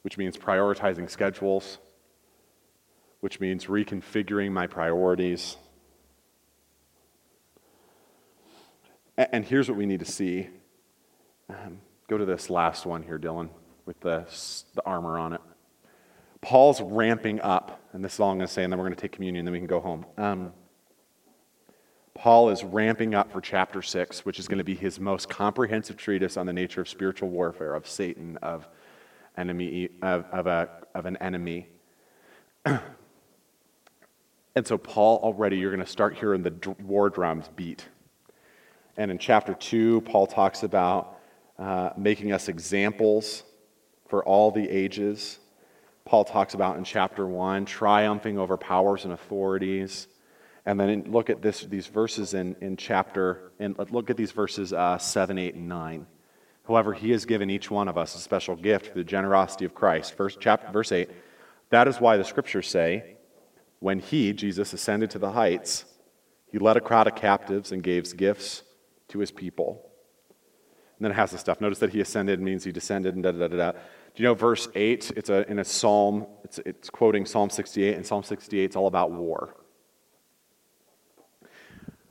which 0.00 0.16
means 0.16 0.38
prioritizing 0.38 1.10
schedules, 1.10 1.76
which 3.20 3.40
means 3.40 3.66
reconfiguring 3.66 4.52
my 4.52 4.66
priorities. 4.68 5.58
And 9.18 9.44
here's 9.44 9.68
what 9.68 9.76
we 9.76 9.84
need 9.84 10.00
to 10.00 10.10
see. 10.10 10.48
Um, 11.50 11.82
Go 12.10 12.18
to 12.18 12.24
this 12.24 12.50
last 12.50 12.86
one 12.86 13.04
here, 13.04 13.20
Dylan, 13.20 13.50
with 13.86 14.00
the, 14.00 14.26
the 14.74 14.84
armor 14.84 15.16
on 15.16 15.32
it. 15.32 15.40
Paul's 16.40 16.80
ramping 16.80 17.40
up, 17.40 17.80
and 17.92 18.04
this 18.04 18.14
is 18.14 18.18
all 18.18 18.32
I'm 18.32 18.36
going 18.36 18.48
to 18.48 18.52
say, 18.52 18.64
and 18.64 18.72
then 18.72 18.80
we're 18.80 18.86
going 18.86 18.96
to 18.96 19.00
take 19.00 19.12
communion, 19.12 19.46
and 19.46 19.46
then 19.46 19.52
we 19.52 19.60
can 19.60 19.68
go 19.68 19.78
home. 19.78 20.04
Um, 20.18 20.52
Paul 22.12 22.50
is 22.50 22.64
ramping 22.64 23.14
up 23.14 23.30
for 23.30 23.40
chapter 23.40 23.80
6, 23.80 24.24
which 24.24 24.40
is 24.40 24.48
going 24.48 24.58
to 24.58 24.64
be 24.64 24.74
his 24.74 24.98
most 24.98 25.28
comprehensive 25.28 25.96
treatise 25.96 26.36
on 26.36 26.46
the 26.46 26.52
nature 26.52 26.80
of 26.80 26.88
spiritual 26.88 27.28
warfare, 27.28 27.76
of 27.76 27.86
Satan, 27.86 28.38
of, 28.38 28.66
enemy, 29.38 29.90
of, 30.02 30.24
of, 30.32 30.48
a, 30.48 30.68
of 30.96 31.06
an 31.06 31.16
enemy. 31.18 31.68
and 32.64 32.80
so, 34.64 34.76
Paul, 34.76 35.18
already, 35.18 35.58
you're 35.58 35.70
going 35.70 35.86
to 35.86 35.88
start 35.88 36.18
hearing 36.18 36.42
the 36.42 36.74
war 36.82 37.08
drums 37.08 37.48
beat. 37.54 37.86
And 38.96 39.12
in 39.12 39.18
chapter 39.18 39.54
2, 39.54 40.00
Paul 40.00 40.26
talks 40.26 40.64
about 40.64 41.18
uh, 41.60 41.90
making 41.96 42.32
us 42.32 42.48
examples 42.48 43.42
for 44.08 44.24
all 44.24 44.50
the 44.50 44.68
ages. 44.68 45.38
Paul 46.06 46.24
talks 46.24 46.54
about 46.54 46.78
in 46.78 46.84
chapter 46.84 47.26
1, 47.26 47.66
triumphing 47.66 48.38
over 48.38 48.56
powers 48.56 49.04
and 49.04 49.12
authorities. 49.12 50.08
And 50.64 50.80
then 50.80 51.04
look 51.08 51.28
at 51.28 51.42
this, 51.42 51.60
these 51.60 51.86
verses 51.86 52.32
in, 52.32 52.56
in 52.62 52.76
chapter, 52.76 53.52
and 53.58 53.76
look 53.90 54.08
at 54.08 54.16
these 54.16 54.32
verses 54.32 54.72
uh, 54.72 54.96
7, 54.96 55.38
8, 55.38 55.54
and 55.54 55.68
9. 55.68 56.06
However, 56.66 56.94
he 56.94 57.10
has 57.10 57.26
given 57.26 57.50
each 57.50 57.70
one 57.70 57.88
of 57.88 57.98
us 57.98 58.14
a 58.14 58.18
special 58.18 58.56
gift 58.56 58.86
through 58.86 59.02
the 59.02 59.10
generosity 59.10 59.64
of 59.66 59.74
Christ. 59.74 60.14
First 60.16 60.38
chapter, 60.40 60.70
verse 60.72 60.92
8. 60.92 61.10
That 61.68 61.88
is 61.88 62.00
why 62.00 62.16
the 62.16 62.24
scriptures 62.24 62.68
say, 62.68 63.16
when 63.80 63.98
he, 63.98 64.32
Jesus, 64.32 64.72
ascended 64.72 65.10
to 65.10 65.18
the 65.18 65.32
heights, 65.32 65.84
he 66.50 66.58
led 66.58 66.76
a 66.76 66.80
crowd 66.80 67.06
of 67.06 67.14
captives 67.14 67.70
and 67.70 67.82
gave 67.82 68.16
gifts 68.16 68.62
to 69.08 69.18
his 69.18 69.30
people. 69.30 69.89
And 71.00 71.06
then 71.06 71.12
it 71.12 71.14
has 71.14 71.30
the 71.30 71.38
stuff. 71.38 71.62
Notice 71.62 71.78
that 71.78 71.88
he 71.88 72.02
ascended 72.02 72.42
means 72.42 72.62
he 72.62 72.72
descended 72.72 73.14
and 73.14 73.22
da 73.22 73.32
da 73.32 73.48
da 73.48 73.56
da. 73.56 73.72
Do 73.72 74.22
you 74.22 74.24
know 74.24 74.34
verse 74.34 74.68
8? 74.74 75.12
It's 75.16 75.30
a, 75.30 75.50
in 75.50 75.58
a 75.58 75.64
psalm, 75.64 76.26
it's, 76.44 76.58
it's 76.66 76.90
quoting 76.90 77.24
Psalm 77.24 77.48
68, 77.48 77.94
and 77.94 78.06
Psalm 78.06 78.22
68 78.22 78.68
is 78.68 78.76
all 78.76 78.86
about 78.86 79.10
war. 79.10 79.56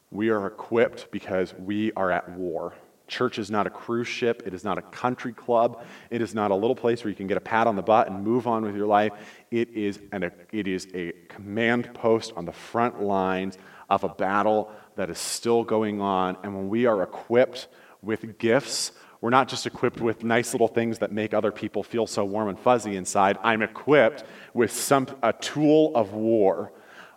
We 0.09 0.29
are 0.29 0.47
equipped 0.47 1.11
because 1.11 1.53
we 1.53 1.91
are 1.91 2.09
at 2.09 2.31
war. 2.31 2.73
Church 3.07 3.37
is 3.37 3.51
not 3.51 3.67
a 3.67 3.69
cruise 3.69 4.07
ship. 4.07 4.41
It 4.47 4.55
is 4.55 4.63
not 4.63 4.79
a 4.79 4.81
country 4.81 5.33
club. 5.33 5.85
It 6.09 6.23
is 6.23 6.33
not 6.33 6.49
a 6.49 6.55
little 6.55 6.75
place 6.75 7.03
where 7.03 7.11
you 7.11 7.15
can 7.15 7.27
get 7.27 7.37
a 7.37 7.41
pat 7.41 7.67
on 7.67 7.75
the 7.75 7.83
butt 7.83 8.07
and 8.07 8.23
move 8.23 8.47
on 8.47 8.63
with 8.63 8.75
your 8.75 8.87
life. 8.87 9.13
It 9.51 9.69
is, 9.69 9.99
an, 10.11 10.31
it 10.51 10.67
is 10.67 10.87
a 10.95 11.11
command 11.27 11.93
post 11.93 12.33
on 12.35 12.45
the 12.45 12.53
front 12.53 13.03
lines 13.03 13.55
of 13.87 14.03
a 14.03 14.09
battle 14.09 14.71
that 14.95 15.11
is 15.11 15.19
still 15.19 15.63
going 15.63 16.01
on. 16.01 16.37
And 16.41 16.55
when 16.55 16.69
we 16.69 16.87
are 16.87 17.03
equipped 17.03 17.67
with 18.01 18.37
gifts, 18.37 18.91
we're 19.21 19.29
not 19.29 19.49
just 19.49 19.65
equipped 19.65 19.99
with 19.99 20.23
nice 20.23 20.53
little 20.53 20.67
things 20.67 20.99
that 20.99 21.11
make 21.11 21.33
other 21.33 21.51
people 21.51 21.83
feel 21.83 22.07
so 22.07 22.23
warm 22.23 22.47
and 22.47 22.59
fuzzy 22.59 22.95
inside. 22.95 23.37
I'm 23.43 23.61
equipped 23.61 24.23
with 24.53 24.71
some, 24.71 25.07
a 25.21 25.33
tool 25.33 25.91
of 25.95 26.13
war, 26.13 26.71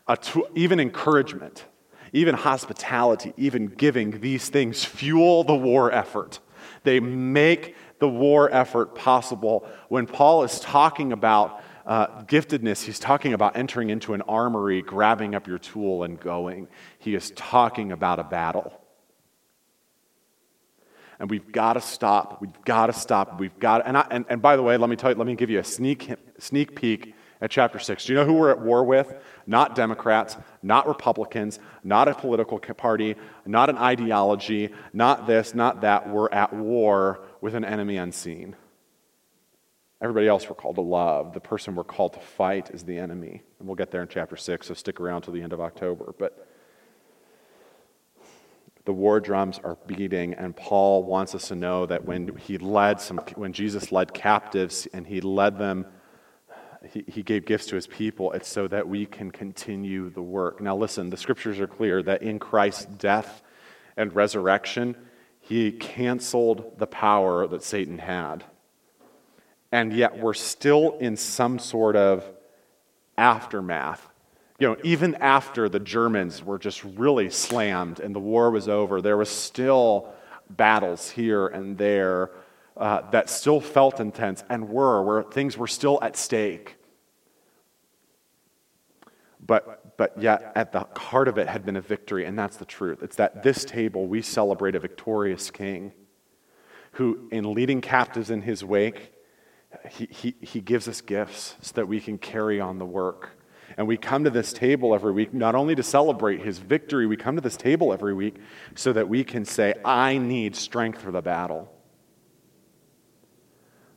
a 0.08 0.16
tool, 0.16 0.48
even 0.54 0.80
encouragement 0.80 1.64
even 2.12 2.34
hospitality, 2.34 3.32
even 3.36 3.66
giving, 3.66 4.20
these 4.20 4.48
things 4.48 4.84
fuel 4.84 5.44
the 5.44 5.54
war 5.54 5.90
effort. 5.90 6.40
They 6.84 7.00
make 7.00 7.74
the 7.98 8.08
war 8.08 8.52
effort 8.52 8.94
possible. 8.94 9.66
When 9.88 10.06
Paul 10.06 10.44
is 10.44 10.60
talking 10.60 11.12
about 11.12 11.62
uh, 11.86 12.22
giftedness, 12.24 12.84
he's 12.84 12.98
talking 12.98 13.32
about 13.32 13.56
entering 13.56 13.90
into 13.90 14.14
an 14.14 14.22
armory, 14.22 14.82
grabbing 14.82 15.34
up 15.34 15.46
your 15.46 15.58
tool, 15.58 16.04
and 16.04 16.20
going. 16.20 16.68
He 16.98 17.14
is 17.14 17.32
talking 17.34 17.92
about 17.92 18.18
a 18.18 18.24
battle. 18.24 18.81
And 21.22 21.30
we've 21.30 21.50
got 21.50 21.74
to 21.74 21.80
stop. 21.80 22.42
We've 22.42 22.64
got 22.64 22.86
to 22.88 22.92
stop. 22.92 23.40
We've 23.40 23.58
got. 23.58 23.86
And, 23.86 23.96
I, 23.96 24.06
and, 24.10 24.26
and 24.28 24.42
by 24.42 24.56
the 24.56 24.62
way, 24.62 24.76
let 24.76 24.90
me 24.90 24.96
tell 24.96 25.10
you. 25.10 25.16
Let 25.16 25.26
me 25.26 25.36
give 25.36 25.48
you 25.48 25.60
a 25.60 25.64
sneak 25.64 26.12
sneak 26.38 26.74
peek 26.74 27.14
at 27.40 27.50
chapter 27.50 27.78
six. 27.78 28.04
Do 28.04 28.12
you 28.12 28.18
know 28.18 28.26
who 28.26 28.34
we're 28.34 28.50
at 28.50 28.60
war 28.60 28.84
with? 28.84 29.14
not 29.46 29.74
Democrats, 29.74 30.36
not 30.62 30.86
Republicans, 30.86 31.58
not 31.82 32.08
a 32.08 32.14
political 32.14 32.58
party, 32.58 33.16
not 33.46 33.70
an 33.70 33.78
ideology, 33.78 34.70
not 34.92 35.26
this, 35.26 35.54
not 35.54 35.80
that. 35.82 36.08
We're 36.08 36.30
at 36.30 36.52
war 36.52 37.20
with 37.40 37.54
an 37.54 37.64
enemy 37.64 37.96
unseen. 37.96 38.56
Everybody 40.00 40.26
else 40.26 40.48
we're 40.48 40.56
called 40.56 40.76
to 40.76 40.82
love. 40.82 41.32
The 41.32 41.40
person 41.40 41.76
we're 41.76 41.84
called 41.84 42.14
to 42.14 42.20
fight 42.20 42.70
is 42.70 42.82
the 42.82 42.98
enemy. 42.98 43.42
And 43.58 43.68
we'll 43.68 43.76
get 43.76 43.90
there 43.90 44.02
in 44.02 44.08
chapter 44.08 44.36
6, 44.36 44.66
so 44.66 44.74
stick 44.74 45.00
around 45.00 45.22
till 45.22 45.32
the 45.32 45.42
end 45.42 45.52
of 45.52 45.60
October. 45.60 46.14
But 46.18 46.48
the 48.84 48.92
war 48.92 49.20
drums 49.20 49.60
are 49.62 49.76
beating, 49.86 50.34
and 50.34 50.56
Paul 50.56 51.04
wants 51.04 51.34
us 51.34 51.48
to 51.48 51.54
know 51.54 51.86
that 51.86 52.04
when 52.04 52.36
he 52.36 52.58
led 52.58 53.00
some, 53.00 53.18
when 53.36 53.52
Jesus 53.52 53.92
led 53.92 54.12
captives 54.12 54.88
and 54.92 55.06
he 55.06 55.20
led 55.20 55.58
them 55.58 55.86
he, 56.90 57.04
he 57.06 57.22
gave 57.22 57.44
gifts 57.44 57.66
to 57.66 57.76
his 57.76 57.86
people, 57.86 58.32
it's 58.32 58.48
so 58.48 58.66
that 58.68 58.88
we 58.88 59.06
can 59.06 59.30
continue 59.30 60.10
the 60.10 60.22
work. 60.22 60.60
Now, 60.60 60.76
listen, 60.76 61.10
the 61.10 61.16
scriptures 61.16 61.60
are 61.60 61.66
clear 61.66 62.02
that 62.02 62.22
in 62.22 62.38
Christ's 62.38 62.86
death 62.86 63.42
and 63.96 64.14
resurrection, 64.14 64.96
he 65.40 65.72
canceled 65.72 66.78
the 66.78 66.86
power 66.86 67.46
that 67.46 67.62
Satan 67.62 67.98
had. 67.98 68.44
And 69.70 69.92
yet, 69.92 70.18
we're 70.18 70.34
still 70.34 70.98
in 70.98 71.16
some 71.16 71.58
sort 71.58 71.96
of 71.96 72.24
aftermath. 73.16 74.08
You 74.62 74.68
know, 74.68 74.76
even 74.84 75.16
after 75.16 75.68
the 75.68 75.80
Germans 75.80 76.44
were 76.44 76.56
just 76.56 76.84
really 76.84 77.30
slammed 77.30 77.98
and 77.98 78.14
the 78.14 78.20
war 78.20 78.48
was 78.52 78.68
over, 78.68 79.02
there 79.02 79.16
was 79.16 79.28
still 79.28 80.14
battles 80.50 81.10
here 81.10 81.48
and 81.48 81.76
there 81.76 82.30
uh, 82.76 83.10
that 83.10 83.28
still 83.28 83.60
felt 83.60 83.98
intense 83.98 84.44
and 84.48 84.68
were, 84.68 85.02
where 85.02 85.24
things 85.24 85.58
were 85.58 85.66
still 85.66 85.98
at 86.00 86.16
stake. 86.16 86.76
But, 89.44 89.96
but 89.96 90.22
yet, 90.22 90.52
at 90.54 90.70
the 90.70 90.86
heart 90.96 91.26
of 91.26 91.38
it 91.38 91.48
had 91.48 91.66
been 91.66 91.74
a 91.74 91.80
victory, 91.80 92.24
and 92.24 92.38
that's 92.38 92.58
the 92.58 92.64
truth. 92.64 93.02
It's 93.02 93.16
that 93.16 93.42
this 93.42 93.64
table, 93.64 94.06
we 94.06 94.22
celebrate 94.22 94.76
a 94.76 94.78
victorious 94.78 95.50
king 95.50 95.92
who, 96.92 97.28
in 97.32 97.52
leading 97.52 97.80
captives 97.80 98.30
in 98.30 98.42
his 98.42 98.64
wake, 98.64 99.12
he, 99.90 100.06
he, 100.08 100.34
he 100.40 100.60
gives 100.60 100.86
us 100.86 101.00
gifts 101.00 101.56
so 101.62 101.72
that 101.74 101.88
we 101.88 101.98
can 101.98 102.16
carry 102.16 102.60
on 102.60 102.78
the 102.78 102.86
work. 102.86 103.41
And 103.76 103.86
we 103.86 103.96
come 103.96 104.24
to 104.24 104.30
this 104.30 104.52
table 104.52 104.94
every 104.94 105.12
week 105.12 105.32
not 105.32 105.54
only 105.54 105.74
to 105.74 105.82
celebrate 105.82 106.40
his 106.40 106.58
victory, 106.58 107.06
we 107.06 107.16
come 107.16 107.36
to 107.36 107.42
this 107.42 107.56
table 107.56 107.92
every 107.92 108.14
week 108.14 108.36
so 108.74 108.92
that 108.92 109.08
we 109.08 109.24
can 109.24 109.44
say, 109.44 109.74
I 109.84 110.18
need 110.18 110.56
strength 110.56 111.00
for 111.00 111.10
the 111.10 111.22
battle 111.22 111.72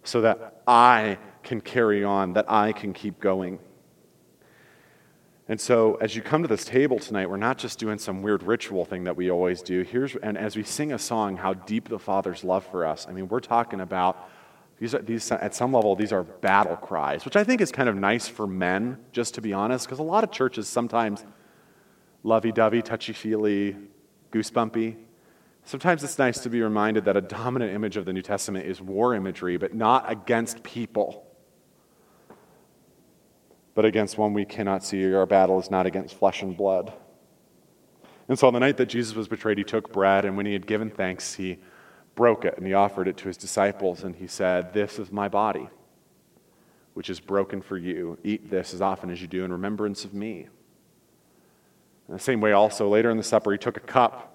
so 0.05 0.21
that 0.21 0.61
I 0.67 1.17
can 1.43 1.61
carry 1.61 2.03
on, 2.03 2.33
that 2.33 2.49
I 2.49 2.71
can 2.71 2.93
keep 2.93 3.19
going. 3.19 3.59
And 5.47 5.61
so, 5.61 5.95
as 5.95 6.15
you 6.15 6.21
come 6.21 6.41
to 6.41 6.47
this 6.47 6.65
table 6.65 6.97
tonight, 6.97 7.29
we're 7.29 7.37
not 7.37 7.57
just 7.59 7.77
doing 7.77 7.99
some 7.99 8.23
weird 8.23 8.41
ritual 8.41 8.85
thing 8.85 9.03
that 9.03 9.15
we 9.15 9.29
always 9.29 9.61
do. 9.61 9.83
Here's, 9.83 10.15
and 10.15 10.37
as 10.37 10.55
we 10.55 10.63
sing 10.63 10.93
a 10.93 10.97
song, 10.97 11.37
how 11.37 11.53
deep 11.53 11.87
the 11.87 11.99
Father's 11.99 12.43
love 12.43 12.65
for 12.65 12.85
us, 12.85 13.05
I 13.07 13.11
mean, 13.11 13.27
we're 13.27 13.41
talking 13.41 13.81
about 13.81 14.29
these, 14.79 14.93
are, 14.93 15.01
these 15.01 15.31
at 15.31 15.55
some 15.55 15.71
level, 15.71 15.95
these 15.95 16.11
are 16.11 16.23
battle 16.23 16.75
cries, 16.75 17.23
which 17.23 17.35
I 17.35 17.43
think 17.43 17.61
is 17.61 17.71
kind 17.71 17.87
of 17.87 17.95
nice 17.95 18.27
for 18.27 18.45
men, 18.45 18.97
just 19.11 19.33
to 19.35 19.41
be 19.41 19.53
honest, 19.53 19.85
because 19.85 19.99
a 19.99 20.03
lot 20.03 20.23
of 20.23 20.31
churches 20.31 20.67
sometimes 20.67 21.23
lovey 22.23 22.51
dovey, 22.51 22.81
touchy 22.81 23.13
feely, 23.13 23.77
goosebumpy. 24.31 24.97
Sometimes 25.63 26.03
it's 26.03 26.19
nice 26.19 26.39
to 26.39 26.49
be 26.49 26.61
reminded 26.61 27.05
that 27.05 27.15
a 27.15 27.21
dominant 27.21 27.73
image 27.73 27.97
of 27.97 28.05
the 28.05 28.13
New 28.13 28.21
Testament 28.21 28.65
is 28.65 28.81
war 28.81 29.15
imagery, 29.15 29.57
but 29.57 29.73
not 29.73 30.11
against 30.11 30.61
people, 30.61 31.25
but 33.73 33.85
against 33.85 34.17
one 34.17 34.33
we 34.33 34.45
cannot 34.45 34.83
see. 34.83 35.13
Our 35.13 35.25
battle 35.25 35.59
is 35.59 35.71
not 35.71 35.85
against 35.85 36.15
flesh 36.15 36.41
and 36.41 36.55
blood. 36.55 36.93
And 38.27 38.37
so 38.37 38.47
on 38.47 38.53
the 38.53 38.59
night 38.59 38.77
that 38.77 38.87
Jesus 38.87 39.15
was 39.15 39.27
betrayed, 39.27 39.57
he 39.57 39.63
took 39.63 39.91
bread, 39.91 40.25
and 40.25 40.35
when 40.35 40.45
he 40.45 40.53
had 40.53 40.67
given 40.67 40.89
thanks, 40.89 41.35
he 41.35 41.59
broke 42.15 42.45
it 42.45 42.55
and 42.57 42.65
he 42.65 42.73
offered 42.73 43.07
it 43.07 43.17
to 43.17 43.27
his 43.27 43.37
disciples, 43.37 44.03
and 44.03 44.15
he 44.15 44.27
said, 44.27 44.73
This 44.73 44.97
is 44.97 45.11
my 45.11 45.27
body, 45.27 45.69
which 46.93 47.09
is 47.09 47.19
broken 47.19 47.61
for 47.61 47.77
you. 47.77 48.17
Eat 48.23 48.49
this 48.49 48.73
as 48.73 48.81
often 48.81 49.09
as 49.09 49.21
you 49.21 49.27
do 49.27 49.43
in 49.43 49.51
remembrance 49.51 50.05
of 50.05 50.13
me. 50.13 50.47
In 52.07 52.13
the 52.13 52.19
same 52.19 52.41
way, 52.41 52.53
also, 52.53 52.87
later 52.87 53.09
in 53.09 53.17
the 53.17 53.23
supper, 53.23 53.51
he 53.51 53.57
took 53.57 53.77
a 53.77 53.81
cup. 53.81 54.31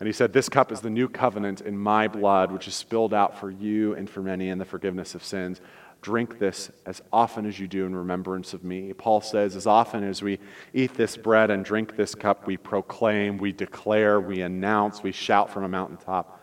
And 0.00 0.06
he 0.06 0.12
said, 0.12 0.32
This 0.32 0.48
cup 0.48 0.70
is 0.70 0.80
the 0.80 0.90
new 0.90 1.08
covenant 1.08 1.60
in 1.60 1.76
my 1.76 2.06
blood, 2.06 2.52
which 2.52 2.68
is 2.68 2.74
spilled 2.74 3.12
out 3.12 3.38
for 3.38 3.50
you 3.50 3.94
and 3.94 4.08
for 4.08 4.22
many 4.22 4.48
in 4.48 4.58
the 4.58 4.64
forgiveness 4.64 5.14
of 5.14 5.24
sins. 5.24 5.60
Drink 6.00 6.38
this 6.38 6.70
as 6.86 7.02
often 7.12 7.44
as 7.44 7.58
you 7.58 7.66
do 7.66 7.84
in 7.84 7.96
remembrance 7.96 8.54
of 8.54 8.62
me. 8.62 8.92
Paul 8.92 9.20
says, 9.20 9.56
As 9.56 9.66
often 9.66 10.04
as 10.04 10.22
we 10.22 10.38
eat 10.72 10.94
this 10.94 11.16
bread 11.16 11.50
and 11.50 11.64
drink 11.64 11.96
this 11.96 12.14
cup, 12.14 12.46
we 12.46 12.56
proclaim, 12.56 13.38
we 13.38 13.50
declare, 13.50 14.20
we 14.20 14.42
announce, 14.42 15.02
we 15.02 15.10
shout 15.10 15.50
from 15.50 15.64
a 15.64 15.68
mountaintop 15.68 16.37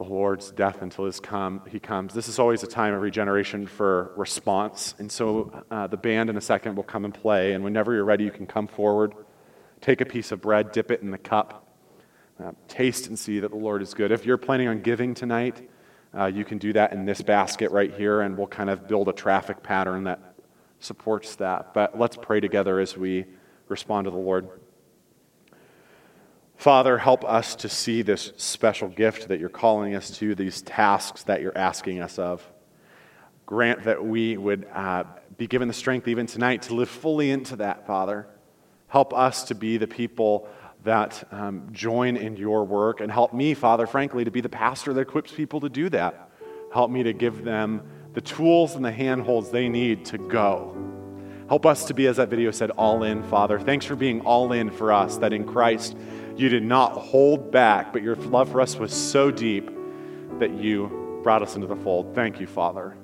the 0.00 0.06
Lord's 0.06 0.50
death 0.50 0.80
until 0.80 1.04
his 1.04 1.20
come, 1.20 1.60
he 1.68 1.78
comes. 1.78 2.14
This 2.14 2.26
is 2.26 2.38
always 2.38 2.62
a 2.62 2.66
time 2.66 2.94
of 2.94 3.02
regeneration 3.02 3.66
for 3.66 4.12
response. 4.16 4.94
And 4.98 5.12
so 5.12 5.62
uh, 5.70 5.88
the 5.88 5.98
band 5.98 6.30
in 6.30 6.38
a 6.38 6.40
second 6.40 6.76
will 6.76 6.84
come 6.84 7.04
and 7.04 7.12
play. 7.12 7.52
And 7.52 7.62
whenever 7.62 7.92
you're 7.92 8.06
ready, 8.06 8.24
you 8.24 8.30
can 8.30 8.46
come 8.46 8.66
forward, 8.66 9.12
take 9.82 10.00
a 10.00 10.06
piece 10.06 10.32
of 10.32 10.40
bread, 10.40 10.72
dip 10.72 10.90
it 10.90 11.02
in 11.02 11.10
the 11.10 11.18
cup 11.18 11.68
uh, 12.42 12.52
taste 12.66 13.08
and 13.08 13.18
see 13.18 13.40
that 13.40 13.50
the 13.50 13.58
Lord 13.58 13.82
is 13.82 13.92
good. 13.92 14.10
If 14.10 14.24
you're 14.24 14.38
planning 14.38 14.68
on 14.68 14.80
giving 14.80 15.12
tonight, 15.12 15.68
uh, 16.16 16.24
you 16.24 16.46
can 16.46 16.56
do 16.56 16.72
that 16.72 16.94
in 16.94 17.04
this 17.04 17.20
basket 17.20 17.70
right 17.70 17.92
here, 17.92 18.22
and 18.22 18.38
we'll 18.38 18.46
kind 18.46 18.70
of 18.70 18.88
build 18.88 19.10
a 19.10 19.12
traffic 19.12 19.62
pattern 19.62 20.04
that 20.04 20.34
supports 20.78 21.36
that. 21.36 21.74
But 21.74 21.98
let's 21.98 22.16
pray 22.16 22.40
together 22.40 22.80
as 22.80 22.96
we 22.96 23.26
respond 23.68 24.06
to 24.06 24.10
the 24.10 24.16
Lord. 24.16 24.48
Father, 26.60 26.98
help 26.98 27.24
us 27.24 27.54
to 27.54 27.70
see 27.70 28.02
this 28.02 28.34
special 28.36 28.90
gift 28.90 29.28
that 29.28 29.40
you're 29.40 29.48
calling 29.48 29.94
us 29.94 30.10
to, 30.18 30.34
these 30.34 30.60
tasks 30.60 31.22
that 31.22 31.40
you're 31.40 31.56
asking 31.56 32.02
us 32.02 32.18
of. 32.18 32.46
Grant 33.46 33.84
that 33.84 34.04
we 34.04 34.36
would 34.36 34.66
uh, 34.74 35.04
be 35.38 35.46
given 35.46 35.68
the 35.68 35.72
strength 35.72 36.06
even 36.06 36.26
tonight 36.26 36.60
to 36.60 36.74
live 36.74 36.90
fully 36.90 37.30
into 37.30 37.56
that, 37.56 37.86
Father. 37.86 38.26
Help 38.88 39.14
us 39.14 39.44
to 39.44 39.54
be 39.54 39.78
the 39.78 39.86
people 39.86 40.50
that 40.84 41.26
um, 41.32 41.66
join 41.72 42.18
in 42.18 42.36
your 42.36 42.66
work 42.66 43.00
and 43.00 43.10
help 43.10 43.32
me, 43.32 43.54
Father, 43.54 43.86
frankly, 43.86 44.24
to 44.24 44.30
be 44.30 44.42
the 44.42 44.50
pastor 44.50 44.92
that 44.92 45.00
equips 45.00 45.32
people 45.32 45.60
to 45.60 45.70
do 45.70 45.88
that. 45.88 46.30
Help 46.74 46.90
me 46.90 47.02
to 47.04 47.14
give 47.14 47.42
them 47.42 47.80
the 48.12 48.20
tools 48.20 48.74
and 48.74 48.84
the 48.84 48.92
handholds 48.92 49.48
they 49.48 49.70
need 49.70 50.04
to 50.04 50.18
go. 50.18 50.76
Help 51.48 51.66
us 51.66 51.86
to 51.86 51.94
be, 51.94 52.06
as 52.06 52.18
that 52.18 52.28
video 52.28 52.52
said, 52.52 52.70
all 52.70 53.02
in, 53.02 53.24
Father. 53.24 53.58
Thanks 53.58 53.84
for 53.84 53.96
being 53.96 54.20
all 54.20 54.52
in 54.52 54.70
for 54.70 54.92
us, 54.92 55.16
that 55.16 55.32
in 55.32 55.44
Christ 55.44 55.96
you 56.40 56.48
did 56.48 56.64
not 56.64 56.92
hold 56.92 57.50
back, 57.50 57.92
but 57.92 58.02
your 58.02 58.16
love 58.16 58.50
for 58.50 58.60
us 58.62 58.76
was 58.76 58.92
so 58.92 59.30
deep 59.30 59.70
that 60.38 60.52
you 60.52 61.20
brought 61.22 61.42
us 61.42 61.54
into 61.54 61.66
the 61.66 61.76
fold. 61.76 62.14
Thank 62.14 62.40
you, 62.40 62.46
Father. 62.46 62.96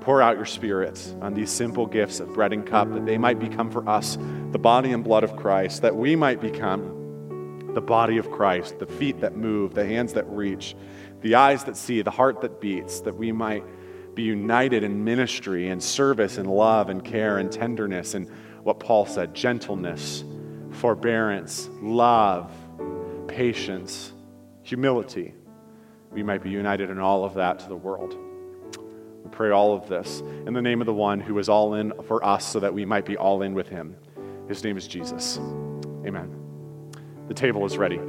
Pour 0.00 0.22
out 0.22 0.36
your 0.36 0.46
spirits 0.46 1.14
on 1.20 1.34
these 1.34 1.50
simple 1.50 1.86
gifts 1.86 2.20
of 2.20 2.32
bread 2.32 2.52
and 2.52 2.64
cup 2.64 2.92
that 2.92 3.04
they 3.04 3.18
might 3.18 3.40
become 3.40 3.72
for 3.72 3.88
us 3.88 4.16
the 4.52 4.58
body 4.58 4.92
and 4.92 5.02
blood 5.02 5.24
of 5.24 5.34
Christ, 5.34 5.82
that 5.82 5.96
we 5.96 6.14
might 6.14 6.40
become 6.40 7.72
the 7.74 7.80
body 7.80 8.18
of 8.18 8.30
Christ, 8.30 8.78
the 8.78 8.86
feet 8.86 9.20
that 9.20 9.36
move, 9.36 9.74
the 9.74 9.84
hands 9.84 10.12
that 10.12 10.28
reach, 10.28 10.76
the 11.22 11.34
eyes 11.34 11.64
that 11.64 11.76
see, 11.76 12.02
the 12.02 12.10
heart 12.12 12.40
that 12.42 12.60
beats, 12.60 13.00
that 13.00 13.16
we 13.16 13.32
might 13.32 13.64
be 14.14 14.22
united 14.22 14.84
in 14.84 15.02
ministry 15.02 15.68
and 15.70 15.82
service 15.82 16.38
and 16.38 16.48
love 16.48 16.88
and 16.88 17.04
care 17.04 17.38
and 17.38 17.50
tenderness 17.50 18.14
and 18.14 18.30
what 18.62 18.78
Paul 18.78 19.06
said 19.06 19.34
gentleness, 19.34 20.22
forbearance, 20.70 21.68
love, 21.82 22.50
patience, 23.36 24.14
humility. 24.62 25.34
We 26.10 26.22
might 26.22 26.42
be 26.42 26.48
united 26.48 26.88
in 26.88 26.98
all 26.98 27.22
of 27.22 27.34
that 27.34 27.58
to 27.58 27.68
the 27.68 27.76
world. 27.76 28.16
We 29.22 29.30
pray 29.30 29.50
all 29.50 29.74
of 29.74 29.86
this 29.90 30.20
in 30.20 30.54
the 30.54 30.62
name 30.62 30.80
of 30.80 30.86
the 30.86 30.94
one 30.94 31.20
who 31.20 31.38
is 31.38 31.50
all 31.50 31.74
in 31.74 31.92
for 32.04 32.24
us 32.24 32.46
so 32.46 32.60
that 32.60 32.72
we 32.72 32.86
might 32.86 33.04
be 33.04 33.18
all 33.18 33.42
in 33.42 33.52
with 33.52 33.68
him. 33.68 33.94
His 34.48 34.64
name 34.64 34.78
is 34.78 34.88
Jesus. 34.88 35.36
Amen. 36.06 36.34
The 37.28 37.34
table 37.34 37.66
is 37.66 37.76
ready. 37.76 38.00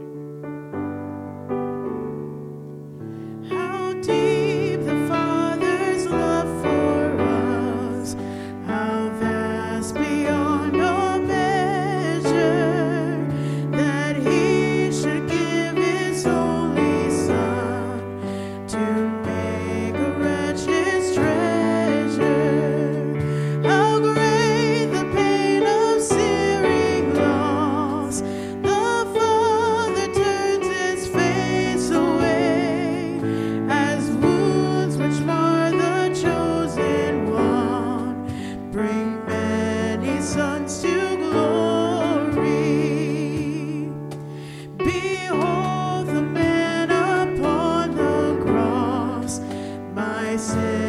vai 50.28 50.38
ser. 50.38 50.87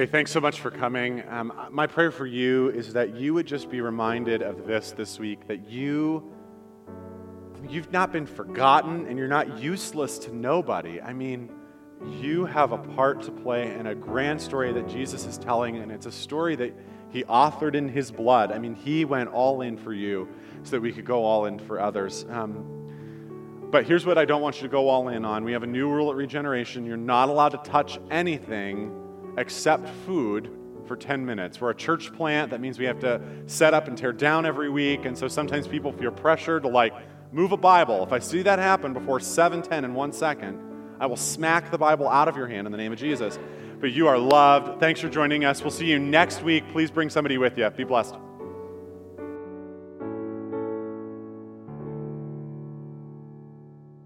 Hey, 0.00 0.06
thanks 0.06 0.32
so 0.32 0.40
much 0.40 0.60
for 0.60 0.70
coming. 0.70 1.22
Um, 1.28 1.52
my 1.70 1.86
prayer 1.86 2.10
for 2.10 2.24
you 2.24 2.70
is 2.70 2.94
that 2.94 3.16
you 3.16 3.34
would 3.34 3.44
just 3.44 3.68
be 3.68 3.82
reminded 3.82 4.40
of 4.40 4.66
this 4.66 4.92
this 4.92 5.18
week 5.18 5.46
that 5.46 5.68
you 5.68 6.32
you've 7.68 7.92
not 7.92 8.10
been 8.10 8.24
forgotten 8.24 9.06
and 9.06 9.18
you're 9.18 9.28
not 9.28 9.58
useless 9.58 10.18
to 10.20 10.34
nobody. 10.34 11.02
I 11.02 11.12
mean, 11.12 11.52
you 12.18 12.46
have 12.46 12.72
a 12.72 12.78
part 12.78 13.20
to 13.24 13.30
play 13.30 13.74
in 13.74 13.88
a 13.88 13.94
grand 13.94 14.40
story 14.40 14.72
that 14.72 14.88
Jesus 14.88 15.26
is 15.26 15.36
telling, 15.36 15.76
and 15.76 15.92
it's 15.92 16.06
a 16.06 16.12
story 16.12 16.56
that 16.56 16.74
he 17.10 17.24
authored 17.24 17.74
in 17.74 17.86
his 17.86 18.10
blood. 18.10 18.52
I 18.52 18.58
mean, 18.58 18.74
he 18.74 19.04
went 19.04 19.28
all 19.28 19.60
in 19.60 19.76
for 19.76 19.92
you 19.92 20.28
so 20.62 20.70
that 20.70 20.80
we 20.80 20.92
could 20.92 21.04
go 21.04 21.24
all 21.24 21.44
in 21.44 21.58
for 21.58 21.78
others. 21.78 22.24
Um, 22.30 23.68
but 23.70 23.84
here's 23.84 24.06
what 24.06 24.16
I 24.16 24.24
don't 24.24 24.40
want 24.40 24.56
you 24.56 24.62
to 24.62 24.72
go 24.72 24.88
all 24.88 25.08
in 25.08 25.26
on. 25.26 25.44
We 25.44 25.52
have 25.52 25.62
a 25.62 25.66
new 25.66 25.90
rule 25.90 26.10
at 26.10 26.16
Regeneration. 26.16 26.86
You're 26.86 26.96
not 26.96 27.28
allowed 27.28 27.50
to 27.50 27.70
touch 27.70 27.98
anything 28.10 28.99
accept 29.36 29.88
food 30.06 30.50
for 30.86 30.96
10 30.96 31.24
minutes. 31.24 31.60
We're 31.60 31.70
a 31.70 31.74
church 31.74 32.12
plant. 32.12 32.50
That 32.50 32.60
means 32.60 32.78
we 32.78 32.84
have 32.86 32.98
to 33.00 33.20
set 33.46 33.74
up 33.74 33.86
and 33.86 33.96
tear 33.96 34.12
down 34.12 34.44
every 34.44 34.68
week. 34.68 35.04
And 35.04 35.16
so 35.16 35.28
sometimes 35.28 35.68
people 35.68 35.92
feel 35.92 36.10
pressure 36.10 36.58
to 36.58 36.68
like 36.68 36.92
move 37.32 37.52
a 37.52 37.56
Bible. 37.56 38.02
If 38.02 38.12
I 38.12 38.18
see 38.18 38.42
that 38.42 38.58
happen 38.58 38.92
before 38.92 39.20
710 39.20 39.84
in 39.84 39.94
one 39.94 40.12
second, 40.12 40.58
I 40.98 41.06
will 41.06 41.16
smack 41.16 41.70
the 41.70 41.78
Bible 41.78 42.08
out 42.08 42.28
of 42.28 42.36
your 42.36 42.46
hand 42.46 42.66
in 42.66 42.72
the 42.72 42.78
name 42.78 42.92
of 42.92 42.98
Jesus. 42.98 43.38
But 43.80 43.92
you 43.92 44.08
are 44.08 44.18
loved. 44.18 44.80
Thanks 44.80 45.00
for 45.00 45.08
joining 45.08 45.44
us. 45.44 45.62
We'll 45.62 45.70
see 45.70 45.86
you 45.86 45.98
next 45.98 46.42
week. 46.42 46.64
Please 46.72 46.90
bring 46.90 47.08
somebody 47.08 47.38
with 47.38 47.56
you. 47.56 47.70
Be 47.70 47.84
blessed. 47.84 48.16